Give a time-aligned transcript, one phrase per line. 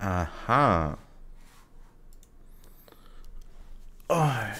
[0.00, 0.96] Ajá.
[4.08, 4.52] Ay.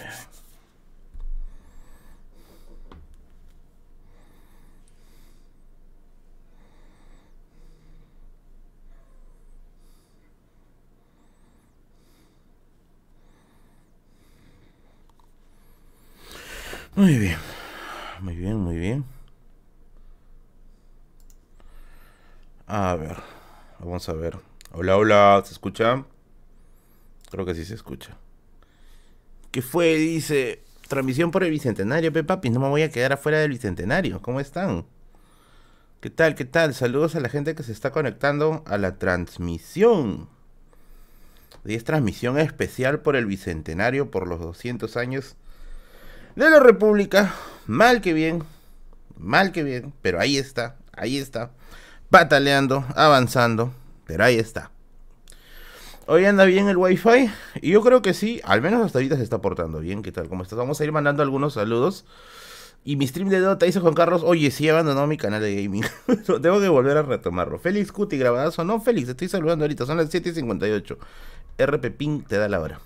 [16.95, 17.37] Muy bien.
[18.19, 19.05] Muy bien, muy bien.
[22.67, 23.17] A ver.
[23.79, 24.50] Vamos a ver.
[24.73, 25.43] Hola, hola.
[25.45, 26.05] ¿Se escucha?
[27.29, 28.17] Creo que sí se escucha.
[29.51, 29.95] ¿Qué fue?
[29.95, 30.63] Dice.
[30.87, 32.49] Transmisión por el Bicentenario, Pepapi.
[32.49, 34.21] No me voy a quedar afuera del Bicentenario.
[34.21, 34.85] ¿Cómo están?
[35.99, 36.35] ¿Qué tal?
[36.35, 36.73] ¿Qué tal?
[36.73, 40.29] Saludos a la gente que se está conectando a la transmisión.
[41.65, 45.35] Hoy es transmisión especial por el Bicentenario, por los 200 años
[46.35, 47.35] de la República.
[47.67, 48.43] Mal que bien,
[49.17, 51.51] mal que bien, pero ahí está, ahí está.
[52.09, 53.73] Pataleando, avanzando,
[54.19, 54.71] ahí está.
[56.07, 57.29] Hoy anda bien el wifi
[57.61, 60.01] y yo creo que sí, al menos hasta ahorita se está portando bien.
[60.01, 60.27] ¿Qué tal?
[60.27, 60.57] ¿Cómo estás?
[60.57, 62.05] Vamos a ir mandando algunos saludos.
[62.83, 65.85] Y mi stream de Dota dice Juan Carlos, oye, sí abandonó mi canal de gaming.
[66.25, 67.59] Tengo que volver a retomarlo.
[67.59, 68.63] Félix Cuti, grabadazo.
[68.63, 69.85] No, Félix, estoy saludando ahorita.
[69.85, 70.97] Son las 7.58.
[71.59, 72.81] RP Ping te da la hora.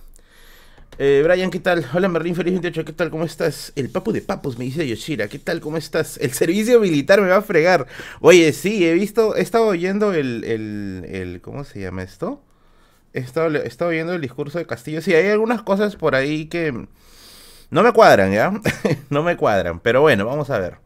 [0.97, 1.85] Eh, Brian, ¿qué tal?
[1.93, 3.09] Hola Merlin, feliz 28, ¿qué tal?
[3.09, 3.73] ¿Cómo estás?
[3.75, 5.59] El papu de papus, me dice Yoshira, ¿qué tal?
[5.59, 6.17] ¿Cómo estás?
[6.17, 7.85] El servicio militar me va a fregar.
[8.21, 12.41] Oye, sí, he visto, he estado oyendo el, el, el ¿cómo se llama esto?
[13.13, 15.01] He estado, he estado oyendo el discurso de Castillo.
[15.01, 16.87] Sí, hay algunas cosas por ahí que
[17.69, 18.53] no me cuadran, ¿ya?
[19.09, 20.77] no me cuadran, pero bueno, vamos a ver.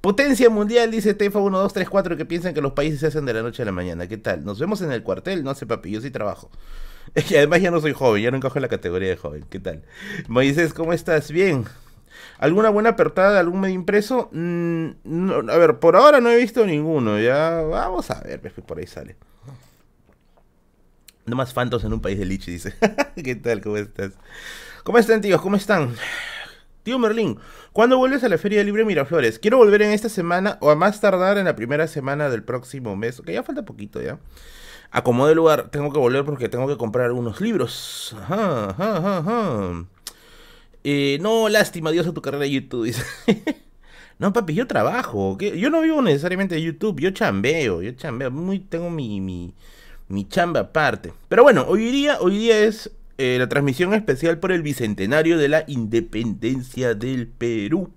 [0.00, 3.62] Potencia mundial, dice Tefa 1234, que piensan que los países se hacen de la noche
[3.62, 4.06] a la mañana.
[4.06, 4.44] ¿Qué tal?
[4.44, 6.50] Nos vemos en el cuartel, no sé, papi, yo sí trabajo.
[7.14, 9.44] Y además ya no soy joven, ya no encajo en la categoría de joven.
[9.48, 9.82] ¿Qué tal?
[10.28, 11.30] Moisés, ¿cómo estás?
[11.30, 11.64] Bien.
[12.38, 14.28] ¿Alguna buena apertada de algún medio impreso?
[14.32, 14.90] Mm,
[15.48, 17.18] a ver, por ahora no he visto ninguno.
[17.18, 19.16] Ya vamos a ver, por ahí sale.
[21.24, 22.74] No más fantos en un país de liche, dice.
[23.22, 23.60] ¿Qué tal?
[23.60, 24.12] ¿Cómo estás?
[24.84, 25.40] ¿Cómo están, tíos?
[25.40, 25.94] ¿Cómo están?
[26.84, 27.38] Tío Merlín,
[27.72, 29.40] ¿cuándo vuelves a la Feria Libre Miraflores?
[29.40, 32.94] Quiero volver en esta semana o a más tardar en la primera semana del próximo
[32.94, 33.20] mes.
[33.26, 34.20] Que ya falta poquito ya
[34.90, 38.16] acomode lugar, tengo que volver porque tengo que comprar unos libros.
[40.88, 42.94] Eh, no, lástima, Dios a tu carrera de YouTube.
[44.20, 45.36] no, papi, yo trabajo.
[45.36, 48.30] Yo no vivo necesariamente de YouTube, yo chambeo, yo chambeo.
[48.30, 49.52] Muy, tengo mi, mi,
[50.06, 51.12] mi chamba aparte.
[51.26, 55.48] Pero bueno, hoy día, hoy día es eh, la transmisión especial por el bicentenario de
[55.48, 57.90] la independencia del Perú.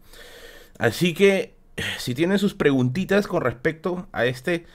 [0.79, 1.53] Así que,
[1.97, 4.65] si tienen sus preguntitas con respecto a este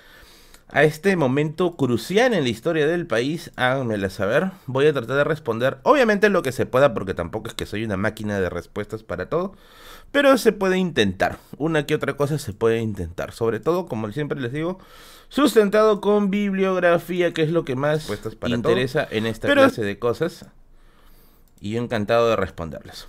[0.68, 4.50] a este momento crucial en la historia del país, háganmela saber.
[4.66, 7.84] Voy a tratar de responder, obviamente lo que se pueda, porque tampoco es que soy
[7.84, 9.54] una máquina de respuestas para todo,
[10.10, 11.38] pero se puede intentar.
[11.58, 13.32] Una que otra cosa se puede intentar.
[13.32, 14.78] Sobre todo, como siempre les digo,
[15.28, 18.10] sustentado con bibliografía, que es lo que más
[18.46, 20.46] interesa en esta clase de cosas.
[21.60, 23.06] Y yo encantado de responderles.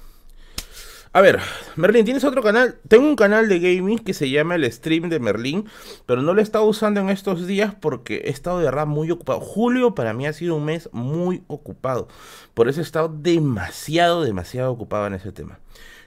[1.16, 1.40] A ver,
[1.78, 2.76] Merlin, ¿tienes otro canal?
[2.90, 5.66] Tengo un canal de gaming que se llama el Stream de Merlin,
[6.06, 9.10] pero no lo he estado usando en estos días porque he estado de verdad muy
[9.12, 9.40] ocupado.
[9.40, 12.10] Julio para mí ha sido un mes muy ocupado.
[12.54, 15.60] Por eso he estado demasiado, demasiado ocupado en ese tema.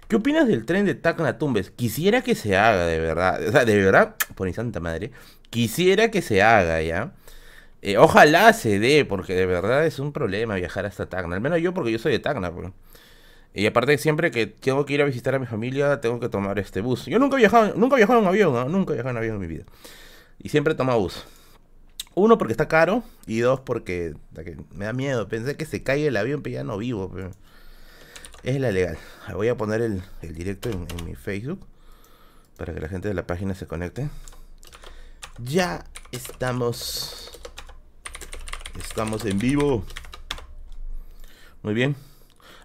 [0.09, 1.71] ¿Qué opinas del tren de Tacna Tumbes?
[1.71, 3.41] Quisiera que se haga, de verdad.
[3.49, 5.13] O sea, de verdad, por mi santa madre.
[5.49, 7.15] Quisiera que se haga, ¿ya?
[7.81, 11.35] Eh, ojalá se dé, porque de verdad es un problema viajar hasta Tacna.
[11.35, 12.73] Al menos yo, porque yo soy de Tacna, pues.
[13.55, 16.59] Y aparte siempre que tengo que ir a visitar a mi familia, tengo que tomar
[16.59, 17.07] este bus.
[17.07, 19.41] Yo nunca he viajado, nunca he viajado en avión, nunca he viajado en avión en
[19.41, 19.65] mi vida.
[20.39, 21.25] Y siempre he tomado bus.
[22.15, 24.15] Uno porque está caro y dos porque
[24.73, 25.29] me da miedo.
[25.29, 27.13] Pensé que se caiga el avión, pero ya no vivo.
[28.43, 28.99] Es la legal.
[29.33, 31.67] Voy a poner el, directo en, en mi Facebook
[32.57, 34.11] para que la gente de la página se conecte.
[35.39, 37.41] Ya estamos.
[38.79, 39.85] Estamos en vivo.
[41.63, 42.08] Muy bien.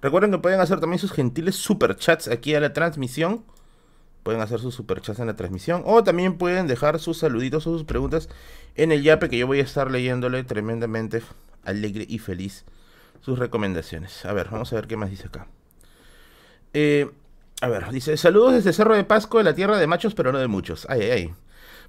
[0.03, 3.46] Recuerden que pueden hacer también sus gentiles superchats aquí a la transmisión.
[4.24, 5.81] Pueden hacer sus superchats en la transmisión.
[5.86, 8.28] O también pueden dejar sus saluditos o sus preguntas
[8.76, 11.22] en el yape que yo voy a estar leyéndole tremendamente
[11.64, 12.66] alegre y feliz
[13.22, 14.26] sus recomendaciones.
[14.26, 15.47] A ver, vamos a ver qué más dice acá.
[16.73, 17.09] Eh,
[17.61, 20.40] a ver, dice, saludos desde Cerro de Pasco, de la tierra de machos, pero no
[20.40, 20.85] de muchos.
[20.90, 21.34] Ay, ay, ay.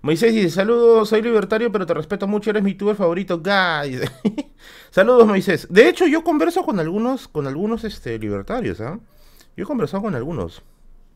[0.03, 3.41] Moisés dice, saludos, soy libertario, pero te respeto mucho, eres mi tuber favorito.
[3.41, 3.99] Guy.
[4.95, 5.67] saludos, Moisés.
[5.71, 9.01] De hecho, yo converso con algunos, con algunos este, libertarios, ¿ah?
[9.57, 10.63] Yo he conversado con algunos.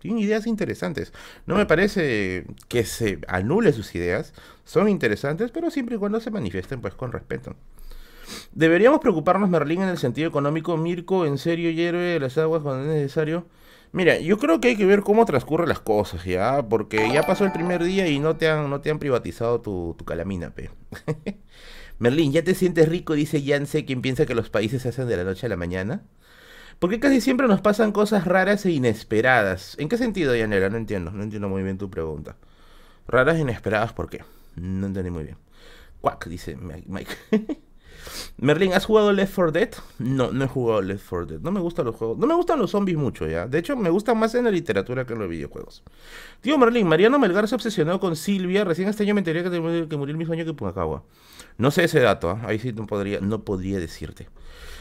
[0.01, 1.13] Tienen ideas interesantes.
[1.47, 4.33] No me parece que se anule sus ideas.
[4.65, 7.57] Son interesantes, pero siempre y cuando se manifiesten pues con respeto.
[8.53, 10.77] Deberíamos preocuparnos, Merlín, en el sentido económico.
[10.77, 13.47] Mirko, en serio, hierve las aguas cuando es necesario.
[13.91, 16.63] Mira, yo creo que hay que ver cómo transcurren las cosas, ¿ya?
[16.69, 19.95] Porque ya pasó el primer día y no te han, no te han privatizado tu,
[19.99, 20.71] tu calamina, pe.
[21.99, 23.15] Merlín, ¿ya te sientes rico?
[23.15, 26.03] Dice Yance, quien piensa que los países se hacen de la noche a la mañana.
[26.79, 29.77] Porque casi siempre nos pasan cosas raras e inesperadas.
[29.79, 30.71] ¿En qué sentido, Yanela?
[30.71, 32.37] No entiendo, no entiendo muy bien tu pregunta.
[33.09, 34.25] Raras e inesperadas, ¿por qué?
[34.56, 35.39] No entendí muy bien.
[36.00, 37.17] Quack, dice Mike.
[38.39, 39.71] Merlin, ¿has jugado Left 4 Dead?
[39.99, 41.41] No, no he jugado Left 4 Dead.
[41.41, 42.19] No me gustan los juegos.
[42.19, 43.47] No me gustan los zombies mucho, ya.
[43.47, 45.83] De hecho, me gustan más en la literatura que en los videojuegos.
[46.41, 48.65] Tío Merlin, Mariano Melgar se obsesionó con Silvia.
[48.65, 51.03] Recién este año me enteré que, que murió el mismo año que Punacagua.
[51.56, 52.39] No sé ese dato, ¿eh?
[52.45, 54.29] ahí sí no podría, no podría decirte.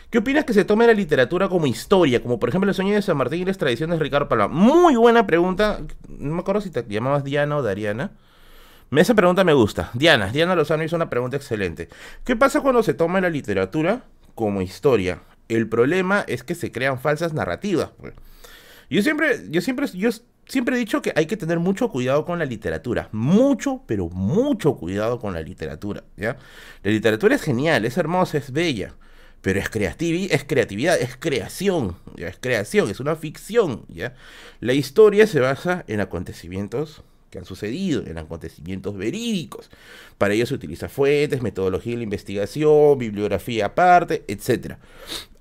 [0.10, 2.22] ¿Qué opinas que se tome la literatura como historia?
[2.22, 4.48] Como por ejemplo el sueño de San Martín y las tradiciones de Ricardo Palma.
[4.48, 5.82] Muy buena pregunta.
[6.08, 8.12] No me acuerdo si te llamabas Diana o Dariana.
[8.92, 9.92] Esa pregunta me gusta.
[9.94, 11.90] Diana, Diana Lozano hizo una pregunta excelente.
[12.24, 14.04] ¿Qué pasa cuando se toma la literatura
[14.34, 15.22] como historia?
[15.50, 17.92] El problema es que se crean falsas narrativas.
[17.98, 18.14] Pues.
[18.90, 20.10] Yo siempre, yo siempre, yo
[20.46, 23.10] siempre he dicho que hay que tener mucho cuidado con la literatura.
[23.12, 26.04] Mucho, pero mucho cuidado con la literatura.
[26.16, 26.38] ¿ya?
[26.84, 28.96] La literatura es genial, es hermosa, es bella.
[29.42, 33.86] Pero es, creatividad, es creatividad, es creación, es creación, es una ficción.
[33.90, 34.16] ¿ya?
[34.62, 37.04] La historia se basa en acontecimientos
[37.40, 39.70] han sucedido, en acontecimientos verídicos.
[40.18, 44.76] Para ello se utiliza fuentes, metodología de la investigación, bibliografía aparte, etc.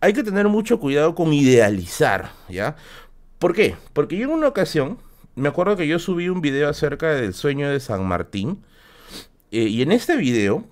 [0.01, 2.77] Hay que tener mucho cuidado con idealizar, ¿ya?
[3.39, 3.77] ¿Por qué?
[3.93, 4.99] Porque yo en una ocasión,
[5.35, 8.63] me acuerdo que yo subí un video acerca del sueño de San Martín,
[9.51, 10.65] eh, y en este video,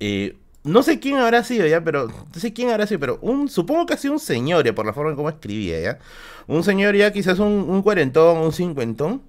[0.00, 3.48] eh, no sé quién habrá sido ya, pero no sé quién habrá sido, pero un,
[3.48, 5.98] supongo que ha sido un señor ya, por la forma en cómo escribía ya.
[6.46, 9.22] Un señor ya, quizás un, un cuarentón, un cincuentón,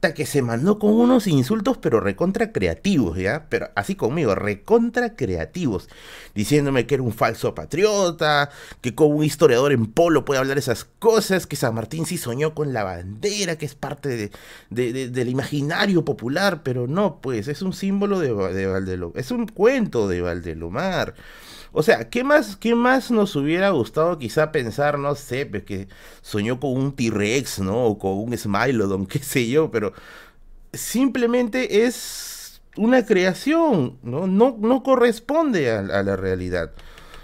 [0.00, 3.46] que se mandó con unos insultos, pero recontra creativos, ¿ya?
[3.48, 5.88] Pero así conmigo, recontra creativos.
[6.34, 8.50] Diciéndome que era un falso patriota,
[8.80, 12.54] que como un historiador en polo puede hablar esas cosas, que San Martín sí soñó
[12.54, 14.30] con la bandera, que es parte
[14.70, 19.46] de, del imaginario popular, pero no, pues es un símbolo de, de Valdelomar, es un
[19.46, 21.14] cuento de Valdelomar.
[21.72, 25.88] O sea, ¿qué más, ¿qué más nos hubiera gustado quizá pensar, no sé, pues, que
[26.22, 27.84] soñó con un T-Rex, ¿no?
[27.84, 29.92] O con un Smilodon, qué sé yo, pero
[30.72, 34.26] simplemente es una creación, ¿no?
[34.26, 36.72] No, no corresponde a, a la realidad.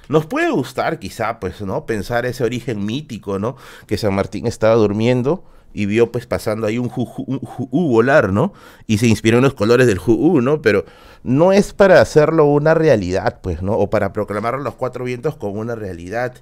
[0.08, 1.86] Nos puede gustar quizá, pues, ¿no?
[1.86, 3.56] Pensar ese origen mítico, ¿no?
[3.86, 5.44] Que San Martín estaba durmiendo
[5.74, 8.54] y vio pues pasando ahí un juú volar, ¿no?
[8.86, 10.62] Y se inspiró en los colores del juú, ¿no?
[10.62, 10.86] Pero
[11.24, 13.72] no es para hacerlo una realidad, pues, ¿no?
[13.72, 16.36] O para proclamar los cuatro vientos como una realidad.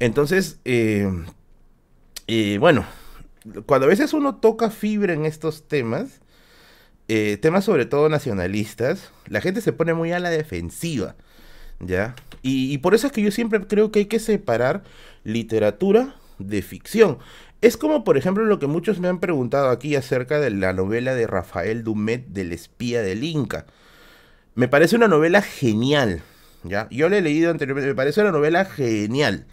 [0.00, 1.08] Entonces, eh,
[2.26, 2.84] eh, bueno,
[3.64, 6.20] cuando a veces uno toca fibra en estos temas,
[7.06, 11.14] eh, temas sobre todo nacionalistas, la gente se pone muy a la defensiva,
[11.78, 12.16] ¿ya?
[12.42, 14.82] Y, y por eso es que yo siempre creo que hay que separar
[15.22, 17.18] literatura de ficción.
[17.62, 21.14] Es como, por ejemplo, lo que muchos me han preguntado aquí acerca de la novela
[21.14, 23.64] de Rafael Dumet del espía del Inca.
[24.54, 26.22] Me parece una novela genial,
[26.64, 26.86] ¿ya?
[26.90, 29.46] Yo la he leído anteriormente, me parece una novela genial.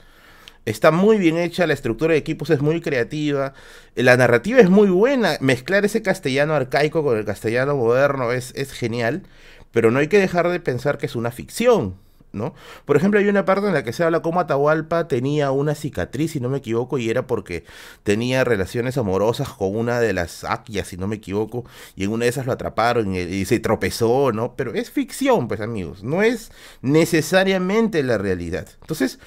[0.65, 3.53] Está muy bien hecha, la estructura de equipos es muy creativa,
[3.95, 8.71] la narrativa es muy buena, mezclar ese castellano arcaico con el castellano moderno es, es
[8.71, 9.23] genial,
[9.71, 11.95] pero no hay que dejar de pensar que es una ficción,
[12.33, 12.53] ¿no?
[12.85, 16.31] Por ejemplo, hay una parte en la que se habla cómo Atahualpa tenía una cicatriz,
[16.31, 17.63] si no me equivoco, y era porque
[18.01, 21.63] tenía relaciones amorosas con una de las Akias, si no me equivoco,
[21.95, 24.55] y en una de esas lo atraparon y, se tropezó, ¿no?
[24.55, 28.67] Pero es ficción, pues amigos, no es necesariamente la realidad.
[28.81, 29.19] Entonces,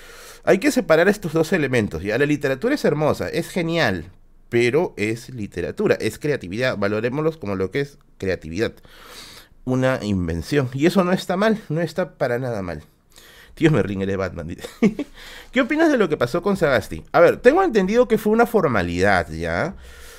[0.45, 2.19] hay que separar estos dos elementos, ¿ya?
[2.19, 4.11] La literatura es hermosa, es genial,
[4.49, 8.73] pero es literatura, es creatividad, valorémoslos como lo que es creatividad
[9.67, 10.71] una invención.
[10.73, 12.83] Y eso no está mal, no está para nada mal.
[13.57, 14.55] Tío me de Batman.
[15.51, 17.03] ¿Qué opinas de lo que pasó con Sagasti?
[17.13, 19.75] A ver, tengo entendido que fue una formalidad, ¿ya?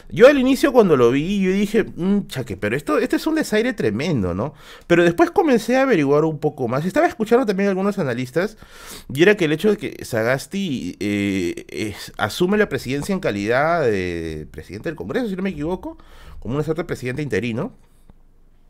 [0.10, 3.36] Yo al inicio cuando lo vi, yo dije, mmm, chaque, pero esto, este es un
[3.36, 4.56] desaire tremendo, ¿no?
[4.88, 6.84] Pero después comencé a averiguar un poco más.
[6.84, 8.58] Estaba escuchando también a algunos analistas,
[9.14, 14.48] y era que el hecho de que Sagasti eh, asume la presidencia en calidad de
[14.50, 16.00] presidente del Congreso, si no me equivoco,
[16.40, 17.72] como una suerte de presidente interino,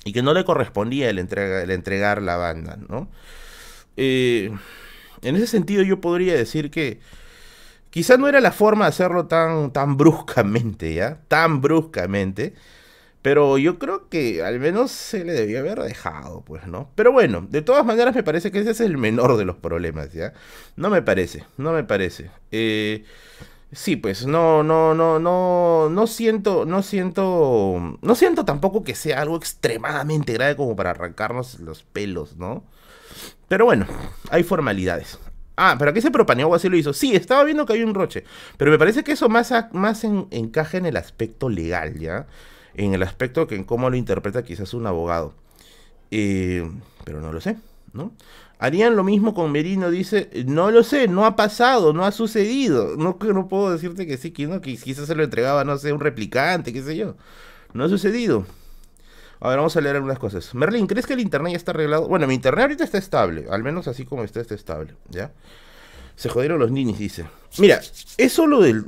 [0.04, 3.08] y que no le correspondía el, el entregar la banda, ¿no?
[3.98, 4.52] Eh,
[5.22, 7.00] en ese sentido yo podría decir que
[7.90, 11.20] quizás no era la forma de hacerlo tan, tan bruscamente, ¿ya?
[11.28, 12.54] Tan bruscamente.
[13.22, 16.92] Pero yo creo que al menos se le debía haber dejado, pues, ¿no?
[16.96, 20.14] Pero bueno, de todas maneras me parece que ese es el menor de los problemas,
[20.14, 20.34] ¿ya?
[20.78, 22.32] No me parece, no me parece.
[22.52, 23.04] Eh,
[23.72, 29.22] sí, pues, no, no, no, no, no siento, no siento, no siento tampoco que sea
[29.22, 32.64] algo extremadamente grave como para arrancarnos los pelos, ¿no?
[33.48, 33.86] Pero bueno,
[34.30, 35.20] hay formalidades.
[35.56, 36.94] Ah, pero aquí se Paniagua así lo hizo.
[36.94, 38.24] Sí, estaba viendo que hay un roche.
[38.58, 42.28] Pero me parece que eso más, más encaja en el aspecto legal, ¿ya?
[42.76, 45.34] En el aspecto que en cómo lo interpreta quizás un abogado.
[46.12, 46.70] Eh,
[47.04, 47.58] pero no lo sé,
[47.94, 48.14] ¿no?
[48.60, 52.96] Harían lo mismo con Merino, dice, no lo sé, no ha pasado, no ha sucedido.
[52.96, 55.92] No, no puedo decirte que sí, que, no, que quizás se lo entregaba, no sé,
[55.92, 57.16] un replicante, qué sé yo.
[57.74, 58.46] No ha sucedido.
[59.40, 60.54] A ver, vamos a leer algunas cosas.
[60.56, 62.08] Merlin, ¿crees que el internet ya está arreglado?
[62.08, 65.32] Bueno, mi internet ahorita está estable, al menos así como está, está estable, ¿ya?
[66.16, 67.26] Se jodieron los ninis, dice.
[67.60, 67.80] Mira,
[68.18, 68.86] eso lo del...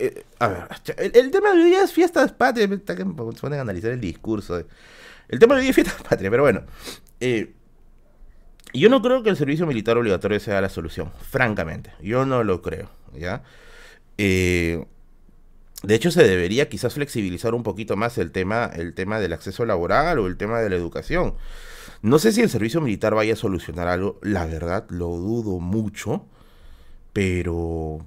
[0.00, 2.68] Eh, a ver, el, tema de hoy día es fiestas patrias.
[2.68, 4.64] Se ponen a analizar el discurso.
[5.28, 6.64] El tema de hoy día es fiestas patrias, pero bueno.
[7.20, 7.54] Eh,
[8.74, 11.92] yo no creo que el servicio militar obligatorio sea la solución, francamente.
[12.02, 13.44] Yo no lo creo, ¿ya?
[14.18, 14.84] Eh,
[15.82, 19.64] de hecho, se debería quizás flexibilizar un poquito más el tema, el tema del acceso
[19.64, 21.34] laboral o el tema de la educación.
[22.02, 26.26] No sé si el servicio militar vaya a solucionar algo, la verdad lo dudo mucho,
[27.12, 28.04] pero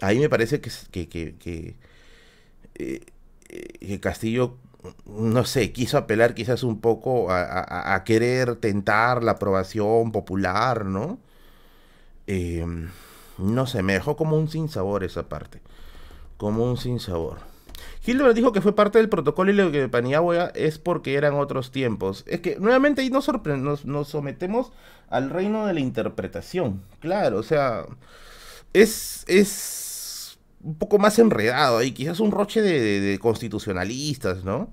[0.00, 0.70] ahí me parece que,
[1.08, 1.76] que, que,
[2.74, 4.58] eh, Castillo,
[5.06, 11.18] no sé, quiso apelar quizás un poco a, querer tentar la aprobación popular, ¿no?
[12.26, 12.90] Em,
[13.38, 15.60] no sé, me dejó como un sinsabor esa parte
[16.36, 17.38] como un sinsabor.
[18.06, 21.72] Hildebrand dijo que fue parte del protocolo y lo que Paniagua es porque eran otros
[21.72, 22.24] tiempos.
[22.26, 24.72] Es que nuevamente ahí nos, nos, nos, sometemos
[25.08, 26.82] al reino de la interpretación.
[27.00, 27.84] Claro, o sea,
[28.72, 34.70] es, es un poco más enredado ahí, quizás un roche de, de constitucionalistas, ¿no?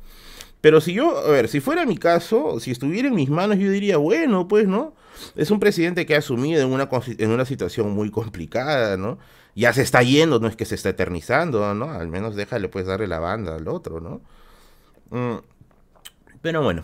[0.62, 3.70] Pero si yo, a ver, si fuera mi caso, si estuviera en mis manos, yo
[3.70, 4.96] diría, bueno, pues, ¿no?
[5.36, 9.20] Es un presidente que ha asumido en una, en una situación muy complicada, ¿no?
[9.56, 11.92] Ya se está yendo, no es que se está eternizando, ¿no?
[11.92, 14.22] Al menos déjale, pues, darle la banda al otro, ¿no?
[15.12, 15.42] Mm.
[16.42, 16.84] Pero bueno,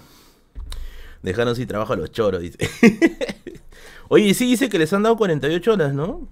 [1.24, 2.58] dejaron sin trabajo a los choros, dice.
[4.10, 6.28] Oye, sí dice que les han dado 48 horas, ¿no?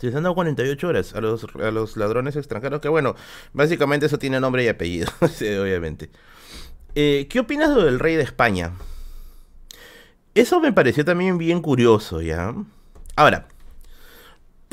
[0.00, 3.14] Se les han dado 48 horas a los, a los ladrones extranjeros, que bueno,
[3.52, 6.10] básicamente eso tiene nombre y apellido, obviamente.
[6.94, 8.72] Eh, ¿Qué opinas del rey de España?
[10.34, 12.54] Eso me pareció también bien curioso, ¿ya?
[13.16, 13.48] Ahora,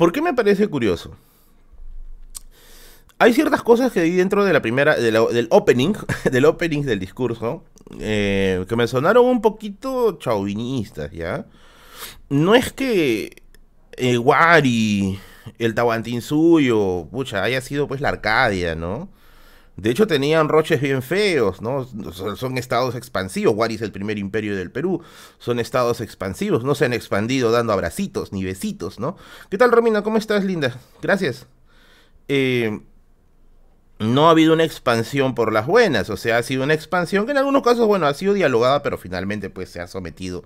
[0.04, 1.16] ¿por qué me parece curioso?
[3.20, 5.94] Hay ciertas cosas que di dentro de la primera, del opening,
[6.30, 7.64] del opening del discurso,
[8.02, 11.46] eh, que me sonaron un poquito chauvinistas, ¿ya?
[12.28, 13.44] No es que
[13.94, 15.22] el Wari,
[15.58, 19.08] el Tahuantinsuyo, pucha, haya sido pues la Arcadia, ¿no?
[19.76, 21.88] De hecho tenían roches bien feos, ¿no?
[22.36, 23.56] Son, estados expansivos.
[23.56, 25.02] Wari es el primer imperio del Perú.
[25.40, 26.64] Son estados expansivos.
[26.64, 29.18] No se han expandido dando abracitos ni besitos, ¿no?
[29.50, 30.04] ¿Qué tal, Romina?
[30.04, 30.80] ¿Cómo estás, linda?
[31.02, 31.48] Gracias.
[32.28, 32.82] Eh,
[33.98, 36.10] no ha habido una expansión por las buenas.
[36.12, 39.00] O sea, ha sido una expansión que en algunos casos, bueno, ha sido dialogada, pero
[39.00, 40.44] finalmente pues se ha sometido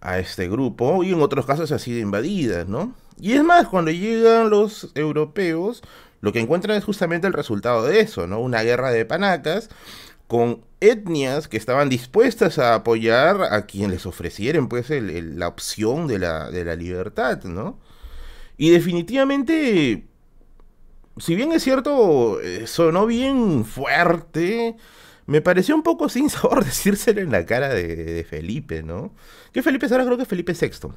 [0.00, 2.94] a este grupo y en otros casos ha sido invadida, ¿no?
[3.18, 5.82] Y es más, cuando llegan los europeos,
[6.22, 8.40] lo que encuentran es justamente el resultado de eso, ¿no?
[8.40, 9.68] Una guerra de panacas
[10.28, 16.18] con etnias que estaban dispuestas a apoyar a quien les ofrecieran pues la opción de
[16.20, 17.80] la, libertad, ¿no?
[18.56, 20.06] Y definitivamente,
[21.18, 24.76] si bien es cierto, eh, sonó bien fuerte,
[25.26, 29.12] me pareció un poco sin sabor decírselo en la cara de, Felipe, ¿no?
[29.52, 30.88] Que Felipe ahora creo que Felipe VI.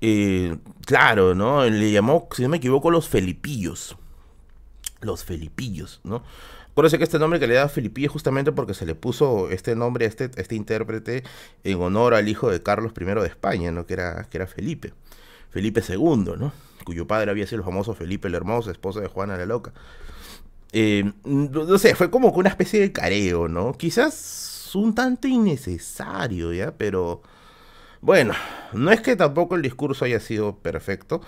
[0.00, 1.64] Eh, claro, ¿no?
[1.64, 3.96] Le llamó, si no me equivoco, los Felipillos.
[5.04, 6.22] Los Felipillos, ¿no?
[6.70, 10.06] Acuérdense que este nombre que le da Felipillo justamente porque se le puso este nombre
[10.06, 11.22] este, este intérprete
[11.62, 13.86] en honor al hijo de Carlos I de España, ¿no?
[13.86, 14.92] Que era, que era Felipe.
[15.50, 16.52] Felipe II, ¿no?
[16.84, 19.72] Cuyo padre había sido el famoso Felipe el Hermoso, esposo de Juana la Loca.
[20.72, 23.72] Eh, no sé, fue como una especie de careo, ¿no?
[23.74, 26.72] Quizás un tanto innecesario, ¿ya?
[26.76, 27.22] Pero
[28.04, 28.34] bueno,
[28.74, 31.22] no es que tampoco el discurso haya sido perfecto.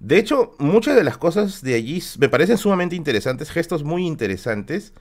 [0.00, 4.94] De hecho, muchas de las cosas de allí me parecen sumamente interesantes, gestos muy interesantes,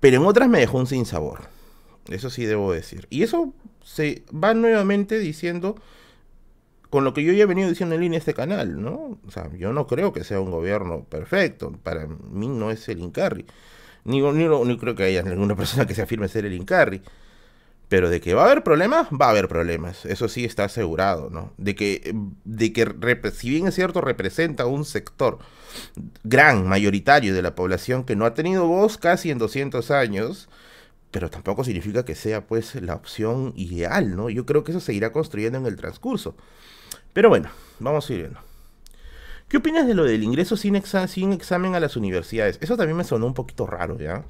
[0.00, 1.40] pero en otras me dejó un sinsabor.
[2.08, 3.06] Eso sí debo decir.
[3.10, 3.52] Y eso
[3.84, 5.76] se va nuevamente diciendo
[6.88, 9.18] con lo que yo ya he venido diciendo en línea este canal, ¿no?
[9.26, 11.70] O sea, yo no creo que sea un gobierno perfecto.
[11.82, 13.44] Para mí no es el Incarri.
[14.04, 17.02] Ni, ni, creo que haya ninguna persona que se afirme ser el Incarri.
[17.92, 20.06] Pero de que va a haber problemas, va a haber problemas.
[20.06, 21.52] Eso sí está asegurado, ¿no?
[21.58, 22.90] De que, de que
[23.34, 25.40] si bien es cierto, representa un sector
[26.24, 30.48] gran, mayoritario de la población que no ha tenido voz casi en 200 años,
[31.10, 34.30] pero tampoco significa que sea pues la opción ideal, ¿no?
[34.30, 36.34] Yo creo que eso se irá construyendo en el transcurso.
[37.12, 38.40] Pero bueno, vamos a ir viendo.
[39.48, 42.56] ¿Qué opinas de lo del ingreso sin, sin examen a las universidades?
[42.62, 44.24] Eso también me sonó un poquito raro, ¿ya?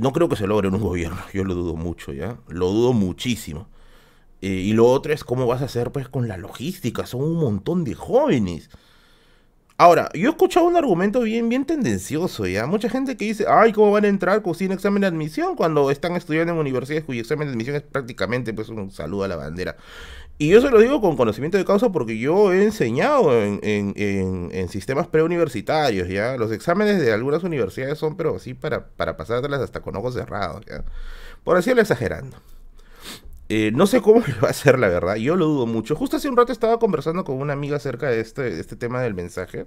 [0.00, 2.38] No creo que se logre en un gobierno, yo lo dudo mucho, ¿ya?
[2.48, 3.68] Lo dudo muchísimo.
[4.40, 7.06] Eh, y lo otro es cómo vas a hacer pues con la logística.
[7.06, 8.70] Son un montón de jóvenes.
[9.80, 12.66] Ahora, yo he escuchado un argumento bien, bien tendencioso, ¿ya?
[12.66, 16.16] Mucha gente que dice, ay, ¿cómo van a entrar sin examen de admisión cuando están
[16.16, 19.76] estudiando en universidades cuyo examen de admisión es prácticamente pues un saludo a la bandera?
[20.40, 24.68] Y yo se lo digo con conocimiento de causa porque yo he enseñado en, en,
[24.68, 26.36] sistemas preuniversitarios, ¿ya?
[26.36, 30.64] Los exámenes de algunas universidades son, pero así para, para pasártelas hasta con ojos cerrados,
[30.66, 30.84] ¿ya?
[31.42, 32.36] Por decirlo exagerando.
[33.48, 35.16] Eh, no sé cómo lo va a hacer, la verdad.
[35.16, 35.96] Yo lo dudo mucho.
[35.96, 39.14] Justo hace un rato estaba conversando con una amiga acerca de este, este tema del
[39.14, 39.66] mensaje.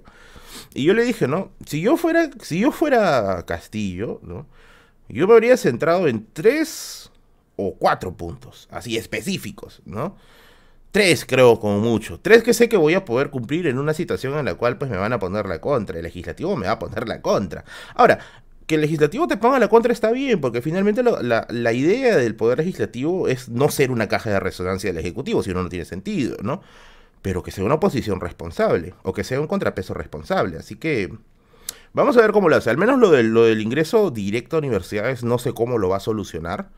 [0.72, 1.50] Y yo le dije, ¿no?
[1.66, 4.46] Si yo fuera, si yo fuera Castillo, ¿no?
[5.08, 7.10] Yo me habría centrado en tres
[7.56, 10.16] o cuatro puntos, así específicos, ¿no?
[10.92, 12.20] Tres creo como mucho.
[12.20, 14.90] Tres que sé que voy a poder cumplir en una situación en la cual pues
[14.90, 15.96] me van a poner la contra.
[15.96, 17.64] El legislativo me va a poner la contra.
[17.94, 18.18] Ahora,
[18.66, 22.58] que el legislativo te ponga la contra está bien, porque finalmente la, idea del poder
[22.58, 26.36] legislativo es no ser una caja de resonancia del ejecutivo, si uno no tiene sentido,
[26.42, 26.60] ¿no?
[27.22, 30.58] Pero que sea una oposición responsable, o que sea un contrapeso responsable.
[30.58, 31.10] Así que
[31.94, 32.68] vamos a ver cómo lo hace.
[32.68, 36.00] Al menos lo lo del ingreso directo a universidades, no sé cómo lo va a
[36.00, 36.68] solucionar.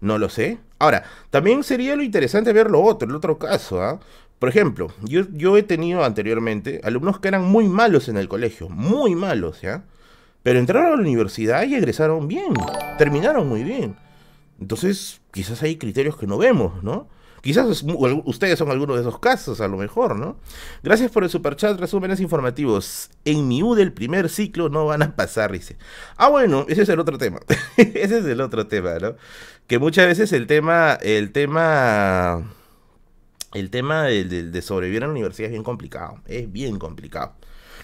[0.00, 0.58] No lo sé.
[0.78, 4.00] Ahora, también sería lo interesante ver lo otro, el otro caso, ¿ah?
[4.38, 8.68] Por ejemplo, yo, yo he tenido anteriormente alumnos que eran muy malos en el colegio,
[8.68, 9.82] muy malos, ¿ya?
[10.44, 12.54] Pero entraron a la universidad y egresaron bien,
[12.98, 13.96] terminaron muy bien.
[14.60, 17.08] Entonces, quizás hay criterios que no vemos, ¿no?
[17.40, 17.84] Quizás
[18.24, 20.36] ustedes son algunos de esos casos, a lo mejor, ¿no?
[20.82, 23.10] Gracias por el superchat, resúmenes informativos.
[23.24, 25.76] En mi U del primer ciclo no van a pasar, dice.
[26.16, 27.40] Ah, bueno, ese es el otro tema.
[27.76, 29.14] ese es el otro tema, ¿no?
[29.66, 32.42] Que muchas veces el tema, el tema,
[33.54, 36.20] el tema de sobrevivir en la universidad es bien complicado.
[36.26, 37.34] Es bien complicado.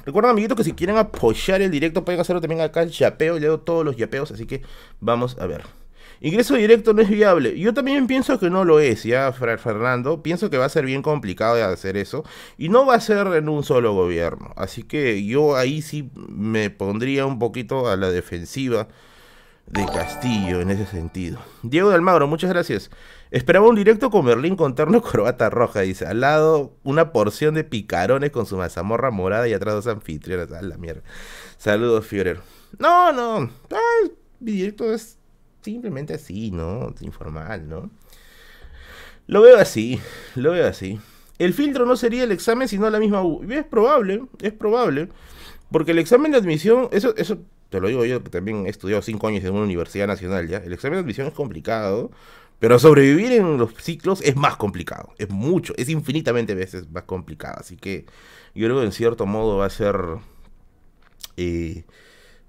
[0.05, 3.39] Recuerden, amiguitos, que si quieren apoyar el directo, pueden hacerlo también acá el yapeo.
[3.39, 4.63] Leo todos los yapeos, así que
[5.01, 5.65] vamos a ver.
[6.21, 7.59] Ingreso directo no es viable.
[7.59, 10.23] Yo también pienso que no lo es, ya, Fernando.
[10.23, 12.25] Pienso que va a ser bien complicado de hacer eso.
[12.57, 14.53] Y no va a ser en un solo gobierno.
[14.57, 18.89] Así que yo ahí sí me pondría un poquito a la defensiva
[19.67, 21.39] de Castillo en ese sentido.
[21.63, 22.91] Diego de Almagro, muchas gracias.
[23.31, 26.07] Esperaba un directo con Berlín con terno corbata roja, dice.
[26.07, 30.53] Al lado una porción de picarones con su mazamorra morada y atrás dos anfitriones.
[30.53, 31.03] A la mierda.
[31.59, 32.41] Saludos, Führer.
[32.79, 33.51] No, no.
[34.41, 35.19] mi directo es
[35.65, 36.95] simplemente así, ¿no?
[37.01, 37.91] Informal, ¿no?
[39.27, 40.01] Lo veo así,
[40.35, 41.01] lo veo así.
[41.39, 43.43] El filtro no sería el examen, sino la misma U.
[43.51, 45.09] Es probable, es probable.
[45.71, 47.39] Porque el examen de admisión, eso, eso
[47.71, 50.73] te lo digo yo también he estudiado cinco años en una universidad nacional ya, el
[50.73, 52.13] examen de admisión es complicado,
[52.61, 57.57] pero sobrevivir en los ciclos es más complicado, es mucho, es infinitamente veces más complicado,
[57.59, 58.07] así que
[58.55, 59.97] yo creo que en cierto modo va a ser...
[61.37, 61.83] Eh,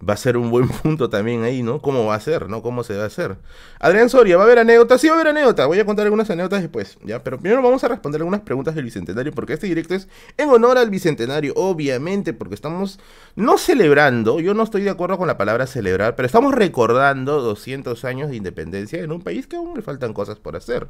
[0.07, 1.81] va a ser un buen punto también ahí, ¿no?
[1.81, 2.61] ¿Cómo va a ser, ¿no?
[2.61, 3.37] ¿Cómo se va a hacer?
[3.79, 4.99] Adrián Soria, ¿va a haber anécdotas?
[5.01, 5.67] Sí, va a haber anécdotas.
[5.67, 7.23] Voy a contar algunas anécdotas después, ¿ya?
[7.23, 10.77] Pero primero vamos a responder algunas preguntas del Bicentenario, porque este directo es en honor
[10.77, 12.99] al Bicentenario, obviamente, porque estamos
[13.35, 18.03] no celebrando, yo no estoy de acuerdo con la palabra celebrar, pero estamos recordando 200
[18.05, 20.87] años de independencia en un país que aún le faltan cosas por hacer.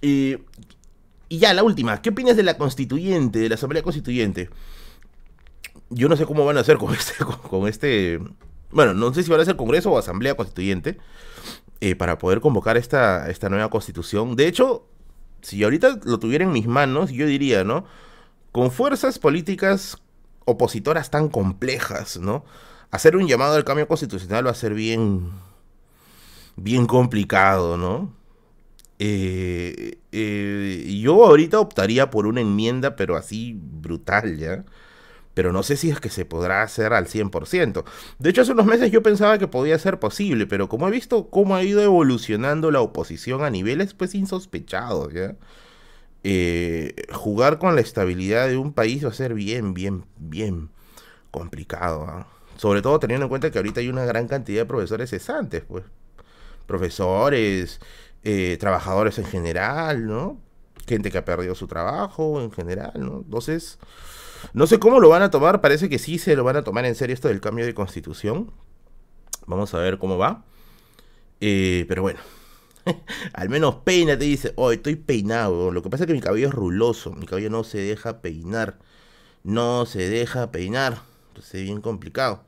[0.00, 0.36] Y,
[1.28, 4.50] y ya, la última, ¿qué opinas de la constituyente, de la Asamblea Constituyente?
[5.94, 8.20] Yo no sé cómo van a hacer con este, con, este,
[8.70, 10.98] bueno, no sé si van a hacer Congreso o Asamblea Constituyente
[11.80, 14.36] eh, para poder convocar esta, esta nueva constitución.
[14.36, 14.86] De hecho,
[15.42, 17.84] si ahorita lo tuviera en mis manos, yo diría, ¿no?
[18.52, 19.98] Con fuerzas políticas
[20.44, 22.44] opositoras tan complejas, ¿no?
[22.90, 25.30] Hacer un llamado al cambio constitucional va a ser bien,
[26.56, 28.12] bien complicado, ¿no?
[28.98, 34.64] Eh, eh, yo ahorita optaría por una enmienda, pero así brutal, ¿ya?
[35.34, 37.84] Pero no sé si es que se podrá hacer al 100%.
[38.18, 41.30] De hecho, hace unos meses yo pensaba que podía ser posible, pero como he visto
[41.30, 45.36] cómo ha ido evolucionando la oposición a niveles pues insospechados, ¿ya?
[46.24, 50.70] Eh, jugar con la estabilidad de un país va a ser bien, bien, bien
[51.32, 52.04] complicado.
[52.08, 52.28] ¿ah?
[52.56, 55.84] Sobre todo teniendo en cuenta que ahorita hay una gran cantidad de profesores cesantes, pues.
[56.66, 57.80] Profesores,
[58.22, 60.38] eh, trabajadores en general, ¿no?
[60.86, 63.22] Gente que ha perdido su trabajo en general, ¿no?
[63.24, 63.78] Entonces...
[64.52, 66.84] No sé cómo lo van a tomar, parece que sí se lo van a tomar
[66.84, 68.50] en serio esto del cambio de constitución.
[69.46, 70.44] Vamos a ver cómo va.
[71.40, 72.20] Eh, pero bueno,
[73.32, 74.52] al menos peínate, dice.
[74.56, 75.70] Oh, estoy peinado.
[75.70, 77.12] Lo que pasa es que mi cabello es ruloso.
[77.12, 78.78] Mi cabello no se deja peinar.
[79.44, 81.00] No se deja peinar.
[81.28, 82.44] Entonces es bien complicado.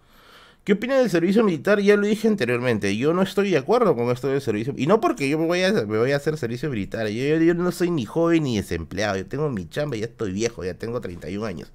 [0.65, 1.81] ¿Qué opina del servicio militar?
[1.81, 2.97] Ya lo dije anteriormente.
[2.97, 4.73] Yo no estoy de acuerdo con esto del servicio.
[4.77, 7.07] Y no porque yo me voy a, me voy a hacer servicio militar.
[7.09, 9.17] Yo, yo, no soy ni joven ni desempleado.
[9.19, 10.65] Yo tengo mi chamba ya estoy viejo.
[10.65, 11.71] Ya tengo 31 años.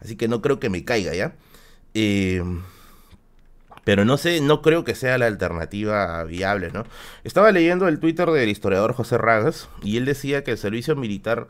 [0.00, 1.34] Así que no creo que me caiga, ¿ya?
[1.94, 2.42] Eh,
[3.84, 6.84] Pero no sé, no creo que sea la alternativa viable, ¿no?
[7.24, 11.46] Estaba leyendo el Twitter del historiador José Ragas y él decía que el servicio militar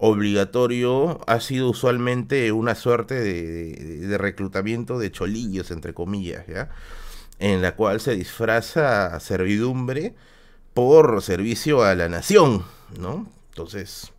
[0.00, 6.70] obligatorio ha sido usualmente una suerte de, reclutamiento de cholillos, entre comillas, ¿ya?
[7.38, 10.14] En la cual se disfraza servidumbre
[10.72, 12.64] por servicio a la nación,
[12.98, 13.28] ¿no?
[13.50, 14.12] Entonces,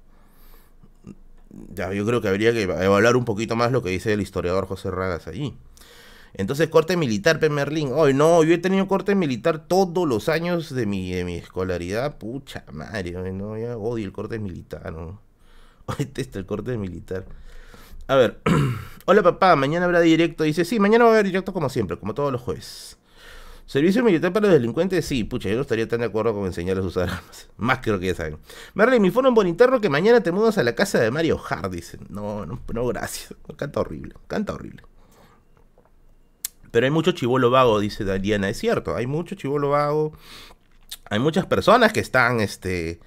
[1.74, 4.68] ya yo creo que habría que evaluar un poquito más lo que dice el historiador
[4.68, 5.56] José Ragas allí.
[6.34, 7.50] Entonces, corte militar, P.
[7.50, 7.90] Merlín.
[7.92, 12.18] Hoy no, yo he tenido corte militar todos los años de mi, de mi escolaridad.
[12.20, 15.31] Pucha madre, no, ya odio el corte militar, ¿no?
[15.98, 17.26] Detesto el corte militar.
[18.08, 18.42] A ver.
[19.06, 20.44] Hola papá, mañana habrá directo.
[20.44, 22.98] Dice, sí, mañana va a haber directo como siempre, como todos los jueves.
[23.66, 26.84] Servicio militar para los delincuentes, sí, pucha, yo no estaría tan de acuerdo con enseñarles
[26.84, 27.48] a usar armas.
[27.58, 28.38] Más creo que ya saben.
[28.74, 32.02] Merlin, mi fono interno que mañana te mudas a la casa de Mario Hart, dicen.
[32.10, 33.34] No, no, no, gracias.
[33.56, 34.84] Canta horrible, canta horrible.
[36.72, 38.50] Pero hay mucho chivolo vago, dice Diana.
[38.50, 40.14] Es cierto, hay mucho chivolo vago.
[41.10, 43.00] Hay muchas personas que están, este,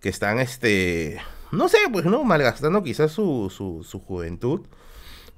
[0.00, 1.20] que están, este,
[1.52, 2.24] no sé, pues, ¿no?
[2.24, 4.60] Malgastando quizás su, su, su juventud.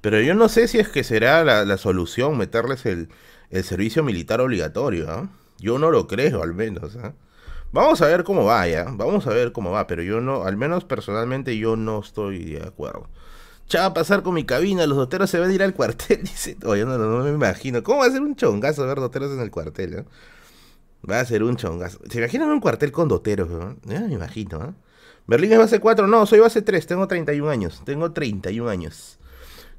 [0.01, 3.09] Pero yo no sé si es que será la, solución meterles el,
[3.49, 5.29] el, servicio militar obligatorio, ¿ah?
[5.59, 7.13] Yo no lo creo, al menos, ¿ah?
[7.71, 8.85] Vamos a ver cómo va, ya.
[8.89, 12.63] Vamos a ver cómo va, pero yo no, al menos personalmente yo no estoy de
[12.63, 13.09] acuerdo.
[13.69, 16.21] Ya va a pasar con mi cabina, los doteros se van a ir al cuartel.
[16.23, 17.83] Dice, oye, no, no, me imagino.
[17.83, 19.93] ¿Cómo va a ser un chongazo ver doteros en el cuartel?
[19.93, 20.05] Eh?
[21.09, 21.99] Va a ser un chongazo.
[22.09, 23.49] ¿Se imaginan un cuartel con doteros?
[23.83, 24.63] Ya me imagino.
[24.63, 24.86] ¿eh?
[25.27, 26.07] Berlín es base 4.
[26.07, 26.87] No, soy base 3.
[26.87, 27.81] Tengo 31 años.
[27.85, 29.19] Tengo 31 años.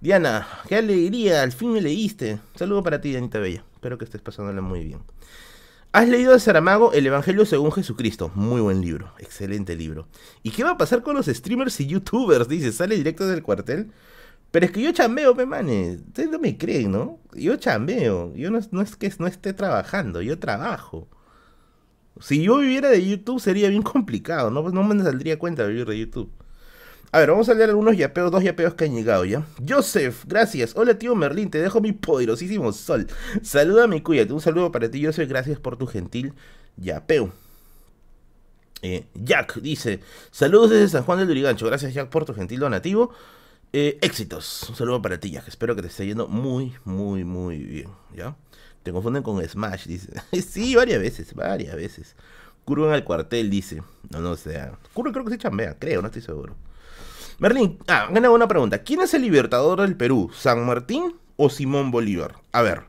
[0.01, 1.43] Diana, qué alegría.
[1.43, 2.39] Al fin me leíste.
[2.55, 3.65] Saludo para ti, Dianita Bella.
[3.75, 5.01] Espero que estés pasándola muy bien.
[5.91, 8.31] Has leído de Saramago El Evangelio según Jesucristo.
[8.35, 10.07] Muy buen libro, excelente libro.
[10.43, 12.47] ¿Y qué va a pasar con los streamers y youtubers?
[12.47, 13.91] Dice, sale directo del cuartel.
[14.51, 16.01] Pero es que yo chambeo, me manes.
[16.09, 17.21] Ustedes no me creen, ¿no?
[17.33, 18.35] Yo chambeo.
[18.35, 21.09] Yo no, es que no esté trabajando, yo trabajo.
[22.21, 24.63] Si yo viviera de YouTube sería bien complicado, ¿no?
[24.63, 26.31] Pues no me saldría cuenta vivir de YouTube.
[27.11, 29.47] A ver, vamos a leer algunos yapeos, dos yapeos que han llegado ya.
[29.67, 30.75] Joseph, gracias.
[30.77, 33.07] Hola tío Merlín, te dejo mi poderosísimo sol.
[33.43, 34.33] Saluda a mi cuídate.
[34.33, 35.29] Un saludo para ti, Joseph.
[35.29, 36.35] Gracias por tu gentil
[36.77, 37.33] yapeo.
[38.83, 40.01] Eh, Jack dice:
[40.31, 41.67] Saludos desde San Juan del Lurigancho.
[41.67, 43.11] Gracias, Jack, por tu gentil donativo.
[43.73, 44.67] Eh, éxitos.
[44.69, 45.49] Un saludo para ti, Jack.
[45.49, 47.89] Espero que te esté yendo muy, muy, muy bien.
[48.15, 48.37] ¿Ya?
[48.83, 50.13] Te confunden con Smash, dice.
[50.43, 52.17] sí, varias veces, varias veces.
[52.65, 53.83] Curvan al cuartel, dice.
[54.11, 54.71] No, no sé.
[54.93, 56.55] Curva creo que se chambea, creo, no estoy seguro.
[57.39, 58.79] Merlín, ah, una pregunta.
[58.83, 60.31] ¿Quién es el libertador del Perú?
[60.35, 62.35] ¿San Martín o Simón Bolívar?
[62.51, 62.83] A ver,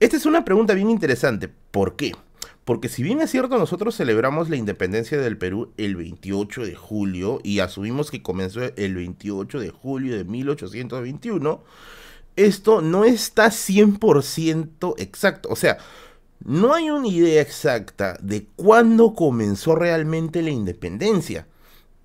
[0.00, 1.48] esta es una pregunta bien interesante.
[1.70, 2.12] ¿Por qué?
[2.64, 7.40] Porque si bien es cierto, nosotros celebramos la independencia del Perú el 28 de julio
[7.44, 11.62] y asumimos que comenzó el 28 de julio de 1821,
[12.36, 15.48] esto no está 100% exacto.
[15.50, 15.78] O sea,
[16.44, 21.46] no hay una idea exacta de cuándo comenzó realmente la independencia.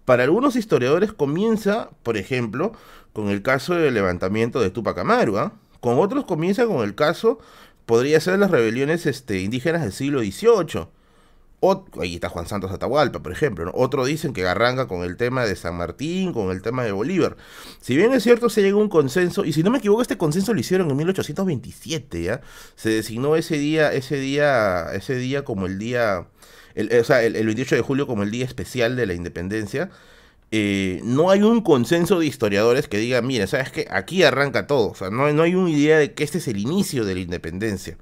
[0.05, 2.71] Para algunos historiadores comienza, por ejemplo,
[3.13, 5.53] con el caso del levantamiento de Tupac Amaru, ¿ah?
[5.81, 7.39] con otros comienza con el caso,
[7.85, 10.87] podría ser las rebeliones este, indígenas del siglo XVIII.
[11.99, 13.71] Ahí está Juan Santos Atahualpa, por ejemplo.
[13.73, 17.37] Otro dicen que arranca con el tema de San Martín, con el tema de Bolívar.
[17.81, 20.17] Si bien es cierto, se llegó a un consenso, y si no me equivoco, este
[20.17, 22.41] consenso lo hicieron en 1827, ¿ya?
[22.75, 26.27] Se designó ese día, ese día, ese día como el día
[26.75, 29.89] el, o sea, el, 28 de julio como el día especial de la independencia,
[30.51, 33.87] eh, no hay un consenso de historiadores que digan, mira, ¿sabes qué?
[33.91, 34.89] Aquí arranca todo.
[34.89, 37.21] O sea, no, no hay una idea de que este es el inicio de la
[37.21, 37.97] independencia.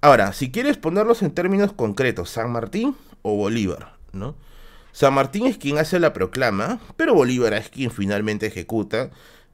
[0.00, 4.34] Ahora, si quieres ponerlos en términos concretos, San Martín o Bolívar, ¿no?
[4.92, 9.10] San Martín es quien hace la proclama, pero Bolívar es quien finalmente ejecuta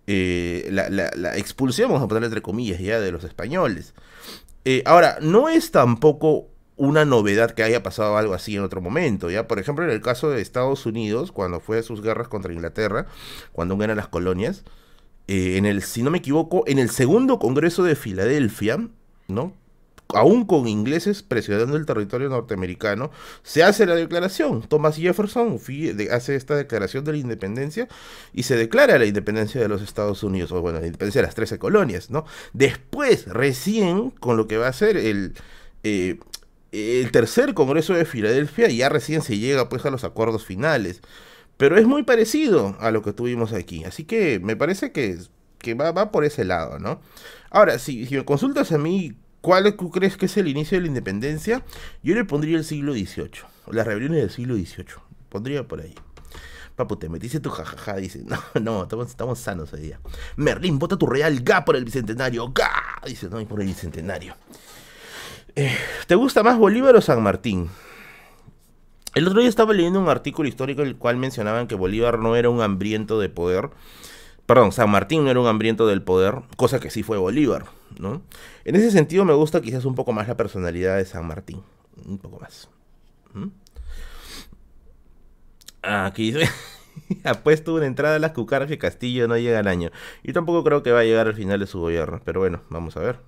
[0.06, 3.94] eh, la, la, expulsión, vamos a ponerle entre comillas, ya de los españoles.
[4.66, 6.49] Eh, ahora, no es tampoco
[6.80, 9.46] una novedad que haya pasado algo así en otro momento, ¿ya?
[9.46, 13.06] Por ejemplo, en el caso de Estados Unidos, cuando fue a sus guerras contra Inglaterra,
[13.52, 14.64] cuando eran las colonias,
[15.28, 18.88] eh, en el, si no me equivoco, en el segundo Congreso de Filadelfia,
[19.28, 19.52] ¿no?
[20.14, 23.10] Aún con ingleses presionando el territorio norteamericano,
[23.42, 24.62] se hace la declaración.
[24.62, 25.60] Thomas Jefferson
[26.10, 27.88] hace esta declaración de la independencia
[28.32, 31.34] y se declara la independencia de los Estados Unidos, o bueno, la independencia de las
[31.34, 32.24] 13 colonias, ¿no?
[32.54, 35.34] Después, recién, con lo que va a ser el,
[35.82, 36.18] eh,
[36.72, 41.00] el tercer Congreso de Filadelfia ya recién se llega pues a los acuerdos finales.
[41.56, 43.84] Pero es muy parecido a lo que tuvimos aquí.
[43.84, 45.18] Así que me parece que,
[45.58, 47.02] que va, va, por ese lado, ¿no?
[47.50, 50.88] Ahora, si, me consultas a mí, ¿cuál tú crees que es el inicio de la
[50.88, 51.62] independencia?
[52.02, 53.42] Yo le pondría el siglo XVIII.
[53.72, 55.02] Las rebeliones del siglo XVIII.
[55.28, 55.94] Pondría por ahí.
[56.76, 58.24] Papu, te metiste tu jajaja, dice.
[58.54, 60.00] No, no, estamos, estamos sanos hoy día.
[60.36, 62.50] Merlín, vota tu real ga por el bicentenario.
[62.54, 64.34] Ga, dice, no, por el bicentenario.
[65.56, 67.68] Eh, ¿Te gusta más Bolívar o San Martín?
[69.14, 72.36] El otro día estaba leyendo un artículo histórico en el cual mencionaban que Bolívar no
[72.36, 73.70] era un hambriento de poder.
[74.46, 77.66] Perdón, San Martín no era un hambriento del poder, cosa que sí fue Bolívar,
[77.98, 78.22] ¿no?
[78.64, 81.62] En ese sentido me gusta quizás un poco más la personalidad de San Martín.
[82.06, 82.68] Un poco más.
[83.34, 83.48] ¿Mm?
[85.82, 86.50] Aquí dice...
[87.24, 89.90] ha puesto una entrada a las cucarachas que Castillo no llega al año.
[90.22, 92.20] Y tampoco creo que va a llegar al final de su gobierno.
[92.24, 93.20] Pero bueno, vamos a ver.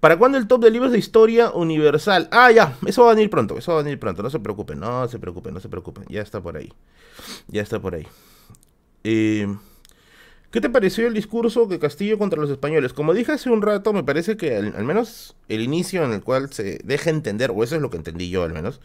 [0.00, 2.28] ¿Para cuándo el top de libros de historia universal?
[2.30, 4.78] Ah, ya, eso va a venir pronto, eso va a venir pronto, no se preocupen,
[4.78, 6.72] no se preocupen, no se preocupen, ya está por ahí,
[7.48, 8.06] ya está por ahí.
[9.04, 9.46] Eh,
[10.50, 12.92] ¿Qué te pareció el discurso de Castillo contra los españoles?
[12.92, 16.52] Como dije hace un rato, me parece que al, menos el inicio en el cual
[16.52, 18.80] se deja entender, o eso es lo que entendí yo al menos,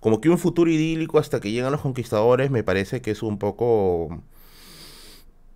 [0.00, 3.38] como que un futuro idílico hasta que llegan los conquistadores, me parece que es un
[3.38, 4.22] poco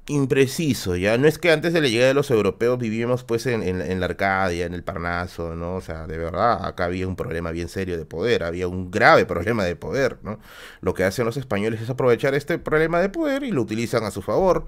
[0.08, 4.00] impreciso, ya no es que antes de la llegada de los europeos vivíamos pues en,
[4.00, 5.76] la Arcadia, en el Parnaso, ¿no?
[5.76, 9.26] O sea, de verdad, acá había un problema bien serio de poder, había un grave
[9.26, 10.40] problema de poder, ¿no?
[10.80, 14.10] Lo que hacen los españoles es aprovechar este problema de poder y lo utilizan a
[14.10, 14.64] su favor,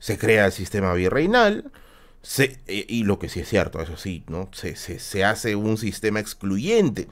[0.00, 1.70] se crea el sistema virreinal,
[2.22, 4.48] se, e, y lo que sí es cierto, eso sí, ¿no?
[4.52, 7.08] Se, se, se hace un sistema excluyente,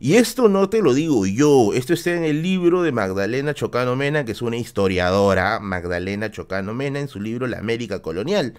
[0.00, 3.96] y esto no te lo digo yo, esto está en el libro de Magdalena Chocano
[3.96, 8.54] Mena, que es una historiadora, Magdalena Chocano Mena, en su libro La América Colonial.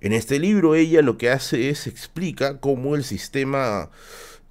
[0.00, 3.90] En este libro ella lo que hace es explica cómo el sistema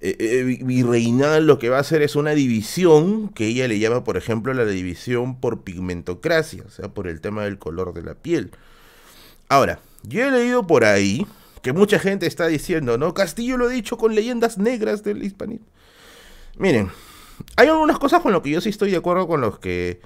[0.02, 4.04] eh, eh, virreinal lo que va a hacer es una división que ella le llama,
[4.04, 8.14] por ejemplo, la división por pigmentocracia, o sea, por el tema del color de la
[8.14, 8.50] piel.
[9.48, 11.26] Ahora, yo he leído por ahí
[11.62, 13.14] que mucha gente está diciendo, ¿no?
[13.14, 15.66] Castillo lo ha dicho con leyendas negras del hispanismo.
[16.60, 16.90] Miren,
[17.56, 20.02] hay algunas cosas con las que yo sí estoy de acuerdo con los que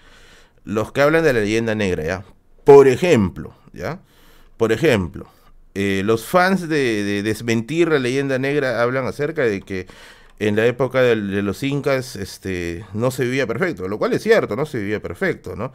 [0.63, 2.25] los que hablan de la leyenda negra, ¿ya?
[2.63, 3.99] Por ejemplo, ¿ya?
[4.57, 5.27] Por ejemplo,
[5.75, 9.89] eh, los fans de, desmentir la leyenda negra hablan acerca de que
[10.39, 14.23] en la época de, de, los incas este, no se vivía perfecto, lo cual es
[14.23, 15.73] cierto, no se vivía perfecto, ¿no?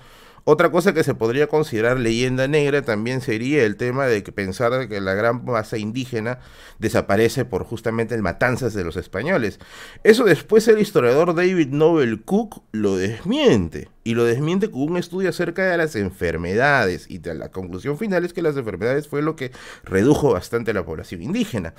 [0.52, 4.90] Otra cosa que se podría considerar leyenda negra también sería el tema de que pensar
[4.90, 6.40] que la gran masa indígena
[6.80, 9.60] desaparece por justamente el matanzas de los españoles.
[10.04, 15.30] Eso después el historiador David Nobel Cook lo desmiente y lo desmiente con un estudio
[15.30, 19.52] acerca de las enfermedades y la conclusión final es que las enfermedades fue lo que
[19.84, 21.76] redujo bastante la población indígena.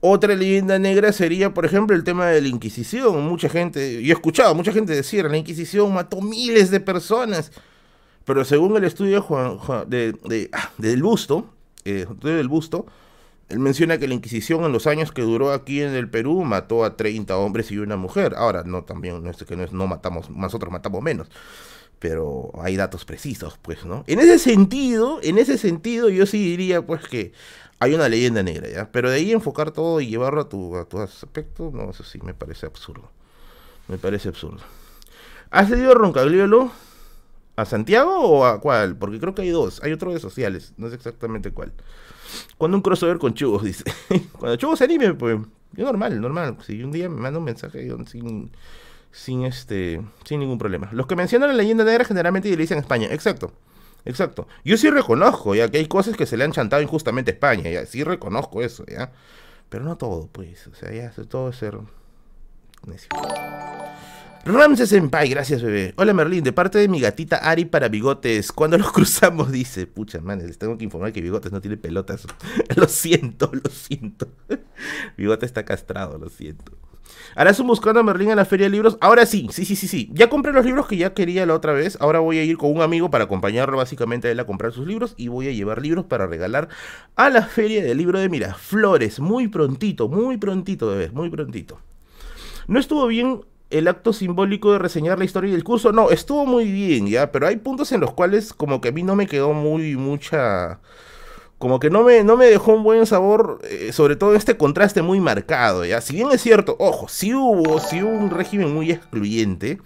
[0.00, 3.24] Otra leyenda negra sería, por ejemplo, el tema de la Inquisición.
[3.28, 7.52] Mucha gente, yo he escuchado mucha gente decir, la Inquisición mató miles de personas.
[8.28, 9.26] Pero según el estudio
[9.86, 11.46] de, del busto,
[11.86, 12.84] eh, del busto,
[13.48, 16.84] él menciona que la Inquisición en los años que duró aquí en el Perú mató
[16.84, 18.34] a 30 hombres y una mujer.
[18.36, 21.28] Ahora, no también, no es que no, no matamos, nosotros matamos menos.
[22.00, 24.04] Pero hay datos precisos, pues, ¿no?
[24.06, 27.32] En ese sentido, en ese sentido, yo sí diría, pues, que
[27.78, 28.92] hay una leyenda negra, ¿ya?
[28.92, 32.18] Pero de ahí enfocar todo y llevarlo a tu, a tu aspecto, no, eso sí
[32.22, 33.10] me parece absurdo.
[33.88, 34.60] Me parece absurdo.
[35.50, 36.70] ¿Has leído Roncagliolo?
[37.58, 38.94] ¿A Santiago o a cuál?
[38.94, 39.82] Porque creo que hay dos.
[39.82, 40.74] Hay otro de sociales.
[40.76, 41.72] No sé exactamente cuál.
[42.56, 43.82] Cuando un crossover con Chugos, dice.
[44.38, 45.40] Cuando Chugos se anime, pues.
[45.72, 46.56] Yo normal, normal.
[46.64, 48.52] Si un día me manda un mensaje sin,
[49.10, 50.88] sin, este, sin ningún problema.
[50.92, 53.08] Los que mencionan la leyenda negra generalmente dicen España.
[53.10, 53.52] Exacto.
[54.04, 54.46] Exacto.
[54.64, 57.68] Yo sí reconozco, ya que hay cosas que se le han chantado injustamente a España,
[57.68, 57.84] ya.
[57.86, 59.10] Sí reconozco eso, ya.
[59.68, 60.68] Pero no todo, pues.
[60.68, 61.76] O sea, ya todo es ser.
[64.48, 65.92] Ramses Senpai, gracias bebé.
[65.96, 68.50] Hola Merlín, de parte de mi gatita Ari para Bigotes.
[68.50, 69.86] Cuando los cruzamos, dice.
[69.86, 72.26] Pucha, man, les tengo que informar que Bigotes no tiene pelotas.
[72.76, 74.26] lo siento, lo siento.
[75.18, 76.72] Bigotes está castrado, lo siento.
[77.34, 78.96] Harás un buscando a Merlín en la feria de libros.
[79.02, 80.08] Ahora sí, sí, sí, sí, sí.
[80.14, 81.98] Ya compré los libros que ya quería la otra vez.
[82.00, 84.86] Ahora voy a ir con un amigo para acompañarlo básicamente a él a comprar sus
[84.86, 85.12] libros.
[85.18, 86.70] Y voy a llevar libros para regalar
[87.16, 89.20] a la feria del libro de Miraflores.
[89.20, 91.78] Muy prontito, muy prontito, bebé, muy prontito.
[92.66, 96.70] No estuvo bien el acto simbólico de reseñar la historia del curso, no, estuvo muy
[96.70, 99.52] bien, ya, pero hay puntos en los cuales como que a mí no me quedó
[99.52, 100.80] muy mucha
[101.58, 105.02] como que no me, no me dejó un buen sabor, eh, sobre todo este contraste
[105.02, 106.00] muy marcado, ¿ya?
[106.00, 109.78] Si bien es cierto, ojo, sí hubo, sí un régimen muy excluyente,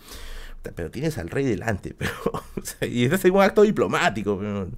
[0.77, 2.13] pero tienes al rey delante, pero,
[2.83, 4.69] y este es un acto diplomático, pero,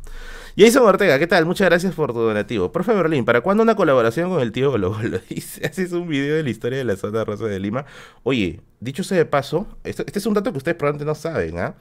[0.56, 1.46] Jason Ortega, ¿qué tal?
[1.46, 2.70] Muchas gracias por tu donativo.
[2.70, 4.96] Profe Berlín, ¿para cuándo una colaboración con el tío Golo?
[5.02, 7.86] Lo haces un video de la historia de la zona rosa de Lima.
[8.22, 11.74] Oye, dicho sea de paso, este, es un dato que ustedes probablemente no saben, ¿ah?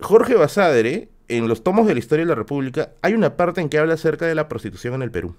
[0.00, 3.68] Jorge Basadre, en los tomos de la historia de la República, hay una parte en
[3.68, 5.36] que habla acerca de la prostitución en el Perú.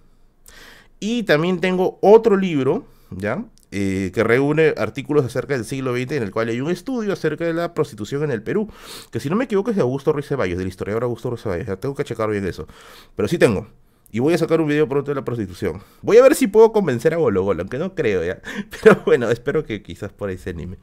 [1.02, 3.46] Y también tengo otro libro, ¿ya?
[3.74, 7.46] Eh, que reúne artículos acerca del siglo XX en el cual hay un estudio acerca
[7.46, 8.70] de la prostitución en el Perú,
[9.12, 11.80] que si no me equivoco es de Augusto Ruiz Ceballos, del historiador Augusto Ruiz Ceballos,
[11.80, 12.68] tengo que checar bien eso,
[13.16, 13.68] pero sí tengo.
[14.12, 15.82] Y voy a sacar un video pronto de la prostitución.
[16.02, 18.42] Voy a ver si puedo convencer a Golo Golo, aunque no creo ya.
[18.84, 20.78] Pero bueno, espero que quizás por ahí se anime.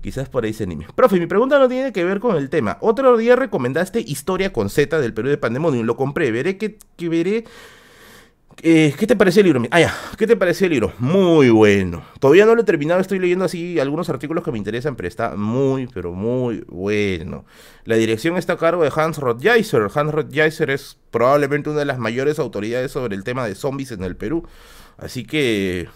[0.00, 0.86] Quizás por ahí se anime.
[0.94, 2.78] Profe, mi pregunta no tiene que ver con el tema.
[2.80, 5.84] Otro día recomendaste Historia con Z del Perú de Pandemonium.
[5.84, 6.30] Lo compré.
[6.30, 7.44] Veré que, que veré
[8.62, 9.62] eh, ¿Qué te pareció el libro?
[9.70, 9.92] Ah.
[10.16, 10.92] ¿Qué te pareció el libro?
[10.98, 12.04] Muy bueno.
[12.20, 15.36] Todavía no lo he terminado, estoy leyendo así algunos artículos que me interesan, pero está
[15.36, 17.44] muy, pero muy bueno.
[17.84, 19.88] La dirección está a cargo de Hans Rothjeiser.
[19.94, 24.04] Hans Rothjeiser es probablemente una de las mayores autoridades sobre el tema de zombies en
[24.04, 24.46] el Perú.
[24.96, 25.88] Así que...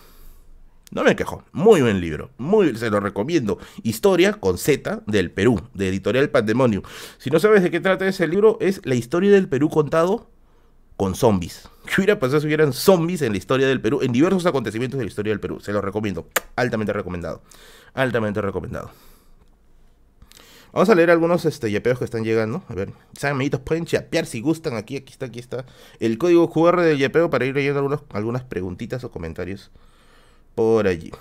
[0.90, 1.44] No me quejo.
[1.52, 2.30] Muy buen libro.
[2.38, 3.58] Muy, se lo recomiendo.
[3.82, 6.82] Historia con Z del Perú, de Editorial Pandemonio.
[7.18, 10.30] Si no sabes de qué trata ese libro, es la historia del Perú contado
[10.98, 11.68] con zombies.
[11.86, 14.00] ¿Qué hubiera pasado si hubieran zombies en la historia del Perú?
[14.02, 15.60] En diversos acontecimientos de la historia del Perú.
[15.60, 16.28] Se los recomiendo.
[16.56, 17.40] Altamente recomendado.
[17.94, 18.90] Altamente recomendado.
[20.72, 22.64] Vamos a leer algunos este, yapeos que están llegando.
[22.68, 24.76] A ver, saben, amiguitos, pueden chapear si gustan.
[24.76, 25.64] Aquí, aquí está, aquí está.
[26.00, 29.70] El código QR del yapeo para ir leyendo algunos, algunas preguntitas o comentarios
[30.56, 31.12] por allí.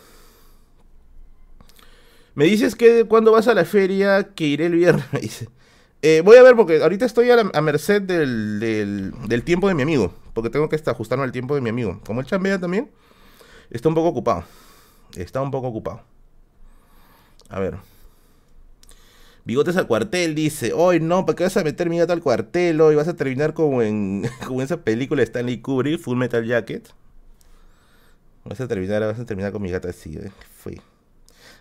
[2.34, 5.48] Me dices que cuando vas a la feria que iré el viernes.
[6.02, 10.14] Eh, voy a ver porque ahorita estoy a, merced del, tiempo de mi amigo.
[10.34, 12.00] Porque tengo que ajustarme al tiempo de mi amigo.
[12.06, 12.92] Como el chambea también,
[13.72, 14.44] está un poco ocupado.
[15.16, 16.02] Está un poco ocupado.
[17.50, 17.78] A ver.
[19.46, 22.82] Bigotes al cuartel dice, hoy no, ¿para qué vas a meter mi gato al cuartel?
[22.82, 26.90] Hoy vas a terminar como en, como esa película de Stanley Kubrick, Full Metal Jacket.
[28.44, 30.32] Vas a terminar, vas a terminar con mi gata así, eh.
[30.58, 30.82] Fui.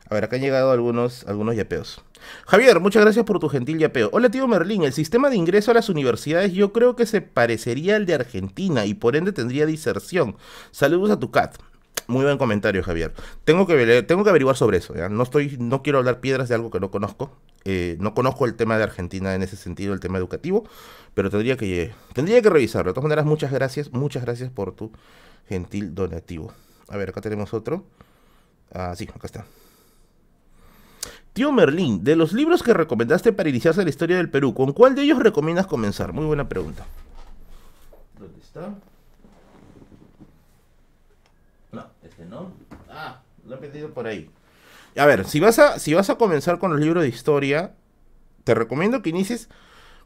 [0.08, 2.02] A ver, acá han llegado algunos, algunos yapeos.
[2.46, 4.08] Javier, muchas gracias por tu gentil yapeo.
[4.12, 4.84] Hola, tío Merlín.
[4.84, 8.86] El sistema de ingreso a las universidades yo creo que se parecería al de Argentina
[8.86, 10.36] y por ende tendría diserción.
[10.70, 11.56] Saludos a tu cat.
[12.08, 13.12] Muy buen comentario, Javier.
[13.44, 14.94] Tengo que, tengo que averiguar sobre eso.
[15.10, 17.32] No, estoy, no quiero hablar piedras de algo que no conozco.
[17.64, 20.68] Eh, no conozco el tema de Argentina en ese sentido, el tema educativo,
[21.14, 22.92] pero tendría que, tendría que revisarlo.
[22.92, 24.92] De todas maneras, muchas gracias, muchas gracias por tu
[25.48, 26.52] gentil donativo.
[26.88, 27.84] A ver, acá tenemos otro.
[28.72, 29.44] Ah, sí, acá está.
[31.36, 34.94] Tío Merlín, de los libros que recomendaste para iniciarse la historia del Perú, ¿con cuál
[34.94, 36.14] de ellos recomiendas comenzar?
[36.14, 36.86] Muy buena pregunta.
[38.18, 38.70] ¿Dónde está?
[41.72, 42.52] No, este no.
[42.88, 44.30] Ah, lo he pedido por ahí.
[44.96, 47.74] A ver, si vas a, si vas a comenzar con los libros de historia,
[48.44, 49.50] te recomiendo que inicies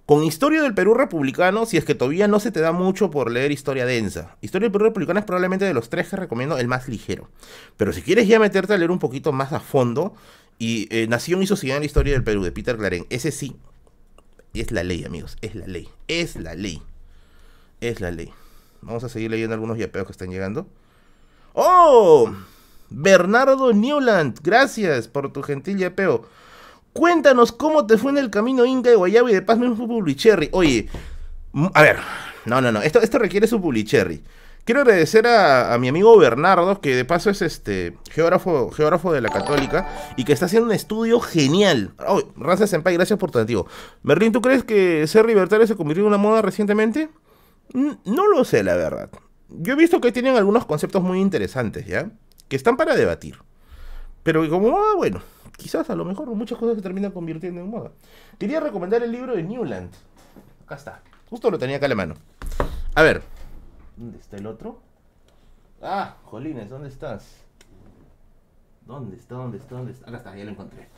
[0.07, 3.31] con Historia del Perú Republicano, si es que todavía no se te da mucho por
[3.31, 4.37] leer historia densa.
[4.41, 7.29] Historia del Perú Republicano es probablemente de los tres que recomiendo el más ligero.
[7.77, 10.17] Pero si quieres ya meterte a leer un poquito más a fondo,
[10.61, 13.07] y eh, Nación y Sociedad en la Historia del Perú, de Peter Claren.
[13.09, 13.57] Ese sí,
[14.53, 15.39] es la ley, amigos.
[15.41, 15.89] Es la ley.
[16.07, 16.83] Es la ley.
[17.81, 18.31] Es la ley.
[18.83, 20.69] Vamos a seguir leyendo algunos yapeos que están llegando.
[21.55, 22.31] ¡Oh!
[22.91, 26.27] Bernardo Newland, gracias por tu gentil yapeo.
[26.93, 30.51] Cuéntanos cómo te fue en el camino Inca de Guayabo y de Paz mismo Publicherry.
[30.53, 30.89] Oye,
[31.73, 31.99] a ver,
[32.45, 34.23] no, no, no, esto, esto requiere su Publicherry.
[34.65, 39.31] Quiero agradecer a, mi amigo Bernardo, que de paso es este geógrafo, geógrafo de la
[39.31, 41.93] Católica, y que está haciendo un estudio genial.
[42.07, 43.67] Oh, Ranza Senpai, gracias por tu antiguo.
[44.03, 47.09] Merlin, ¿tú crees que ser libertario se convirtió en una moda recientemente?
[47.73, 49.11] no lo sé, la verdad.
[49.49, 52.11] Yo he visto que tienen algunos conceptos muy interesantes, ¿ya?
[52.49, 53.39] Que están para debatir.
[54.23, 55.23] Pero como, ah, bueno,
[55.57, 57.93] quizás a lo mejor muchas cosas se terminan convirtiendo en moda.
[58.39, 59.91] Quería recomendar el libro de Newland.
[60.65, 61.03] Acá está.
[61.29, 62.15] Justo lo tenía acá a la mano.
[62.95, 63.23] A ver,
[64.01, 64.81] ¿Dónde está el otro?
[65.83, 67.23] Ah, Jolines, ¿dónde estás?
[68.87, 69.35] ¿Dónde está?
[69.35, 69.75] ¿Dónde está?
[69.75, 70.09] ¿Dónde está?
[70.09, 70.89] Acá está, ya lo encontré.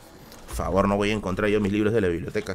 [0.46, 2.54] Por favor, no voy a encontrar yo mis libros de la biblioteca.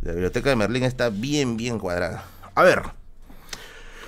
[0.00, 2.24] La biblioteca de Merlín está bien, bien cuadrada.
[2.54, 2.80] A ver.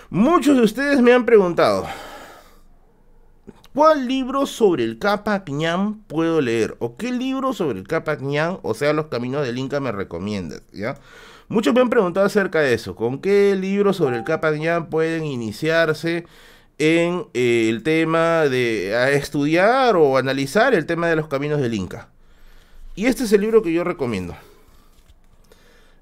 [0.09, 1.85] Muchos de ustedes me han preguntado.
[3.75, 6.75] ¿Cuál libro sobre el Capac Ñam puedo leer?
[6.79, 10.63] ¿O qué libro sobre el Capac Ñam, o sea, los caminos del Inca, me recomiendas?
[10.73, 10.97] ¿Ya?
[11.49, 12.97] Muchos me han preguntado acerca de eso.
[12.97, 16.27] ¿Con qué libros sobre el Capañán pueden iniciarse
[16.79, 22.09] en eh, el tema de estudiar o analizar el tema de los caminos del Inca?
[22.97, 24.35] Y este es el libro que yo recomiendo.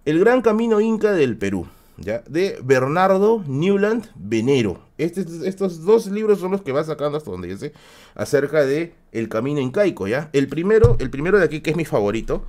[0.07, 1.67] El Gran Camino Inca del Perú,
[1.99, 2.23] ¿ya?
[2.27, 4.81] de Bernardo Newland Venero.
[4.97, 7.73] Este, estos dos libros son los que va sacando hasta donde sé
[8.15, 10.31] acerca de el camino incaico, ¿ya?
[10.33, 12.45] El primero, el primero de aquí que es mi favorito,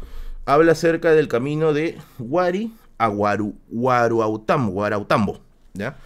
[0.45, 5.39] habla acerca del camino de Huari a Guaru, Guarautambo,
[5.73, 5.97] ¿ya?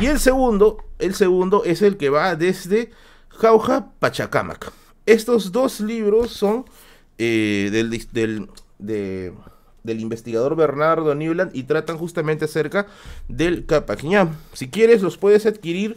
[0.00, 2.90] Y el segundo, el segundo es el que va desde
[3.30, 4.72] Jauja Pachacamac.
[5.06, 6.64] Estos dos libros son
[7.18, 8.48] eh, del,
[8.78, 12.86] del, investigador Bernardo Newland y tratan justamente acerca
[13.28, 14.36] del Capaquiñam.
[14.52, 15.96] Si quieres, los puedes adquirir.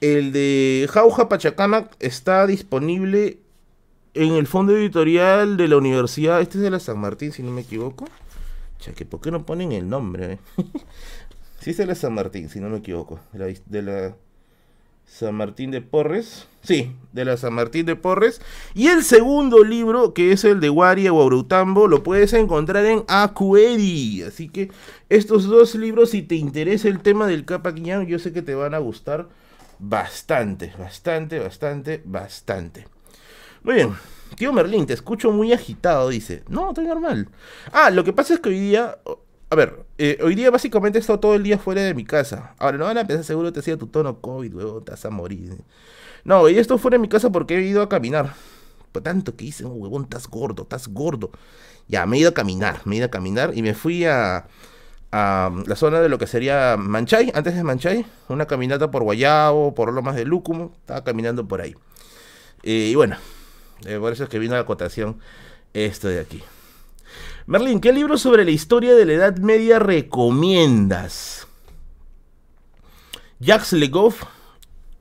[0.00, 3.38] El de Jauja Pachacamac está disponible
[4.14, 6.40] en el fondo editorial de la universidad.
[6.40, 8.06] Este es de la San Martín, si no me equivoco.
[9.08, 10.38] ¿Por qué no ponen el nombre?
[11.62, 13.20] Sí, es la San Martín, si no me equivoco.
[13.32, 14.16] De la,
[15.06, 16.48] San Martín de Porres.
[16.64, 18.42] Sí, de la San Martín de Porres.
[18.74, 23.04] Y el segundo libro, que es el de Guaria o Aurutambo, lo puedes encontrar en
[23.06, 24.22] Acueri.
[24.22, 24.72] Así que
[25.08, 28.74] estos dos libros, si te interesa el tema del Capaquiñán, yo sé que te van
[28.74, 29.28] a gustar
[29.78, 32.86] bastante, bastante, bastante, bastante.
[33.64, 33.94] Muy bien.
[34.36, 36.42] Tío Merlín, te escucho muy agitado, dice.
[36.48, 37.28] No, estoy normal.
[37.72, 38.98] Ah, lo que pasa es que hoy día.
[39.50, 42.54] A ver, eh, hoy día básicamente he estado todo el día fuera de mi casa.
[42.58, 45.10] Ahora, no van a pensar, seguro te hacía tu tono COVID, huevón, te vas a
[45.10, 45.58] morir.
[46.24, 48.34] No, hoy día estoy fuera de mi casa porque he ido a caminar.
[48.92, 51.30] Por tanto que hice, huevón, estás gordo, estás gordo.
[51.86, 54.46] Ya, me he ido a caminar, me he ido a caminar y me fui a,
[55.12, 59.74] a la zona de lo que sería Manchay, antes de Manchay, una caminata por Guayabo,
[59.74, 61.74] por Lomas de Lúcumo, estaba caminando por ahí.
[62.62, 63.16] Eh, y bueno,
[63.86, 65.18] eh, por eso es que vino la acotación
[65.74, 66.42] esto de aquí.
[67.46, 71.46] Merlin, ¿qué libro sobre la historia de la Edad Media recomiendas?
[73.40, 74.22] Jacques Legoff,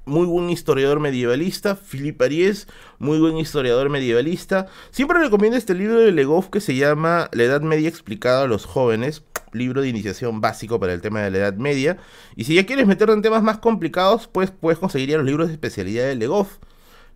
[0.05, 1.75] muy buen historiador medievalista.
[1.75, 2.67] Philippe Ariès,
[2.97, 4.67] muy buen historiador medievalista.
[4.89, 8.65] Siempre recomiendo este libro de Legoff que se llama La Edad Media explicada a los
[8.65, 9.23] jóvenes.
[9.53, 11.97] Libro de iniciación básico para el tema de la Edad Media.
[12.35, 15.53] Y si ya quieres meterte en temas más complicados, pues puedes conseguir los libros de
[15.53, 16.57] especialidad de Legoff.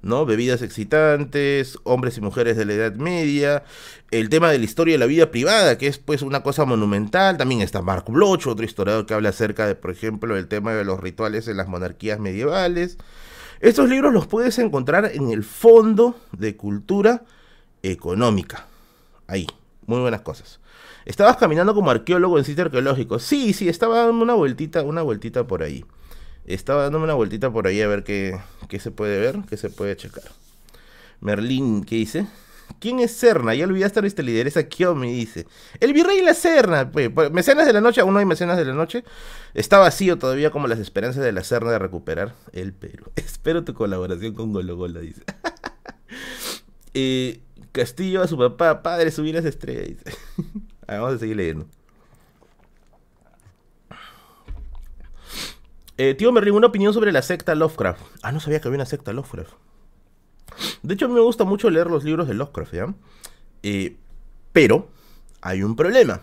[0.05, 0.25] ¿No?
[0.25, 3.63] Bebidas excitantes, hombres y mujeres de la Edad Media,
[4.11, 7.37] el tema de la historia de la vida privada, que es pues una cosa monumental,
[7.37, 10.85] también está Mark Bloch, otro historiador que habla acerca de, por ejemplo, el tema de
[10.85, 12.99] los rituales en las monarquías medievales.
[13.61, 17.23] Estos libros los puedes encontrar en el Fondo de Cultura
[17.81, 18.67] Económica.
[19.25, 19.47] Ahí,
[19.87, 20.59] muy buenas cosas.
[21.05, 23.17] ¿Estabas caminando como arqueólogo en sitio arqueológico?
[23.17, 25.83] Sí, sí, estaba dando una vueltita, una vueltita por ahí.
[26.45, 28.39] Estaba dándome una vueltita por ahí a ver qué,
[28.79, 30.31] se puede ver, qué se puede checar.
[31.19, 32.27] Merlín, ¿qué dice?
[32.79, 33.55] ¿Quién es Serna?
[33.55, 34.61] Ya olvidaste nuestra lideresa
[34.95, 35.47] me dice.
[35.79, 36.91] El virrey la Serna.
[37.31, 39.03] Mecenas de la noche, aún no hay mecenas de la noche.
[39.53, 43.05] Está vacío todavía como las esperanzas de la Serna de recuperar el Perú.
[43.15, 45.23] Espero tu colaboración con Gologola, dice.
[46.97, 47.41] Eh,
[47.73, 50.17] Castillo a su papá, padre, subir las estrellas, dice.
[50.87, 51.67] vamos a seguir leyendo.
[55.97, 58.01] Eh, tío Merlin, una opinión sobre la secta Lovecraft.
[58.21, 59.53] Ah, no sabía que había una secta Lovecraft.
[60.83, 62.93] De hecho, a mí me gusta mucho leer los libros de Lovecraft, ¿ya?
[63.63, 63.95] Eh,
[64.51, 64.89] pero
[65.41, 66.21] hay un problema.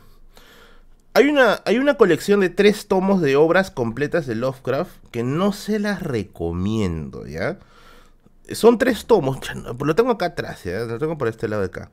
[1.14, 5.52] Hay una, hay una colección de tres tomos de obras completas de Lovecraft que no
[5.52, 7.58] se las recomiendo, ¿ya?
[8.52, 9.38] Son tres tomos,
[9.78, 10.80] lo tengo acá atrás, ¿ya?
[10.80, 11.90] Lo tengo por este lado de acá.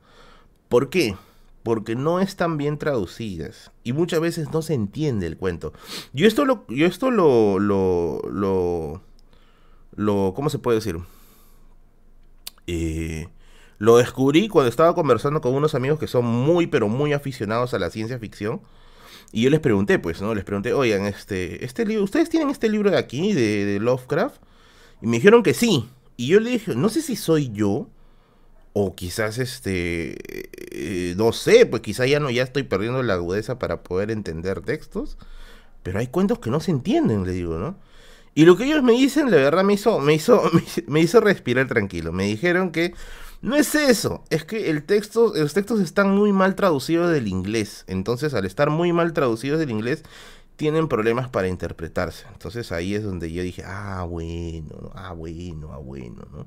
[0.68, 1.16] ¿Por qué?
[1.62, 5.72] Porque no están bien traducidas y muchas veces no se entiende el cuento.
[6.12, 9.02] Yo esto lo, yo esto lo, lo,
[9.94, 10.98] lo, ¿cómo se puede decir?
[12.66, 13.28] Eh,
[13.78, 17.78] lo descubrí cuando estaba conversando con unos amigos que son muy, pero muy aficionados a
[17.78, 18.60] la ciencia ficción.
[19.32, 20.34] Y yo les pregunté, pues, ¿no?
[20.34, 24.42] Les pregunté, oigan, este, este libro, ¿ustedes tienen este libro de aquí, de, de Lovecraft?
[25.00, 25.88] Y me dijeron que sí.
[26.16, 27.88] Y yo le dije, no sé si soy yo,
[28.72, 30.16] o quizás este
[30.72, 34.60] eh, no sé pues quizás ya no ya estoy perdiendo la agudeza para poder entender
[34.60, 35.18] textos
[35.82, 37.76] pero hay cuentos que no se entienden le digo no
[38.34, 40.42] y lo que ellos me dicen la verdad me hizo me hizo
[40.86, 42.12] me hizo respirar tranquilo.
[42.12, 42.94] Me dijeron que
[43.42, 47.84] no es eso es que el texto los textos están muy mal traducidos del inglés.
[47.86, 50.04] Entonces al estar muy mal traducidos del inglés
[50.60, 52.26] tienen problemas para interpretarse.
[52.34, 56.46] Entonces ahí es donde yo dije, ah, bueno, ah, bueno, ah, bueno, ¿no?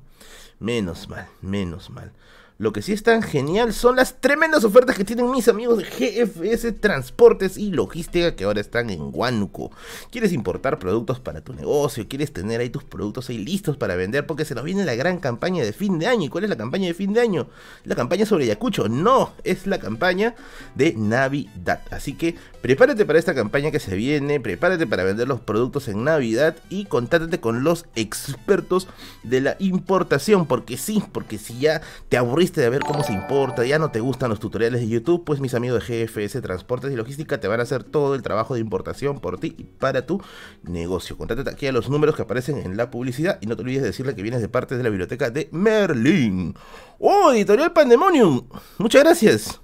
[0.60, 2.12] Menos mal, menos mal.
[2.56, 5.84] Lo que sí es tan genial son las tremendas ofertas que tienen mis amigos de
[5.84, 9.72] GFS Transportes y Logística que ahora están en Huánuco.
[10.12, 12.06] ¿Quieres importar productos para tu negocio?
[12.06, 14.24] ¿Quieres tener ahí tus productos ahí listos para vender?
[14.24, 16.26] Porque se nos viene la gran campaña de fin de año.
[16.26, 17.48] ¿Y cuál es la campaña de fin de año?
[17.82, 18.88] ¿La campaña sobre Yacucho?
[18.88, 20.36] No, es la campaña
[20.76, 21.80] de Navidad.
[21.90, 26.04] Así que prepárate para esta campaña que se viene, prepárate para vender los productos en
[26.04, 28.86] Navidad y contáctate con los expertos
[29.24, 30.46] de la importación.
[30.46, 34.00] Porque sí, porque si ya te aburrís de ver cómo se importa, ya no te
[34.00, 37.60] gustan los tutoriales de YouTube, pues mis amigos de GFS Transportes y Logística te van
[37.60, 40.20] a hacer todo el trabajo de importación por ti y para tu
[40.62, 41.16] negocio.
[41.16, 43.88] Contáctate aquí a los números que aparecen en la publicidad y no te olvides de
[43.88, 46.54] decirle que vienes de parte de la biblioteca de Merlin.
[46.98, 48.46] ¡Oh, Editorial Pandemonium!
[48.78, 49.60] Muchas gracias.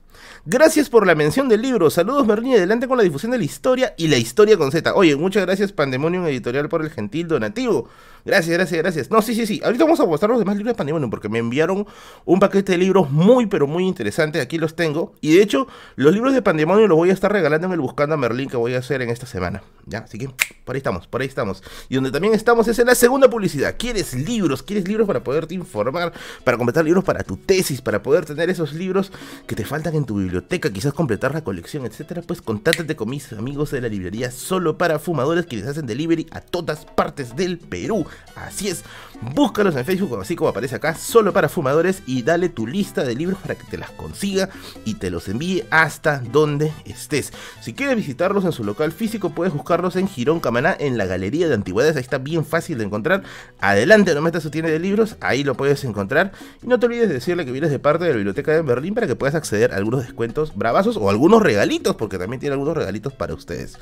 [0.46, 1.90] Gracias por la mención del libro.
[1.90, 4.94] Saludos Merlin, adelante con la difusión de la historia y la historia con Z.
[4.94, 7.90] Oye, muchas gracias Pandemonium Editorial por el gentil donativo.
[8.24, 9.10] Gracias, gracias, gracias.
[9.10, 9.60] No, sí, sí, sí.
[9.64, 11.86] Ahorita vamos a mostrar los demás libros de Pandemonium porque me enviaron
[12.24, 14.40] un paquete de libros muy, pero muy interesante.
[14.40, 15.14] Aquí los tengo.
[15.20, 15.66] Y de hecho,
[15.96, 18.56] los libros de Pandemonium los voy a estar regalando en el Buscando a Merlín que
[18.56, 19.62] voy a hacer en esta semana.
[19.86, 20.00] ¿Ya?
[20.00, 20.28] Así que
[20.64, 21.62] por ahí estamos, por ahí estamos.
[21.88, 23.74] Y donde también estamos es en la segunda publicidad.
[23.78, 24.62] ¿Quieres libros?
[24.62, 26.12] ¿Quieres libros para poderte informar?
[26.44, 29.10] Para completar libros para tu tesis, para poder tener esos libros
[29.46, 32.22] que te faltan en tu biblioteca, quizás completar la colección, etcétera.
[32.26, 36.26] Pues contáctate con mis amigos de la librería solo para fumadores que les hacen delivery
[36.30, 38.06] a todas partes del Perú.
[38.36, 38.84] Así es,
[39.34, 43.14] búscalos en Facebook, así como aparece acá, solo para fumadores y dale tu lista de
[43.14, 44.48] libros para que te las consiga
[44.84, 47.32] y te los envíe hasta donde estés.
[47.60, 51.48] Si quieres visitarlos en su local físico, puedes buscarlos en Girón Camaná, en la Galería
[51.48, 53.22] de Antigüedades, ahí está bien fácil de encontrar.
[53.60, 56.32] Adelante, no metas su tienda de libros, ahí lo puedes encontrar.
[56.62, 58.94] Y no te olvides de decirle que vienes de parte de la Biblioteca de Berlín
[58.94, 62.76] para que puedas acceder a algunos descuentos bravazos o algunos regalitos, porque también tiene algunos
[62.76, 63.78] regalitos para ustedes.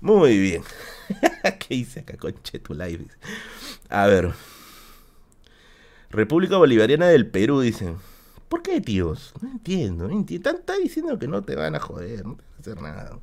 [0.00, 0.62] Muy bien.
[1.58, 3.06] ¿Qué hice acá, conche tu live?
[3.88, 4.32] A ver.
[6.10, 7.96] República Bolivariana del Perú, dicen.
[8.48, 9.32] ¿Por qué, tíos?
[9.40, 10.50] No entiendo, no entiendo.
[10.50, 13.18] Está diciendo que no te van a joder, no te van a hacer nada.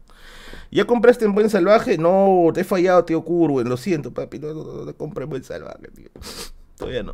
[0.72, 1.97] ¿Ya compraste en Buen Salvaje?
[1.97, 3.70] No, te he fallado, tío Curwen.
[3.70, 4.39] Lo siento, papi.
[4.39, 6.09] No, no, no, compré en Buen Salvaje, tío.
[6.78, 7.14] Todavía no.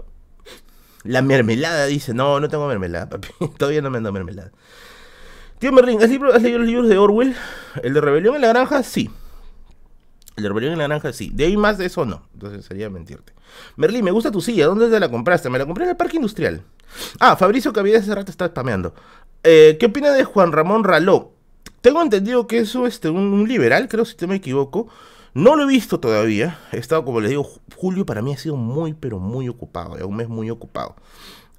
[1.04, 2.14] La mermelada dice.
[2.14, 3.28] No, no tengo mermelada, papi.
[3.58, 4.52] Todavía no me ando mermelada.
[5.60, 7.36] Tío Merlin, ¿has, libro, ¿has leído los libros de Orwell?
[7.82, 8.84] ¿El de Rebelión en la Granja?
[8.84, 9.10] Sí.
[10.38, 11.32] El de en la Granja, sí.
[11.34, 12.22] De ahí más de eso, no.
[12.34, 13.34] Entonces sería mentirte.
[13.76, 14.68] Merlín, me gusta tu silla.
[14.68, 15.50] ¿Dónde te la compraste?
[15.50, 16.62] Me la compré en el Parque Industrial.
[17.20, 18.94] Ah, Fabricio Cavides hace rato está spameando.
[19.44, 21.32] Eh, ¿Qué opina de Juan Ramón Raló?
[21.82, 24.88] Tengo entendido que es este, un, liberal, creo, si no me equivoco.
[25.34, 26.60] No lo he visto todavía.
[26.72, 29.96] He estado, como les digo, julio para mí ha sido muy, pero muy ocupado.
[30.08, 30.96] un mes muy ocupado.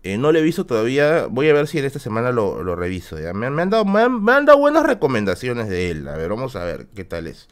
[0.04, 1.26] Eh, no lo he visto todavía.
[1.28, 3.18] Voy a ver si en esta semana lo, reviso.
[3.18, 3.32] ¿ya?
[3.32, 6.06] Me, me, me han dado buenas recomendaciones de él.
[6.06, 7.48] A ver, vamos a ver qué tal es.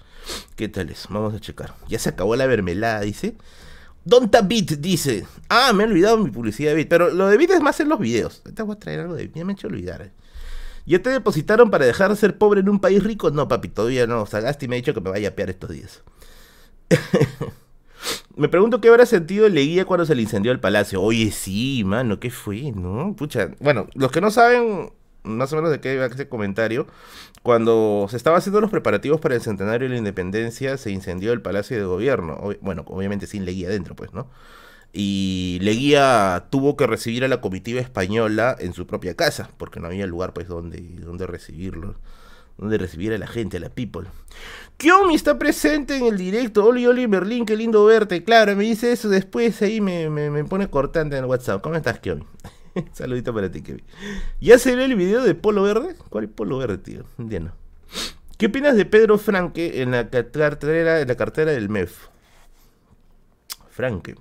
[0.57, 1.07] ¿Qué tal es?
[1.11, 1.75] Vamos a checar.
[1.89, 3.37] Ya se acabó la mermelada, dice.
[4.05, 5.27] Donta Beat dice.
[5.49, 6.89] Ah, me he olvidado mi publicidad de Beat.
[6.89, 8.43] Pero lo de Beat es más en los videos.
[8.55, 10.13] Te voy a traer algo de Ya me he hecho olvidar.
[10.87, 13.31] ¿Ya te depositaron para dejar de ser pobre en un país rico?
[13.31, 14.25] No, papi, todavía no.
[14.25, 16.05] Sagasti me ha dicho que me vaya a pear estos días.
[18.37, 21.03] me pregunto qué habrá sentido Leguía cuando se le incendió el palacio.
[21.03, 22.71] Oye, sí, mano, ¿qué fue?
[22.71, 23.17] ¿No?
[23.17, 23.51] Pucha.
[23.59, 24.93] Bueno, los que no saben
[25.27, 26.87] más o menos de qué iba ese comentario.
[27.43, 31.43] Cuando se estaba haciendo los preparativos para el centenario de la independencia, se incendió el
[31.43, 32.39] Palacio de Gobierno.
[32.61, 34.29] bueno, obviamente sin Leguía dentro, pues, ¿no?
[34.93, 39.89] Y Leguía tuvo que recibir a la comitiva española en su propia casa, porque no
[39.89, 41.97] había lugar, pues, donde, donde recibirlo.
[42.57, 44.09] Donde recibir a la gente, a la people.
[44.79, 46.65] Kiomi está presente en el directo.
[46.65, 48.25] Oli, Oli, Berlín, qué lindo verte.
[48.25, 51.61] Claro, me dice eso después, ahí me, me, me pone cortante en el WhatsApp.
[51.61, 52.25] ¿Cómo estás, Kiomi?
[52.93, 53.85] Saludito para ti, Kevin.
[54.41, 55.97] ¿Ya se ve el video de Polo Verde?
[56.11, 57.05] ¿Cuál es Polo Verde, tío?
[57.19, 57.53] Entiendo.
[58.39, 62.09] ¿Qué opinas de Pedro Franque en la cartera, en la cartera del MEF?
[63.71, 64.15] Franque.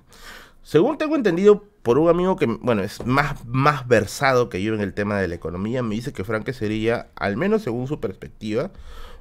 [0.62, 4.80] Según tengo entendido por un amigo que, bueno, es más, más versado que yo en
[4.80, 8.70] el tema de la economía, me dice que Franque sería, al menos según su perspectiva,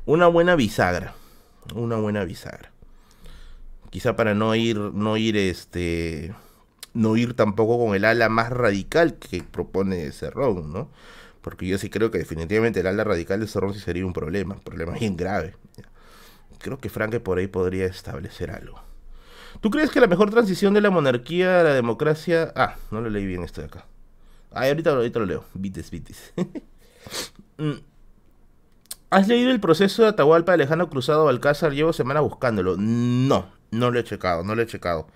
[0.05, 1.13] una buena bisagra.
[1.73, 2.71] Una buena bisagra.
[3.89, 6.33] Quizá para no ir, no ir este
[6.95, 10.89] no ir tampoco con el ala más radical que propone Cerrón, ¿no?
[11.41, 14.55] Porque yo sí creo que definitivamente el ala radical de Cerrón sí sería un problema,
[14.55, 15.55] un problema bien grave.
[16.59, 18.81] Creo que Franke por ahí podría establecer algo.
[19.61, 22.51] ¿Tú crees que la mejor transición de la monarquía a la democracia...
[22.55, 23.85] Ah, no lo leí bien esto de acá.
[24.51, 25.45] Ah, ahorita, ahorita lo leo.
[25.53, 26.33] Bites, bites.
[27.57, 27.75] Mm.
[29.11, 31.71] ¿Has leído el proceso de Atahualpa de Alejandro Cruzado Balcázar?
[31.71, 32.75] Llevo semana buscándolo.
[32.77, 35.07] No, no lo he checado, no lo he checado.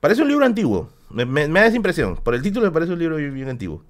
[0.00, 0.90] Parece un libro antiguo.
[1.10, 2.16] Me, da esa impresión.
[2.16, 3.82] Por el título me parece un libro bien, antiguo.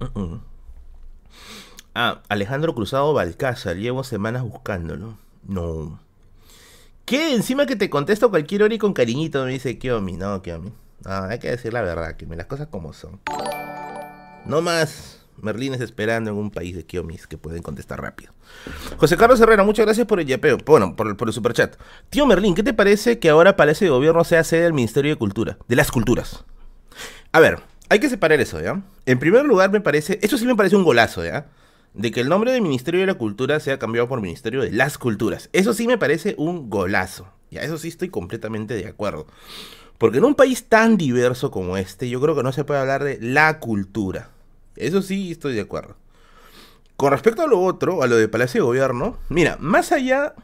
[2.00, 3.74] Ah, Alejandro Cruzado Balcázar.
[3.74, 5.18] Llevo semanas buscándolo.
[5.42, 5.98] No.
[7.04, 7.34] ¿Qué?
[7.34, 10.12] Encima que te contesto cualquier hora y con cariñito me dice Kiomi.
[10.12, 10.72] No, Kiomi.
[11.04, 13.18] No, hay que decir la verdad, me las cosas como son.
[14.44, 15.17] No más.
[15.42, 18.32] Merlines esperando en un país de Kiomis que pueden contestar rápido.
[18.96, 20.58] José Carlos Herrera, muchas gracias por el yapeo.
[20.64, 21.76] Bueno, por el, superchat.
[22.10, 25.16] Tío Merlín, ¿qué te parece que ahora Palacio de Gobierno sea sede del Ministerio de
[25.16, 25.58] Cultura?
[25.68, 26.44] De las Culturas.
[27.32, 28.82] A ver, hay que separar eso, ¿ya?
[29.06, 30.18] En primer lugar, me parece.
[30.22, 31.46] Esto sí me parece un golazo, ¿ya?
[31.94, 34.98] De que el nombre del Ministerio de la Cultura sea cambiado por Ministerio de las
[34.98, 35.48] Culturas.
[35.52, 37.28] Eso sí me parece un golazo.
[37.50, 39.26] Ya, eso sí estoy completamente de acuerdo.
[39.98, 43.02] Porque en un país tan diverso como este, yo creo que no se puede hablar
[43.02, 44.30] de la cultura.
[44.78, 45.96] Eso sí estoy de acuerdo.
[46.96, 50.34] Con respecto a lo otro, a lo de Palacio de Gobierno, mira, más allá.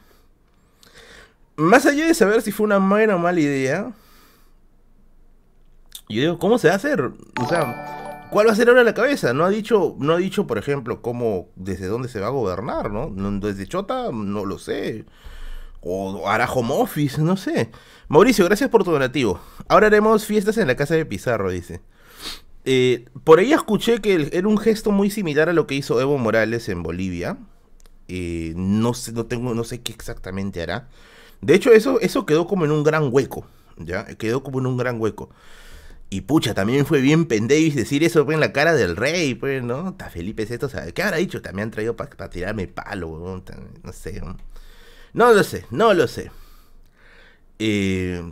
[1.57, 3.93] Más allá de saber si fue una buena o mala idea.
[6.09, 7.11] Yo digo, ¿cómo se va a hacer?
[7.41, 9.33] O sea, ¿cuál va a ser ahora la cabeza?
[9.33, 12.91] No ha dicho, no ha dicho, por ejemplo, cómo, desde dónde se va a gobernar,
[12.91, 13.11] ¿no?
[13.41, 15.07] Desde Chota, no lo sé.
[15.81, 17.71] O hará home office, no sé.
[18.09, 19.41] Mauricio, gracias por tu donativo.
[19.69, 21.81] Ahora haremos fiestas en la casa de Pizarro, dice.
[22.65, 26.19] Eh, por ahí escuché que era un gesto muy similar a lo que hizo Evo
[26.19, 27.39] Morales en Bolivia.
[28.09, 30.89] Eh, no sé, no tengo, no sé qué exactamente hará.
[31.41, 33.47] De hecho, eso, eso quedó como en un gran hueco.
[33.77, 34.07] ¿Ya?
[34.07, 35.31] Quedó como en un gran hueco.
[36.11, 39.91] Y pucha, también fue bien pendevis decir eso en la cara del rey, pues, ¿no?
[39.91, 40.47] Está Felipe
[40.95, 41.43] ¿qué habrá dicho?
[41.43, 43.43] También han traído para tirarme palo,
[43.83, 44.23] no sé.
[45.13, 46.31] No lo sé, no lo sé.
[47.59, 48.23] Eh,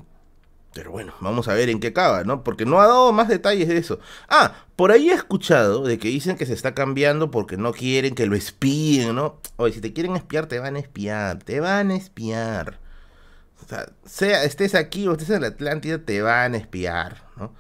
[0.75, 2.43] pero bueno, vamos a ver en qué acaba, ¿no?
[2.45, 3.99] Porque no ha dado más detalles de eso.
[4.29, 8.15] Ah, por ahí he escuchado de que dicen que se está cambiando porque no quieren
[8.15, 9.39] que lo espíen, ¿no?
[9.57, 12.79] Oye, si te quieren espiar, te van a espiar, te van a espiar.
[13.63, 17.53] O sea, sea estés aquí o estés en la Atlántida, te van a espiar, ¿no?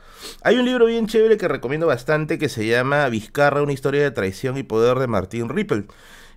[0.42, 4.10] Hay un libro bien chévere que recomiendo bastante que se llama Vizcarra, una historia de
[4.10, 5.86] traición y poder de Martín Ripple.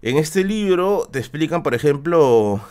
[0.01, 2.61] En este libro te explican, por ejemplo,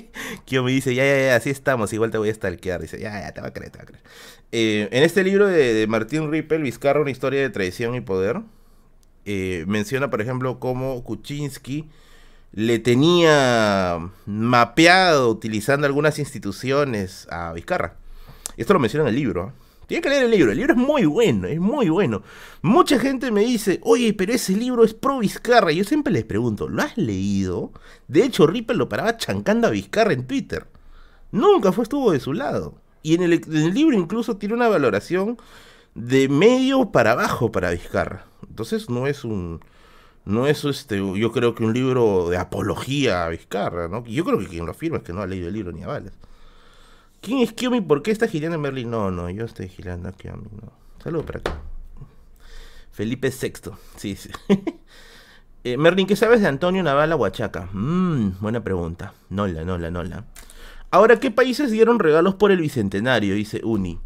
[0.44, 2.80] Kyo me dice, ya, ya, ya, así estamos, igual te voy a stalkear.
[2.80, 4.02] Dice, ya, ya, te va a creer, te va a creer.
[4.52, 8.40] Eh, en este libro de, Martín Rippel, Vizcarra, una historia de traición y poder,
[9.24, 11.88] eh, menciona, por ejemplo, cómo Kuczynski
[12.52, 17.96] le tenía mapeado utilizando algunas instituciones a Vizcarra.
[18.56, 19.48] Esto lo menciona en el libro.
[19.48, 19.65] ¿eh?
[19.86, 22.22] Tiene que leer el libro, el libro es muy bueno, es muy bueno.
[22.60, 25.70] Mucha gente me dice, oye, pero ese libro es pro Vizcarra.
[25.70, 27.72] Yo siempre les pregunto, ¿lo has leído?
[28.08, 30.66] De hecho, Ripple lo paraba chancando a Vizcarra en Twitter.
[31.30, 32.74] Nunca fue estuvo de su lado.
[33.02, 33.40] Y en el,
[33.72, 35.38] libro incluso tiene una valoración
[35.94, 38.26] de medio para abajo para Vizcarra.
[38.48, 39.60] Entonces no es un...
[40.24, 44.04] No es este, yo creo que un libro de apología a Vizcarra, ¿no?
[44.06, 45.86] Yo creo que quien lo firma es que no ha leído el libro ni a
[45.86, 46.12] Vales.
[47.20, 47.80] ¿Quién es Kiomi?
[47.80, 48.90] ¿Por qué está girando en Berlín?
[48.90, 50.72] No, no, yo estoy girando a Kiomi, no.
[51.02, 51.60] Saludos para acá.
[52.90, 54.30] Felipe VI, sí, sí.
[55.64, 57.68] eh, Merlin, ¿qué sabes de Antonio Navala Huachaca?
[57.72, 59.12] Mmm, buena pregunta.
[59.28, 60.24] Nola, nola, nola.
[60.90, 63.34] Ahora, ¿qué países dieron regalos por el bicentenario?
[63.34, 64.00] Dice Uni.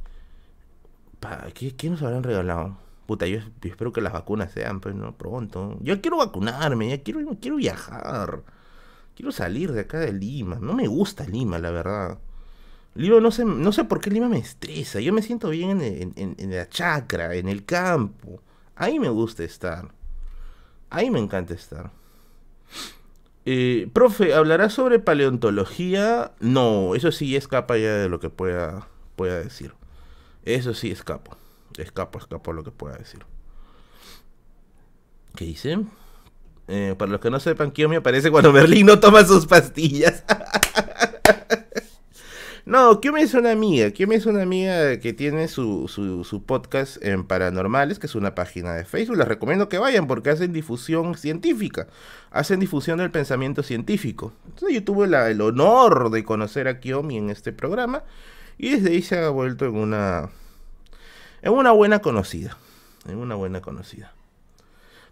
[1.54, 2.78] ¿qué, ¿Qué, nos habrán regalado?
[3.06, 5.16] Puta, yo, espero que las vacunas sean, pues, ¿no?
[5.16, 5.76] Pronto.
[5.80, 8.42] Yo quiero vacunarme, ya quiero, quiero viajar.
[9.14, 10.58] Quiero salir de acá de Lima.
[10.60, 12.18] No me gusta Lima, la verdad.
[12.94, 15.00] Lima no sé, no sé por qué Lima me estresa.
[15.00, 18.42] Yo me siento bien en, la chacra, en el campo.
[18.76, 19.92] Ahí me gusta estar.
[20.90, 21.92] Ahí me encanta estar.
[23.46, 26.32] Eh, profe, ¿hablará sobre paleontología?
[26.40, 29.74] No, eso sí escapa ya de lo que pueda, pueda decir.
[30.44, 31.36] Eso sí escapo.
[31.78, 33.24] Escapo, escapo lo que pueda decir.
[35.36, 35.78] ¿Qué dice?
[36.66, 40.24] Eh, para los que no sepan, ¿quién me aparece cuando Berlín no toma sus pastillas?
[42.70, 43.90] No, me es una amiga.
[44.06, 48.74] me es una amiga que tiene su, su, podcast en Paranormales, que es una página
[48.74, 49.16] de Facebook.
[49.16, 51.88] Les recomiendo que vayan porque hacen difusión científica.
[52.30, 54.32] Hacen difusión del pensamiento científico.
[54.46, 58.04] Entonces yo tuve el honor de conocer a Kiyomi en este programa.
[58.56, 60.30] Y desde ahí se ha vuelto en una.
[61.42, 62.56] En una buena conocida.
[63.08, 64.14] En una buena conocida.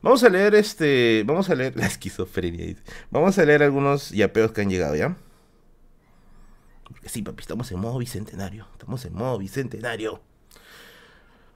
[0.00, 1.24] Vamos a leer este.
[1.26, 2.76] Vamos a leer la esquizofrenia.
[3.10, 5.16] Vamos a leer algunos yapeos que han llegado, ¿ya?
[6.88, 8.66] Porque sí, papi, estamos en modo bicentenario.
[8.72, 10.20] Estamos en modo bicentenario.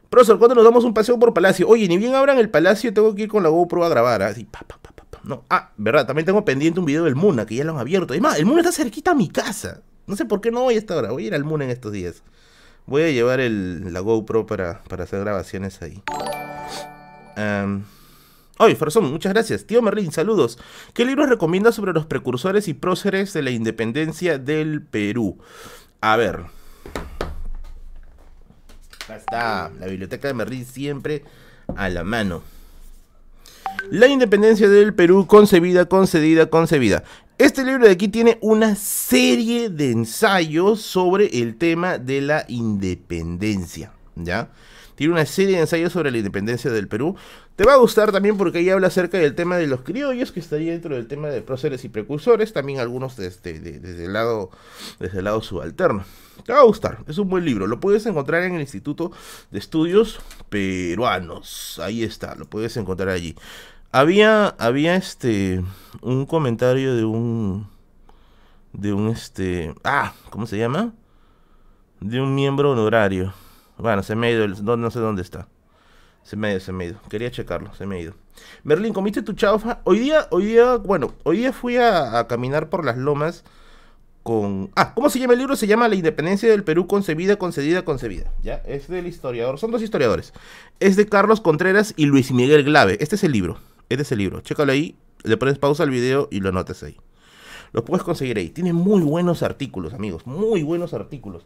[0.08, 1.66] Profesor, ¿cuándo nos damos un paseo por Palacio?
[1.66, 4.22] Oye, ni bien abran el Palacio, tengo que ir con la GoPro a grabar.
[4.22, 4.64] Así, pa,
[5.24, 8.12] No, ah, verdad, también tengo pendiente un video del Muna, que ya lo han abierto.
[8.12, 9.80] Además, el Muna está cerquita a mi casa.
[10.06, 11.12] No sé por qué no voy a esta hora.
[11.12, 12.22] Voy a ir al Muna en estos días.
[12.84, 16.02] Voy a llevar la GoPro para, para hacer grabaciones ahí.
[17.38, 17.84] Um,
[18.58, 19.64] Oye, Farzón, muchas gracias.
[19.64, 20.58] Tío Merlín, saludos.
[20.92, 25.38] ¿Qué libros recomiendas sobre los precursores y próceres de la independencia del Perú?
[26.00, 26.44] A ver.
[29.04, 31.24] Acá está, la biblioteca de Merlín siempre
[31.76, 32.42] a la mano.
[33.90, 37.02] La independencia del Perú, concebida, concedida, concebida.
[37.38, 43.92] Este libro de aquí tiene una serie de ensayos sobre el tema de la independencia,
[44.14, 44.50] ¿ya?
[44.94, 47.16] Tiene una serie de ensayos sobre la independencia del Perú.
[47.56, 50.40] Te va a gustar también porque ahí habla acerca del tema de los criollos, que
[50.40, 54.50] estaría dentro del tema de próceres y precursores, también algunos desde, desde, el, lado,
[54.98, 56.04] desde el lado subalterno.
[56.44, 57.66] Te va a gustar, es un buen libro.
[57.66, 59.12] Lo puedes encontrar en el Instituto
[59.50, 61.78] de Estudios Peruanos.
[61.82, 63.36] Ahí está, lo puedes encontrar allí.
[63.92, 65.62] Había, había este,
[66.00, 67.68] un comentario de un,
[68.72, 70.94] de un, este, ah, ¿cómo se llama?
[72.00, 73.34] De un miembro honorario.
[73.78, 75.48] Bueno, se me ha ido, no, sé dónde está.
[76.22, 77.00] Se me ha ido, se me ha ido.
[77.08, 78.14] Quería checarlo, se me ha ido.
[78.62, 79.80] Merlin, ¿comiste tu chaufa?
[79.84, 83.44] Hoy día, hoy día, bueno, hoy día fui a, caminar por las lomas
[84.22, 84.70] con...
[84.76, 85.56] Ah, ¿cómo se llama el libro?
[85.56, 88.32] Se llama La Independencia del Perú concebida, concedida, concebida.
[88.42, 88.56] ¿Ya?
[88.66, 90.32] Es del historiador, son dos historiadores.
[90.78, 92.98] Es de Carlos Contreras y Luis Miguel Glave.
[93.00, 93.58] Este es el libro,
[93.88, 94.40] este es el libro.
[94.40, 96.96] Chécalo ahí, le pones pausa al video y lo anotas ahí.
[97.72, 98.50] Los puedes conseguir ahí.
[98.50, 100.26] Tiene muy buenos artículos, amigos.
[100.26, 101.44] Muy buenos artículos.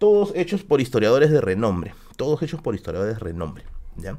[0.00, 1.94] Todos hechos por historiadores de renombre.
[2.16, 3.64] Todos hechos por historiadores de renombre.
[3.96, 4.18] ¿Ya?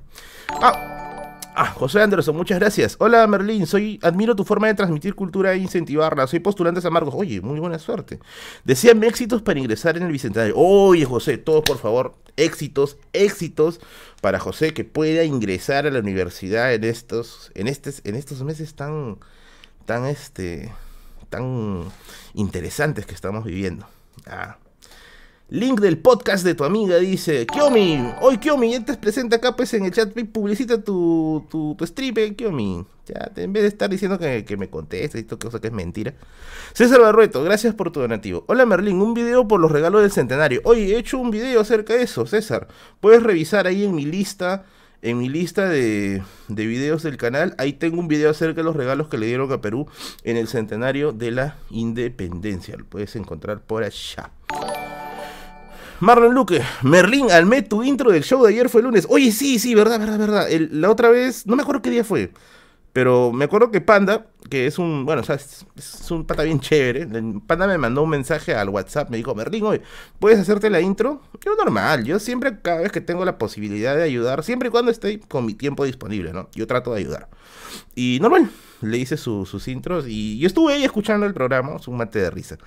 [0.49, 2.95] Ah, Ah, José Anderson, muchas gracias.
[2.99, 6.25] Hola Merlín, soy, admiro tu forma de transmitir cultura e incentivarla.
[6.25, 7.13] Soy postulante a Marcos.
[7.13, 8.19] Oye, muy buena suerte.
[8.63, 10.55] Decían éxitos para ingresar en el Bicentenario.
[10.55, 13.81] Oye, José, todos por favor, éxitos, éxitos
[14.21, 18.73] para José que pueda ingresar a la universidad en estos, en estos, en estos meses
[18.73, 19.17] tan,
[19.85, 20.71] tan, este,
[21.29, 21.83] tan
[22.33, 23.85] interesantes que estamos viviendo.
[24.25, 24.57] Ah.
[25.51, 29.73] Link del podcast de tu amiga dice, Kiomi, hoy Kiomi, ya te presenta acá pues
[29.73, 32.85] en el chat, publicita tu, tu, tu stream, eh, Kiomi.
[33.05, 36.13] Ya, en vez de estar diciendo que, me contestes y todo cosa que es mentira.
[36.71, 38.45] César Barrueto, gracias por tu donativo.
[38.47, 40.61] Hola Merlín, un video por los regalos del centenario.
[40.63, 42.69] Oye, he hecho un video acerca de eso, César.
[43.01, 44.63] Puedes revisar ahí en mi lista,
[45.01, 47.55] en mi lista de, de videos del canal.
[47.57, 49.89] Ahí tengo un video acerca de los regalos que le dieron a Perú
[50.23, 52.77] en el centenario de la independencia.
[52.77, 54.31] Lo puedes encontrar por allá.
[56.01, 59.05] Marlon Luque, Merlín, Almet, tu intro del show de ayer fue el lunes.
[59.07, 60.47] Oye, sí, sí, verdad, verdad, verdad.
[60.49, 62.31] la otra vez, no me acuerdo qué día fue,
[62.91, 65.63] pero me acuerdo que Panda, que es un, bueno, o sea, es,
[66.09, 67.07] un pata bien chévere.
[67.45, 69.83] Panda me mandó un mensaje al WhatsApp, me dijo, Merlín, oye,
[70.17, 71.21] ¿puedes hacerte la intro?
[71.45, 74.89] Yo normal, yo siempre, cada vez que tengo la posibilidad de ayudar, siempre y cuando
[74.89, 76.49] esté con mi tiempo disponible, ¿no?
[76.55, 77.29] Yo trato de ayudar.
[77.93, 78.49] Y normal,
[78.81, 82.29] le hice sus intros y yo estuve ahí escuchando el programa, es un mate de
[82.29, 82.57] risa.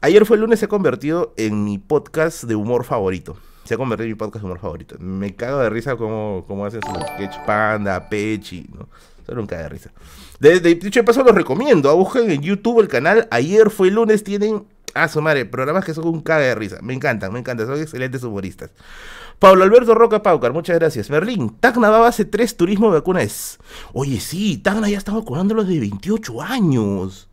[0.00, 3.36] Ayer fue el lunes, se ha convertido en mi podcast de humor favorito.
[3.64, 4.96] Se ha convertido en mi podcast de humor favorito.
[4.98, 8.88] Me cago de risa como, como hacen su sketch Panda, Pechi, ¿no?
[9.26, 9.92] Solo un cago de risa.
[10.40, 11.94] De, de, hecho, de paso los recomiendo.
[11.96, 13.28] Busquen en YouTube el canal.
[13.30, 14.24] Ayer fue el lunes.
[14.24, 16.78] Tienen, a su madre, programas que son un cago de risa.
[16.82, 17.66] Me encantan, me encantan.
[17.66, 18.70] Son excelentes humoristas.
[19.40, 21.08] Pablo Alberto Roca Paucar, muchas gracias.
[21.08, 23.58] Merlín, Tacna va a base 3 turismo de vacunas.
[23.94, 27.30] Oye, sí, Tacna ya está vacunando los de 28 años.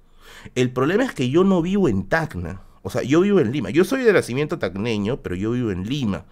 [0.56, 2.62] El problema es que yo no vivo en Tacna.
[2.82, 3.72] O sea, yo vivo en Lima.
[3.72, 6.24] Yo soy de nacimiento tacneño, pero yo vivo en Lima.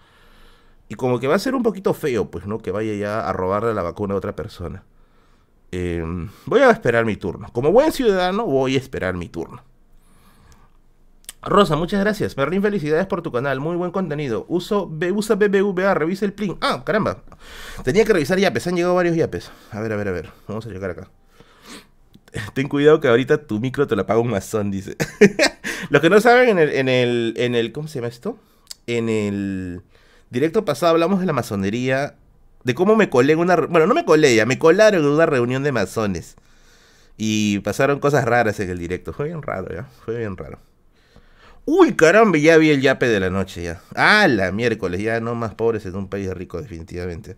[0.88, 2.56] Y como que va a ser un poquito feo, pues, ¿no?
[2.56, 4.82] Que vaya ya a robarle la vacuna a otra persona.
[5.72, 7.48] Em, voy a esperar mi turno.
[7.52, 9.62] Como buen ciudadano, voy a esperar mi turno.
[11.46, 12.36] Rosa, muchas gracias.
[12.36, 13.60] Merlin, felicidades por tu canal.
[13.60, 14.46] Muy buen contenido.
[14.48, 16.58] Uso, usa BBVA, revisa el plin.
[16.60, 17.22] Ah, caramba.
[17.84, 18.66] Tenía que revisar yapes.
[18.66, 19.52] Han llegado varios yapes.
[19.70, 20.30] A ver, a ver, a ver.
[20.48, 21.08] Vamos a llegar acá.
[22.54, 24.96] Ten cuidado que ahorita tu micro te la paga un masón, dice.
[25.90, 27.70] Los que no saben, en el, en el, en el.
[27.70, 28.38] ¿Cómo se llama esto?
[28.88, 29.82] En el
[30.30, 32.16] directo pasado hablamos de la masonería.
[32.64, 33.54] De cómo me colé en una.
[33.54, 36.34] Bueno, no me colé ya, me colaron en una reunión de masones.
[37.16, 39.12] Y pasaron cosas raras en el directo.
[39.12, 39.84] Fue bien raro, ya.
[40.04, 40.58] Fue bien raro.
[41.66, 43.80] Uy, caramba, ya vi el yape de la noche ya.
[43.96, 47.36] Ah, la miércoles, ya no más pobres en un país rico, definitivamente.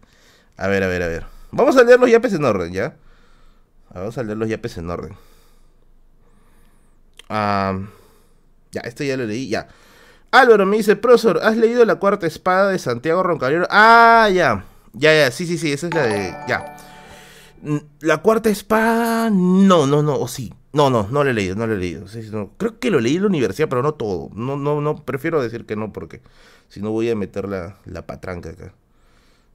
[0.59, 1.27] A ver, a ver, a ver.
[1.51, 2.95] Vamos a leer los yapes en orden, ¿ya?
[3.95, 5.17] Vamos a leer los yapes en orden.
[7.31, 7.79] Ah,
[8.71, 9.69] ya, esto ya lo leí, ya.
[10.31, 13.67] Álvaro me dice, profesor, ¿has leído la cuarta espada de Santiago Roncalero?
[13.71, 14.67] Ah, ya.
[14.93, 16.37] Ya, ya, sí, sí, sí, esa es la de...
[16.47, 16.77] Ya.
[18.01, 19.31] La cuarta espada...
[19.31, 20.53] No, no, no, o sí.
[20.79, 22.07] No, no, no lo he leído, no lo he leído.
[22.57, 24.31] creo que lo leí en la universidad, pero no todo.
[24.33, 26.21] No, no, no, prefiero decir que no porque
[26.69, 28.73] si no voy a meter la, la patranca acá.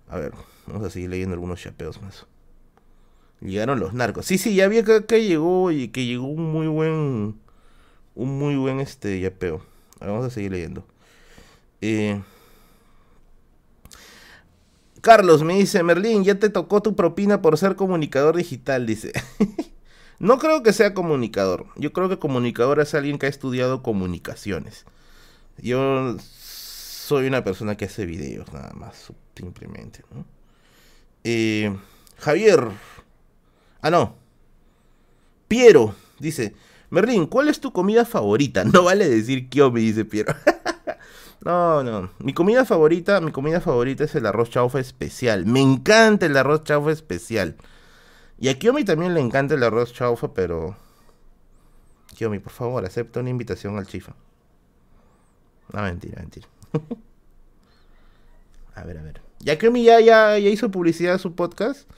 [0.09, 0.34] A ver,
[0.67, 2.26] vamos a seguir leyendo algunos chapeos más.
[3.39, 4.26] Llegaron los narcos.
[4.26, 7.39] Sí, sí, ya vi que, que llegó y que llegó un muy buen,
[8.15, 9.61] un muy buen este yapeo.
[10.01, 10.86] vamos a seguir leyendo.
[11.80, 12.21] Eh,
[14.99, 19.13] Carlos me dice, Merlín, ya te tocó tu propina por ser comunicador digital, dice.
[20.20, 21.68] No creo que sea comunicador.
[21.76, 24.86] Yo creo que comunicador es alguien que ha estudiado comunicaciones.
[25.57, 30.03] Yo soy una persona que hace videos, nada más, simplemente.
[31.24, 31.76] Eh,
[32.18, 32.68] Javier.
[33.82, 34.16] Ah, no.
[35.47, 36.55] Piero dice:
[36.89, 38.64] Merlín, ¿cuál es tu comida favorita?
[38.74, 40.34] No vale decir me dice Piero.
[41.41, 42.11] no, no.
[42.20, 45.45] Mi comida favorita, mi comida favorita es el arroz chaufa especial.
[45.45, 47.55] Me encanta el arroz chaufa especial.
[48.44, 50.76] Y a Kiyomi también le encanta el arroz chaufa, pero...
[52.08, 54.16] Kiyomi, por favor, acepta una invitación al chifa.
[55.72, 56.50] No, mentira, mentira.
[58.76, 59.22] a ver, a ver.
[59.39, 61.89] Ya Kiyomi ya, ya, hizo publicidad su podcast.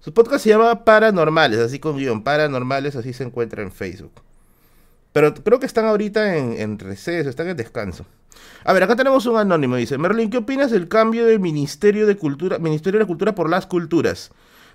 [0.00, 2.24] Su podcast se llama Paranormales, así con guion.
[2.24, 4.14] Paranormales, así se encuentra en Facebook.
[5.12, 8.06] Pero creo que están ahorita en, en, receso, están en descanso.
[8.64, 12.16] A ver, acá tenemos un anónimo, dice, Merlin, ¿qué opinas del cambio del Ministerio de
[12.16, 14.32] Cultura, Ministerio de la Cultura por las Culturas?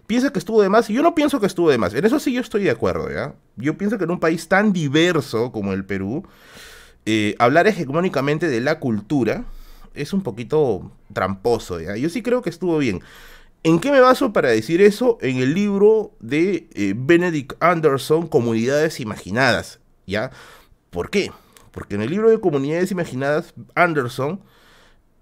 [0.07, 1.93] Piensa que estuvo de más y yo no pienso que estuvo de más.
[1.93, 3.35] En eso sí yo estoy de acuerdo, ¿ya?
[3.57, 6.23] Yo pienso que en un país tan diverso como el Perú,
[7.05, 9.43] eh, hablar hegemónicamente de la cultura
[9.93, 11.95] es un poquito tramposo, ¿ya?
[11.97, 13.01] Yo sí creo que estuvo bien.
[13.63, 15.17] ¿En qué me baso para decir eso?
[15.21, 19.79] En el libro de eh, Benedict Anderson, Comunidades Imaginadas.
[20.07, 20.31] ¿ya?
[20.89, 21.31] ¿Por qué?
[21.71, 24.41] Porque en el libro de Comunidades Imaginadas, Anderson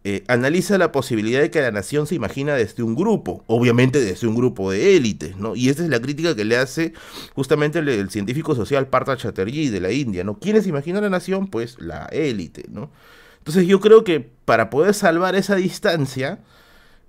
[0.08, 4.28] eh, analiza la posibilidad de que la nación se imagina desde un grupo, obviamente desde
[4.28, 5.56] un grupo de élites, ¿no?
[5.56, 6.94] Y esa es la crítica que le hace
[7.34, 10.38] justamente el, científico social Partha Chatterjee de la India, ¿no?
[10.38, 11.48] ¿Quiénes imaginan la nación?
[11.48, 12.92] Pues la élite, ¿no?
[13.40, 16.38] Entonces yo creo que para poder salvar esa distancia,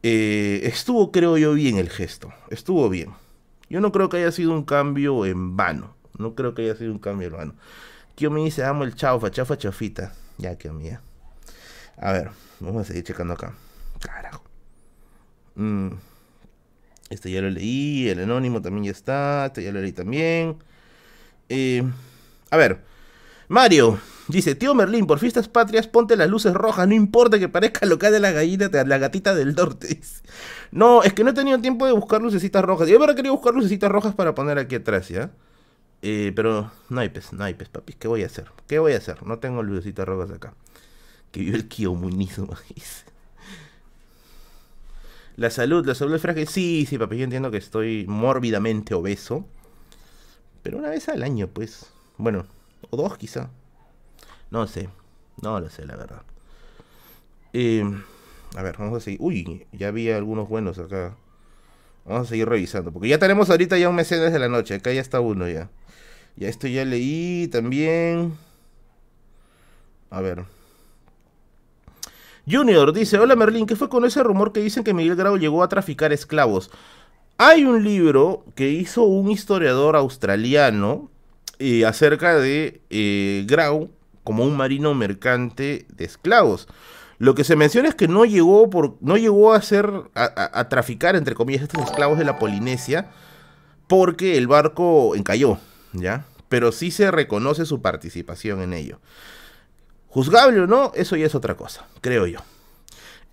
[0.02, 3.10] eh, estuvo, creo yo, bien el gesto, estuvo bien.
[3.68, 6.92] Yo no creo que haya sido un cambio en vano, no creo que haya sido
[6.92, 7.54] un cambio en vano.
[8.18, 10.14] Me dice, amo el chaufa, chafa, chafita.
[10.38, 11.02] Ya, que mía.
[11.98, 12.45] A ver.
[12.60, 13.54] Vamos a seguir checando acá.
[14.00, 14.42] Carajo.
[15.56, 15.88] Mm.
[17.10, 18.08] Este ya lo leí.
[18.08, 19.46] El anónimo también ya está.
[19.46, 20.56] Este ya lo leí también.
[21.48, 21.84] Eh,
[22.50, 22.82] a ver.
[23.48, 26.88] Mario dice: Tío Merlín, por fiestas patrias ponte las luces rojas.
[26.88, 30.00] No importa que parezca local de la gallina, la gatita del norte.
[30.72, 32.88] No, es que no he tenido tiempo de buscar lucecitas rojas.
[32.88, 35.30] Yo hubiera querido buscar lucecitas rojas para poner aquí atrás, ¿ya?
[36.02, 37.94] Eh, pero naipes, naipes, papi.
[37.94, 38.46] ¿Qué voy a hacer?
[38.66, 39.24] ¿Qué voy a hacer?
[39.24, 40.54] No tengo lucecitas rojas acá
[41.32, 42.48] que vive el kiomunismo.
[45.36, 46.48] la salud, la salud es frágil.
[46.48, 49.46] Sí, sí, papi, yo entiendo que estoy mórbidamente obeso.
[50.62, 51.86] Pero una vez al año, pues.
[52.18, 52.46] Bueno,
[52.90, 53.50] o dos quizá.
[54.50, 54.88] No sé.
[55.42, 56.22] No lo sé, la verdad.
[57.52, 57.84] Eh,
[58.56, 59.20] a ver, vamos a seguir.
[59.22, 61.16] Uy, ya había algunos buenos acá.
[62.04, 62.92] Vamos a seguir revisando.
[62.92, 64.74] Porque ya tenemos ahorita ya un mecenas de la noche.
[64.74, 65.70] Acá ya está uno ya.
[66.36, 68.34] Ya esto ya leí también.
[70.10, 70.55] A ver.
[72.48, 75.64] Junior dice, hola Merlín, ¿qué fue con ese rumor que dicen que Miguel Grau llegó
[75.64, 76.70] a traficar esclavos?
[77.38, 81.10] Hay un libro que hizo un historiador australiano
[81.58, 83.90] eh, acerca de eh, Grau
[84.22, 86.68] como un marino mercante de esclavos.
[87.18, 91.16] Lo que se menciona es que no llegó, por, no llegó a, hacer, a, traficar,
[91.16, 93.10] entre comillas, estos esclavos de la Polinesia
[93.88, 95.58] porque el barco encalló,
[95.92, 96.26] ¿ya?
[96.48, 98.98] Pero sí se reconoce su participación en ello.
[100.16, 102.38] Juzgable o no, eso ya es otra cosa, creo yo.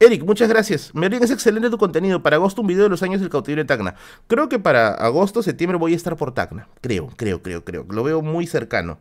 [0.02, 0.94] Eric, muchas gracias.
[0.94, 2.22] Merlin, es excelente tu contenido.
[2.22, 3.96] Para agosto un video de los años del cautiverio de Tacna.
[4.28, 6.68] Creo que para agosto, septiembre voy a estar por Tacna.
[6.82, 7.86] Creo, creo, creo, creo.
[7.90, 9.00] Lo veo muy cercano.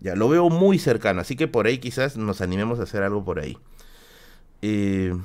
[0.00, 1.20] Ya, lo veo muy cercano.
[1.20, 3.56] Así que por ahí quizás nos animemos a hacer algo por ahí.
[4.62, 5.16] Eh,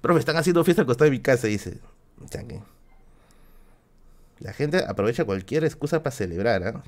[0.00, 1.78] profe, están haciendo fiesta al costado de mi casa, dice.
[4.38, 6.82] La gente aprovecha cualquier excusa para celebrar, ¿ah?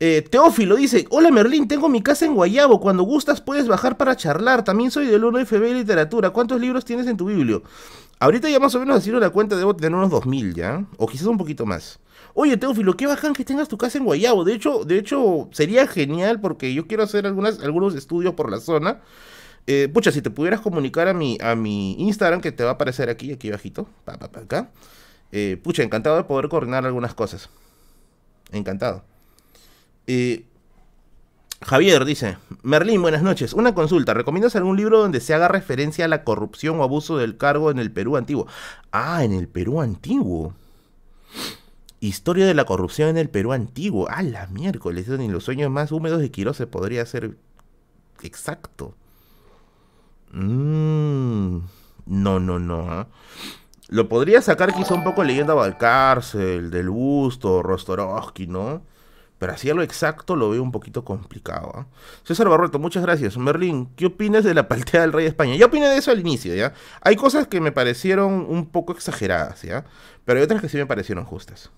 [0.00, 4.16] Eh, Teófilo dice, hola Merlín, tengo mi casa en Guayabo, cuando gustas puedes bajar para
[4.16, 7.62] charlar, también soy del 1 FB literatura, ¿cuántos libros tienes en tu biblio?
[8.18, 11.28] Ahorita ya más o menos haciendo la cuenta debo tener unos 2000 ya, o quizás
[11.28, 12.00] un poquito más.
[12.34, 15.86] Oye Teófilo, qué bacán que tengas tu casa en Guayabo, de hecho, de hecho sería
[15.86, 19.00] genial porque yo quiero hacer algunas, algunos estudios por la zona.
[19.66, 22.72] Eh, pucha, si te pudieras comunicar a mi, a mi Instagram que te va a
[22.74, 24.70] aparecer aquí, aquí bajito, pa, acá.
[25.32, 27.48] Eh, pucha, encantado de poder coordinar algunas cosas.
[28.52, 29.04] Encantado.
[30.06, 30.46] Eh,
[31.62, 33.54] Javier dice, Merlín, buenas noches.
[33.54, 37.38] Una consulta, ¿recomiendas algún libro donde se haga referencia a la corrupción o abuso del
[37.38, 38.46] cargo en el Perú antiguo?
[38.92, 40.54] Ah, en el Perú antiguo.
[42.00, 44.08] Historia de la corrupción en el Perú antiguo.
[44.10, 47.38] Ah, la miércoles, ni los sueños más húmedos de Quiroz se podría ser
[48.22, 48.94] exacto.
[50.32, 51.60] Mm,
[52.06, 52.90] no, no, no.
[52.90, 53.06] ¿ah?
[53.88, 58.82] Lo podría sacar quizá un poco leyendo a Valcárcel, del Busto, Rostorovsky, ¿no?
[59.44, 61.70] Pero así a lo exacto lo veo un poquito complicado.
[61.74, 61.86] ¿ah?
[62.22, 63.36] César Barroto, muchas gracias.
[63.36, 65.54] Merlín, ¿qué opinas de la paltea del rey de España?
[65.54, 66.72] Yo opiné de eso al inicio, ¿ya?
[67.02, 69.84] Hay cosas que me parecieron un poco exageradas, ¿ya?
[70.24, 71.70] Pero hay otras que sí me parecieron justas.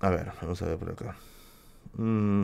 [0.00, 1.14] A ver, vamos a ver por acá.
[1.96, 2.42] Mm.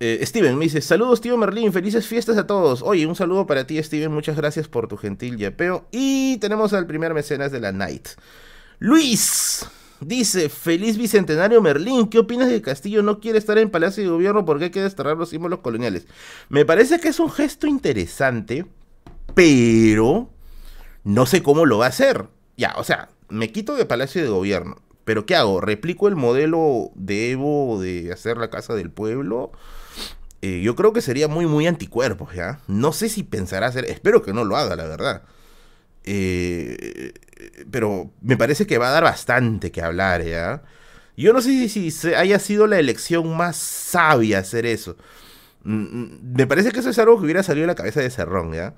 [0.00, 2.80] Eh, Steven me dice, saludos tío Merlín, felices fiestas a todos.
[2.80, 5.84] Oye, un saludo para ti Steven, muchas gracias por tu gentil yapeo.
[5.90, 8.08] Y tenemos al primer mecenas de la night.
[8.78, 9.66] Luis,
[10.00, 14.10] Dice, feliz bicentenario Merlín, ¿qué opinas de que Castillo no quiere estar en Palacio de
[14.10, 16.06] Gobierno porque hay que desterrar los símbolos coloniales?
[16.48, 18.64] Me parece que es un gesto interesante,
[19.34, 20.30] pero
[21.02, 22.28] no sé cómo lo va a hacer.
[22.56, 25.60] Ya, o sea, me quito de Palacio de Gobierno, pero ¿qué hago?
[25.60, 29.50] ¿Replico el modelo de Evo de hacer la Casa del Pueblo?
[30.42, 32.60] Eh, yo creo que sería muy, muy anticuerpos, ¿ya?
[32.68, 35.22] No sé si pensará hacer, espero que no lo haga, la verdad.
[36.04, 37.12] Eh,
[37.70, 40.62] pero me parece que va a dar bastante que hablar, ¿ya?
[41.16, 44.96] Yo no sé si, haya sido la elección más sabia hacer eso.
[45.64, 48.10] Mm, mm, me parece que eso es algo que hubiera salido de la cabeza de
[48.10, 48.74] Cerrón, ¿ya?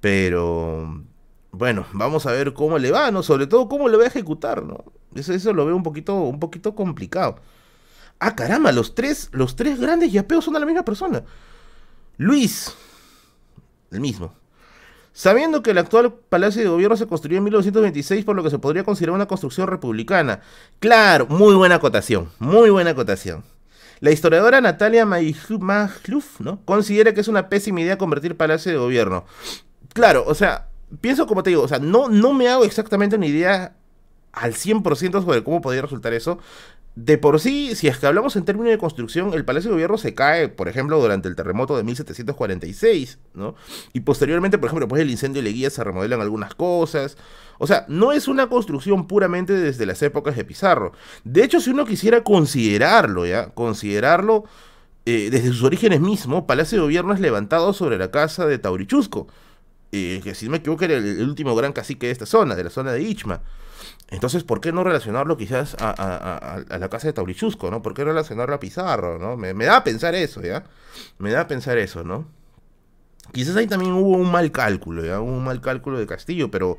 [0.00, 1.04] Pero
[1.52, 3.22] bueno, vamos a ver cómo le va, ¿no?
[3.22, 4.84] Sobre todo cómo le va a ejecutar, ¿no?
[5.14, 7.36] Eso, eso lo veo un poquito, un poquito complicado.
[8.18, 11.24] Ah, caramba, los tres, los tres grandes yapeos son de la misma persona.
[12.16, 12.74] Luis,
[13.90, 14.34] el mismo.
[15.16, 18.58] Sabiendo que el actual Palacio de Gobierno se construyó en 1926, por lo que se
[18.58, 20.40] podría considerar una construcción republicana.
[20.80, 23.44] Claro, muy buena acotación, muy buena acotación.
[24.00, 26.58] La historiadora Natalia Magluf, ¿no?
[26.64, 29.24] considera que es una pésima idea convertir Palacio de Gobierno.
[29.92, 30.66] Claro, o sea,
[31.00, 33.76] pienso como te digo, o sea, no, no me hago exactamente una idea
[34.32, 36.40] al 100% sobre cómo podría resultar eso,
[36.96, 39.98] de por sí, si es que hablamos en términos de construcción, el Palacio de Gobierno
[39.98, 43.56] se cae, por ejemplo, durante el terremoto de 1746, ¿no?
[43.92, 47.16] Y posteriormente, por ejemplo, después del incendio de Leguía se remodelan algunas cosas.
[47.58, 50.92] O sea, no es una construcción puramente desde las épocas de Pizarro.
[51.24, 53.48] De hecho, si uno quisiera considerarlo, ¿ya?
[53.50, 54.44] Considerarlo
[55.04, 59.26] eh, desde sus orígenes mismos, Palacio de Gobierno es levantado sobre la casa de Taurichusco,
[59.90, 62.54] eh, que si no me equivoco era el, el último gran cacique de esta zona,
[62.54, 63.42] de la zona de Ichma.
[64.08, 67.82] Entonces, ¿por qué no relacionarlo quizás a, la casa de Taurichusco, ¿no?
[67.82, 69.36] ¿Por qué relacionarlo a Pizarro, ¿no?
[69.36, 70.64] Me, da a pensar eso, ¿ya?
[71.18, 72.26] Me da a pensar eso, ¿no?
[73.32, 75.20] Quizás ahí también hubo un mal cálculo, ¿ya?
[75.20, 76.78] un mal cálculo de Castillo, pero...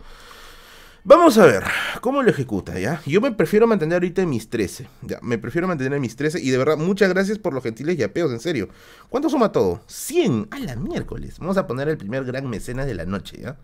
[1.08, 1.64] Vamos a ver,
[2.02, 3.00] ¿cómo lo ejecuta, ya?
[3.06, 6.42] Yo me prefiero mantener ahorita en mis 13, ya, me prefiero mantener en mis 13
[6.42, 8.70] y de verdad, muchas gracias por los gentiles yapeos, en serio.
[9.08, 9.82] ¿Cuánto suma todo?
[9.86, 11.38] 100, a la miércoles.
[11.38, 13.56] Vamos a poner el primer gran mecenas de la noche, ¿ya?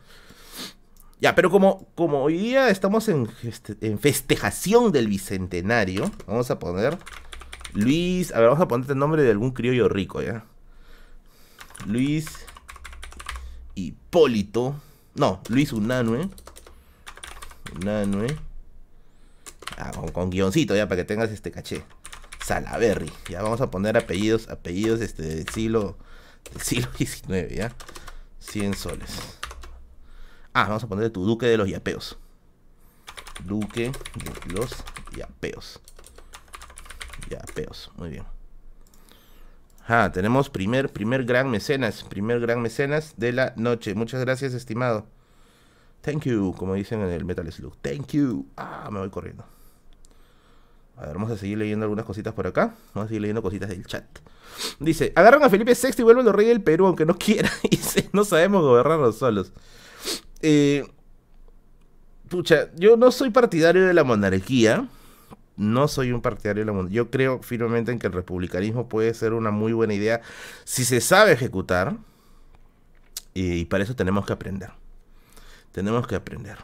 [1.21, 3.29] Ya, pero como, como hoy día estamos en,
[3.81, 6.97] en festejación del bicentenario, vamos a poner
[7.73, 8.33] Luis.
[8.33, 10.45] A ver, vamos a poner el nombre de algún criollo rico, ¿ya?
[11.85, 12.27] Luis
[13.75, 14.75] Hipólito.
[15.13, 16.27] No, Luis Unanue.
[17.75, 18.35] Unanue.
[19.77, 21.83] Ah, con, guioncito ya para que tengas este caché.
[22.43, 23.11] Salaberry.
[23.29, 25.97] Ya vamos a poner apellidos, apellidos este, del siglo
[26.51, 27.75] del siglo XIX, ¿ya?
[28.39, 29.40] 100 soles.
[30.53, 32.17] Ah, vamos a poner tu duque de los yapeos.
[33.45, 34.71] Duque de los
[35.15, 35.79] yapeos.
[37.29, 38.25] Yapeos, muy bien.
[39.87, 43.95] Ah, tenemos primer, primer gran mecenas, primer gran mecenas de la noche.
[43.95, 45.05] Muchas gracias, estimado.
[46.01, 47.77] Thank you, como dicen en el Metal Slug.
[47.81, 48.47] Thank you.
[48.57, 49.45] Ah, me voy corriendo.
[50.97, 52.75] A ver, vamos a seguir leyendo algunas cositas por acá.
[52.93, 54.05] Vamos a seguir leyendo cositas del chat.
[54.79, 57.49] Dice, agarran a Felipe VI y vuelven los reyes del Perú, aunque no quiera.
[57.69, 59.51] Dice, no sabemos gobernarnos solos.
[60.41, 60.87] Eh,
[62.29, 64.87] pucha, yo no soy partidario de la monarquía.
[65.57, 66.97] No soy un partidario de la monarquía.
[66.97, 70.21] Yo creo firmemente en que el republicanismo puede ser una muy buena idea
[70.63, 71.95] si se sabe ejecutar.
[73.33, 74.71] Y para eso tenemos que aprender.
[75.71, 76.57] Tenemos que aprender.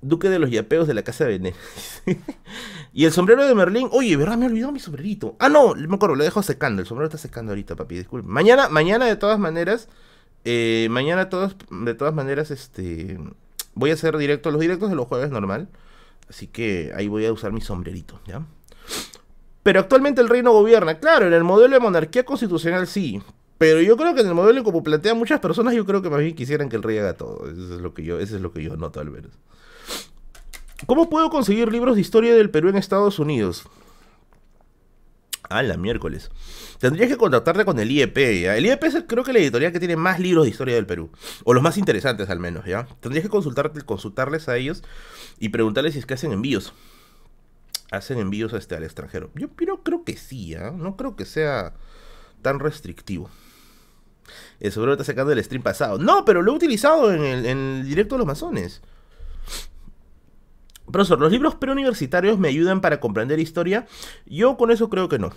[0.00, 1.54] Duque de los Yapeos de la Casa de Bené.
[2.92, 3.88] y el sombrero de Merlín.
[3.92, 4.36] Oye, ¿verdad?
[4.36, 5.36] Me olvidó mi sombrerito.
[5.38, 6.82] Ah, no, me acuerdo, lo dejo secando.
[6.82, 7.98] El sombrero está secando ahorita, papi.
[7.98, 8.28] Disculpe.
[8.28, 9.88] Mañana, mañana, de todas maneras,
[10.44, 13.18] eh, mañana todos, de todas maneras, este
[13.74, 15.68] voy a hacer directo, los directos de los jueves normal.
[16.28, 18.46] Así que ahí voy a usar mi sombrerito, ¿ya?
[19.62, 20.98] Pero actualmente el reino gobierna.
[20.98, 23.22] Claro, en el modelo de monarquía constitucional sí.
[23.58, 26.20] Pero yo creo que en el modelo como plantean muchas personas, yo creo que más
[26.20, 27.48] bien quisieran que el rey haga todo.
[27.48, 29.30] Eso es lo que yo, eso es lo que yo noto al menos.
[30.86, 33.64] ¿Cómo puedo conseguir libros de historia del Perú en Estados Unidos?
[35.48, 36.30] Ah, la miércoles.
[36.78, 38.56] Tendrías que contactarte con el IEP, ¿ya?
[38.56, 41.10] El IEP es creo que la editorial que tiene más libros de historia del Perú.
[41.44, 42.86] O los más interesantes al menos, ¿ya?
[43.00, 44.82] Tendrías que consultarte, consultarles a ellos
[45.38, 46.72] y preguntarles si es que hacen envíos.
[47.90, 49.30] Hacen envíos este, al extranjero.
[49.34, 50.70] Yo pero creo que sí, ¿ya?
[50.70, 51.74] No creo que sea
[52.40, 53.28] tan restrictivo.
[54.60, 55.98] El sobre está sacando el stream pasado.
[55.98, 58.80] No, pero lo he utilizado en el, en el directo de los masones.
[60.92, 63.86] Profesor, ¿los libros preuniversitarios me ayudan para comprender historia?
[64.26, 65.32] Yo con eso creo que no.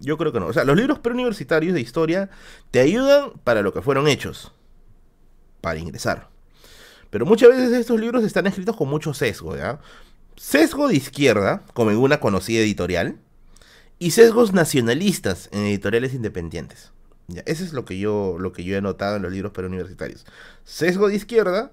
[0.00, 0.46] Yo creo que no.
[0.46, 2.30] O sea, los libros preuniversitarios de historia
[2.70, 4.52] te ayudan para lo que fueron hechos.
[5.60, 6.28] Para ingresar.
[7.10, 9.80] Pero muchas veces estos libros están escritos con mucho sesgo, ¿ya?
[10.36, 13.18] Sesgo de izquierda, como en una conocida editorial,
[13.98, 16.90] y sesgos nacionalistas en editoriales independientes.
[17.28, 17.42] ¿ya?
[17.46, 20.26] Eso es lo que, yo, lo que yo he notado en los libros preuniversitarios.
[20.64, 21.72] Sesgo de izquierda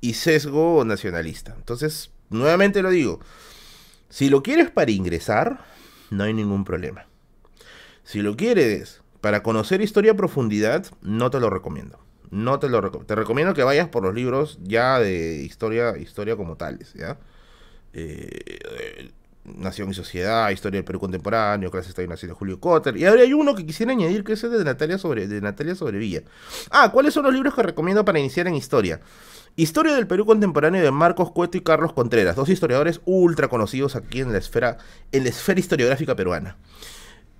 [0.00, 1.54] y sesgo nacionalista.
[1.58, 3.20] Entonces, nuevamente lo digo,
[4.08, 5.64] si lo quieres para ingresar,
[6.10, 7.06] no hay ningún problema.
[8.04, 11.98] Si lo quieres para conocer historia a profundidad, no te lo recomiendo.
[12.30, 13.06] No te lo recomiendo.
[13.06, 17.18] Te recomiendo que vayas por los libros ya de historia, historia como tales, ¿ya?
[17.92, 19.10] Eh,
[19.56, 22.96] Nación y Sociedad, Historia del Perú Contemporáneo, Clase de Nación de Julio Cotter.
[22.96, 26.22] Y ahora hay uno que quisiera añadir que es de Natalia sobre, de Natalia Sobrevilla.
[26.70, 29.00] Ah, ¿cuáles son los libros que recomiendo para iniciar en historia?
[29.56, 34.20] Historia del Perú Contemporáneo de Marcos Cueto y Carlos Contreras, dos historiadores ultra conocidos aquí
[34.20, 34.78] en la esfera,
[35.10, 36.56] en la esfera historiográfica peruana.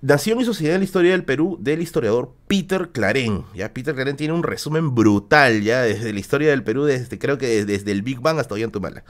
[0.01, 3.43] Nación y Sociedad en la Historia del Perú del historiador Peter Clarén.
[3.53, 7.37] Ya Peter Clarén tiene un resumen brutal ya desde la historia del Perú, desde creo
[7.37, 9.03] que desde, el Big Bang hasta Ollantumala.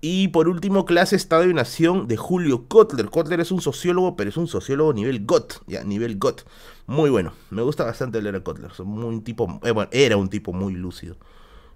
[0.00, 3.08] Y por último, clase Estado y Nación de Julio Kotler.
[3.08, 6.46] Kotler es un sociólogo, pero es un sociólogo nivel GOT, ya, nivel GOT.
[6.86, 8.70] Muy bueno, me gusta bastante leer a Kotler.
[8.70, 11.16] Es un tipo, eh, era un tipo muy lúcido.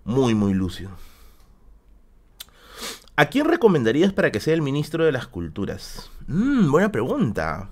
[0.04, 0.90] Muy, muy lúcido.
[3.16, 6.10] ¿A quién recomendarías para que sea el ministro de las culturas?
[6.26, 7.70] Mmm, buena pregunta.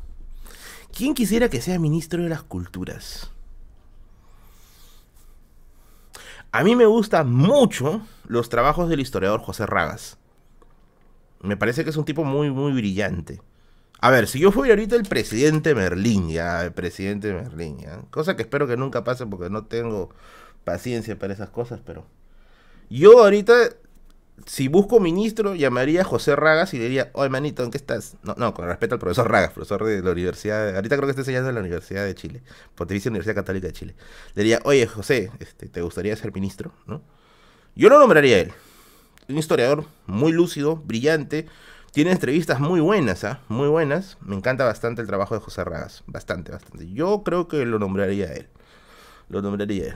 [0.92, 3.30] ¿Quién quisiera que sea ministro de las culturas?
[6.50, 10.18] A mí me gustan mucho los trabajos del historiador José Ragas.
[11.40, 13.40] Me parece que es un tipo muy, muy brillante.
[14.00, 18.00] A ver, si yo fuera ahorita el presidente Merlín, ya, el presidente Merlín, ya.
[18.10, 20.10] Cosa que espero que nunca pase porque no tengo
[20.64, 22.06] paciencia para esas cosas, pero.
[22.90, 23.54] Yo ahorita,
[24.46, 28.16] si busco ministro, llamaría a José Ragas y le diría, oye manito, ¿en qué estás?
[28.22, 31.22] No, no, con respeto al profesor Ragas, profesor de la universidad, ahorita creo que está
[31.22, 32.42] enseñando en la Universidad de Chile,
[32.74, 33.94] Pontificia Universidad Católica de Chile.
[34.34, 36.72] Le diría, oye José, este, ¿te gustaría ser ministro?
[36.86, 37.02] ¿No?
[37.74, 38.52] Yo lo nombraría a él
[39.28, 41.46] un historiador muy lúcido, brillante.
[41.92, 43.40] Tiene entrevistas muy buenas, ¿ah?
[43.48, 44.16] Muy buenas.
[44.20, 46.02] Me encanta bastante el trabajo de José Ragas.
[46.06, 46.90] Bastante, bastante.
[46.92, 48.48] Yo creo que lo nombraría él.
[49.28, 49.94] Lo nombraría él.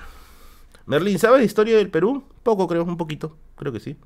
[0.86, 2.24] Merlín, ¿sabes la historia del Perú?
[2.42, 3.36] Poco, creo, un poquito.
[3.56, 3.96] Creo que sí.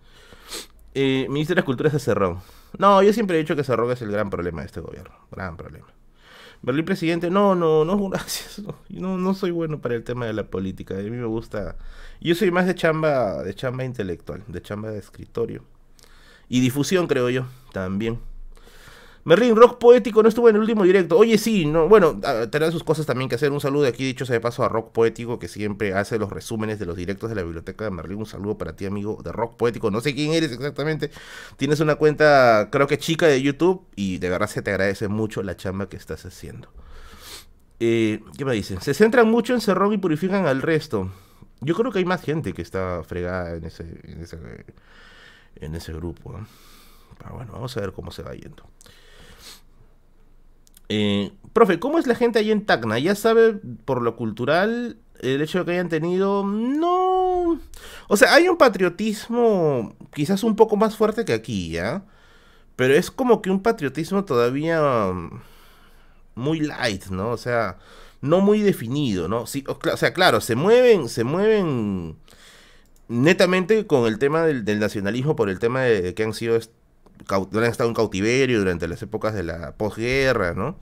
[0.95, 2.41] Eh, ministro de las Culturas de Cerrón.
[2.79, 5.15] No, yo siempre he dicho que Cerrón es el gran problema de este gobierno.
[5.31, 5.87] Gran problema.
[6.67, 8.61] Berlín presidente, no, no, no, gracias.
[8.89, 10.95] No, no soy bueno para el tema de la política.
[10.95, 11.77] A mí me gusta.
[12.21, 15.63] Yo soy más de chamba, de chamba intelectual, de chamba de escritorio.
[16.49, 18.19] Y difusión, creo yo, también.
[19.27, 21.19] Merlin, rock poético no estuvo en el último directo.
[21.19, 23.51] Oye, sí, no, bueno, tendrá sus cosas también que hacer.
[23.51, 26.31] Un saludo de aquí, dicho sea de paso, a Rock Poético, que siempre hace los
[26.31, 28.19] resúmenes de los directos de la biblioteca de Merlin.
[28.19, 29.91] Un saludo para ti, amigo de Rock Poético.
[29.91, 31.11] No sé quién eres exactamente.
[31.57, 35.43] Tienes una cuenta, creo que chica de YouTube, y de verdad se te agradece mucho
[35.43, 36.69] la chamba que estás haciendo.
[37.81, 38.81] Eh, ¿Qué me dicen?
[38.81, 41.11] Se centran mucho en Cerrón y purifican al resto.
[41.61, 44.39] Yo creo que hay más gente que está fregada en ese, en ese,
[45.57, 46.39] en ese grupo.
[47.19, 48.63] Pero bueno, vamos a ver cómo se va yendo.
[50.89, 52.99] Eh, profe, ¿cómo es la gente ahí en Tacna?
[52.99, 56.45] ¿Ya sabe por lo cultural el hecho de que hayan tenido...
[56.45, 57.61] No...
[58.09, 62.05] O sea, hay un patriotismo quizás un poco más fuerte que aquí, ¿ya?
[62.77, 64.81] Pero es como que un patriotismo todavía
[65.13, 65.41] mm,
[66.35, 67.31] muy light, ¿no?
[67.31, 67.79] O sea,
[68.21, 69.43] no muy definido, ¿no?
[69.43, 69.47] O,
[69.97, 72.17] sea, claro, se mueven, se mueven
[73.09, 76.59] netamente con el tema del, nacionalismo por el tema de que han sido
[77.29, 80.79] han estado en cautiverio durante las épocas de la posguerra, ¿no?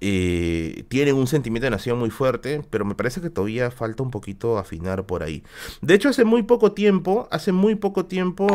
[0.00, 4.56] Tienen un sentimiento de nación muy fuerte, pero me parece que todavía falta un poquito
[4.56, 5.44] afinar por ahí.
[5.82, 8.46] De hecho, hace muy poco tiempo, hace muy poco tiempo,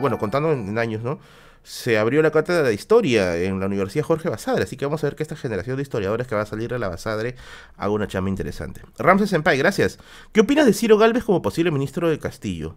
[0.00, 1.18] bueno, contando en, años, ¿no?
[1.64, 5.08] Se abrió la cátedra de historia en la Universidad Jorge Basadre, así que vamos a
[5.08, 7.34] ver que esta generación de historiadores que va a salir de la Basadre
[7.76, 8.82] haga una chamba interesante.
[8.96, 9.98] Ramses Senpai, gracias.
[10.32, 12.76] ¿Qué opinas de Ciro Galvez como posible ministro de Castillo?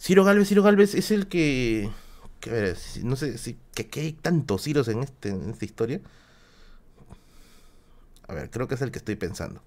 [0.00, 1.90] Ciro Galvez, Ciro Galvez es el que
[3.02, 6.00] no sé si que, hay tantos hilos en, este, en esta historia.
[8.28, 9.62] A ver, creo que es el que estoy pensando.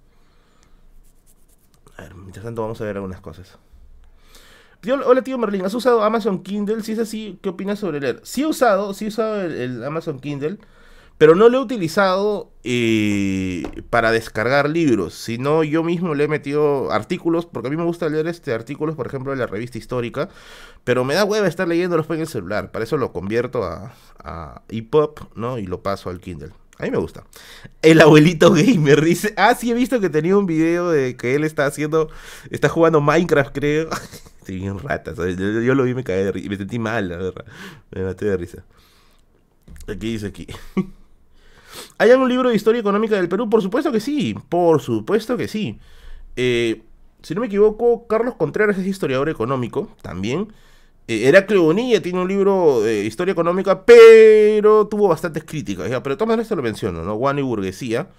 [1.97, 3.57] A ver, mientras tanto vamos a ver algunas cosas.
[5.05, 6.83] hola tío Merlin, ¿has usado Amazon Kindle?
[6.83, 8.21] Si es así, ¿qué opinas sobre leer?
[8.23, 10.59] Sí he usado, sí he usado el Amazon Kindle.
[11.19, 16.91] Pero no lo he utilizado eh, para descargar libros, sino yo mismo le he metido
[16.93, 20.29] artículos, porque a mí me gusta leer este artículos, por ejemplo, de la revista histórica,
[20.85, 24.61] pero me da hueva estar leyéndolos en el celular, para eso lo convierto a, a
[24.69, 25.59] EPUB, ¿no?
[25.59, 26.53] Y lo paso al Kindle.
[26.77, 27.25] A mí me gusta.
[27.81, 31.43] El abuelito gamer dice, ah, sí he visto que tenía un video de que él
[31.43, 32.09] está haciendo,
[32.49, 33.89] está jugando Minecraft, creo.
[34.39, 37.17] Estoy bien rata, yo, lo vi y me caí de risa, me sentí mal, la
[37.17, 37.45] verdad.
[37.91, 38.63] Me maté de risa.
[39.85, 40.47] Aquí dice aquí.
[41.97, 43.49] ¿Hay algún libro de historia económica del Perú?
[43.49, 45.79] Por supuesto que sí, por supuesto que sí.
[46.35, 46.83] Eh,
[47.21, 50.53] si no me equivoco, Carlos Contreras es historiador económico también.
[51.07, 55.87] Eh, Heraclio tiene un libro de historia económica, pero tuvo bastantes críticas.
[55.87, 57.17] Pero de todas maneras te lo menciono, ¿no?
[57.17, 58.09] Juan y Burguesía.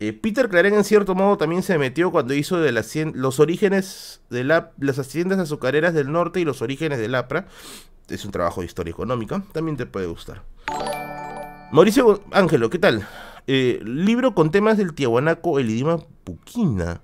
[0.00, 4.44] Eh, Peter Claren, en cierto modo, también se metió cuando hizo de los orígenes de
[4.44, 7.46] la, las haciendas azucareras del norte y los orígenes del APRA.
[8.08, 9.44] Es un trabajo de historia económica.
[9.52, 10.42] También te puede gustar.
[11.72, 13.08] Mauricio Ángelo, ¿qué tal?
[13.46, 17.00] Eh, libro con temas del tiahuanaco, el idioma puquina.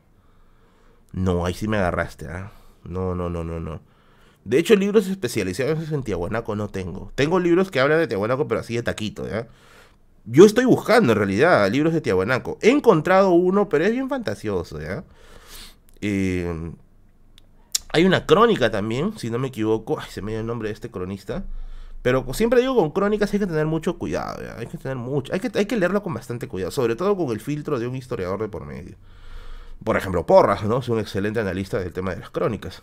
[1.12, 2.53] No, ahí sí me agarraste, ¿ah?
[2.85, 3.81] No, no, no, no, no.
[4.45, 7.11] De hecho, libros especializados en tiahuanaco no tengo.
[7.14, 9.49] Tengo libros que hablan de tiahuanaco, pero así de taquito, ¿ya?
[10.27, 12.59] Yo estoy buscando, en realidad, libros de tiahuanaco.
[12.61, 15.03] He encontrado uno, pero es bien fantasioso, ¿ya?
[16.03, 16.73] Eh,
[17.90, 19.99] hay una crónica también, si no me equivoco.
[19.99, 21.47] Ay, se me dio el nombre de este cronista.
[22.03, 25.41] Pero siempre digo, con crónicas hay que tener mucho cuidado, hay que tener mucho, hay
[25.41, 28.41] que, hay que leerlo con bastante cuidado, sobre todo con el filtro de un historiador
[28.41, 28.97] de por medio.
[29.83, 30.79] Por ejemplo, Porras, ¿no?
[30.79, 32.83] Es un excelente analista del tema de las crónicas.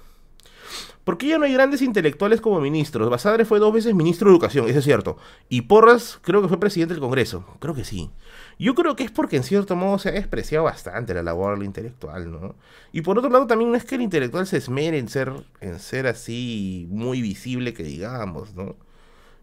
[1.03, 3.09] ¿Por qué ya no hay grandes intelectuales como ministros?
[3.11, 5.17] Basadre fue dos veces ministro de Educación, eso es cierto.
[5.49, 7.45] Y Porras creo que fue presidente del Congreso.
[7.59, 8.09] Creo que sí.
[8.57, 11.67] Yo creo que es porque en cierto modo se ha despreciado bastante la labor del
[11.67, 12.55] intelectual, ¿no?
[12.91, 15.31] Y por otro lado también no es que el intelectual se esmere en ser,
[15.61, 18.75] en ser así muy visible que digamos, ¿no?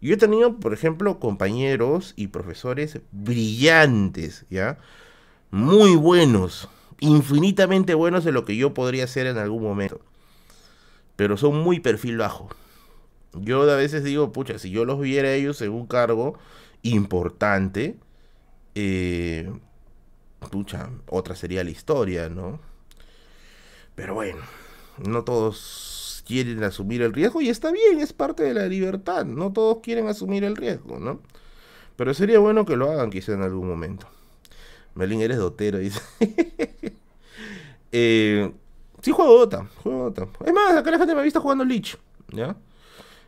[0.03, 4.79] Yo he tenido, por ejemplo, compañeros y profesores brillantes, ¿ya?
[5.53, 6.69] Muy buenos,
[6.99, 10.01] infinitamente buenos de lo que yo podría ser en algún momento.
[11.15, 12.49] Pero son muy perfil bajo.
[13.33, 16.37] Yo a veces digo, pucha, si yo los viera ellos en un cargo
[16.83, 17.97] importante,
[18.75, 19.53] eh,
[20.51, 22.59] pucha, otra sería la historia, ¿no?
[23.95, 24.41] Pero bueno,
[24.99, 25.92] no todos
[26.27, 29.25] quieren asumir el riesgo y está bien, es parte de la libertad.
[29.25, 31.21] No todos quieren asumir el riesgo, ¿no?
[31.97, 34.07] Pero sería bueno que lo hagan quizá en algún momento.
[34.95, 36.01] Merlin, eres dotero, dice.
[37.93, 38.53] eh,
[39.01, 40.29] sí juego Dota, juego Dota.
[40.45, 41.97] Es más, acá la gente me ha visto jugando Lich,
[42.33, 42.57] ¿ya?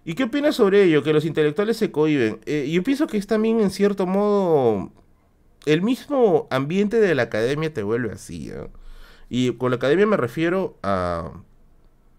[0.04, 1.02] ¿Y qué opinas sobre ello?
[1.02, 2.40] Que los intelectuales se cohiben.
[2.44, 4.90] Eh, yo pienso que es también, en cierto modo,
[5.64, 8.52] el mismo ambiente de la academia te vuelve así.
[9.30, 11.32] Y con la academia me refiero a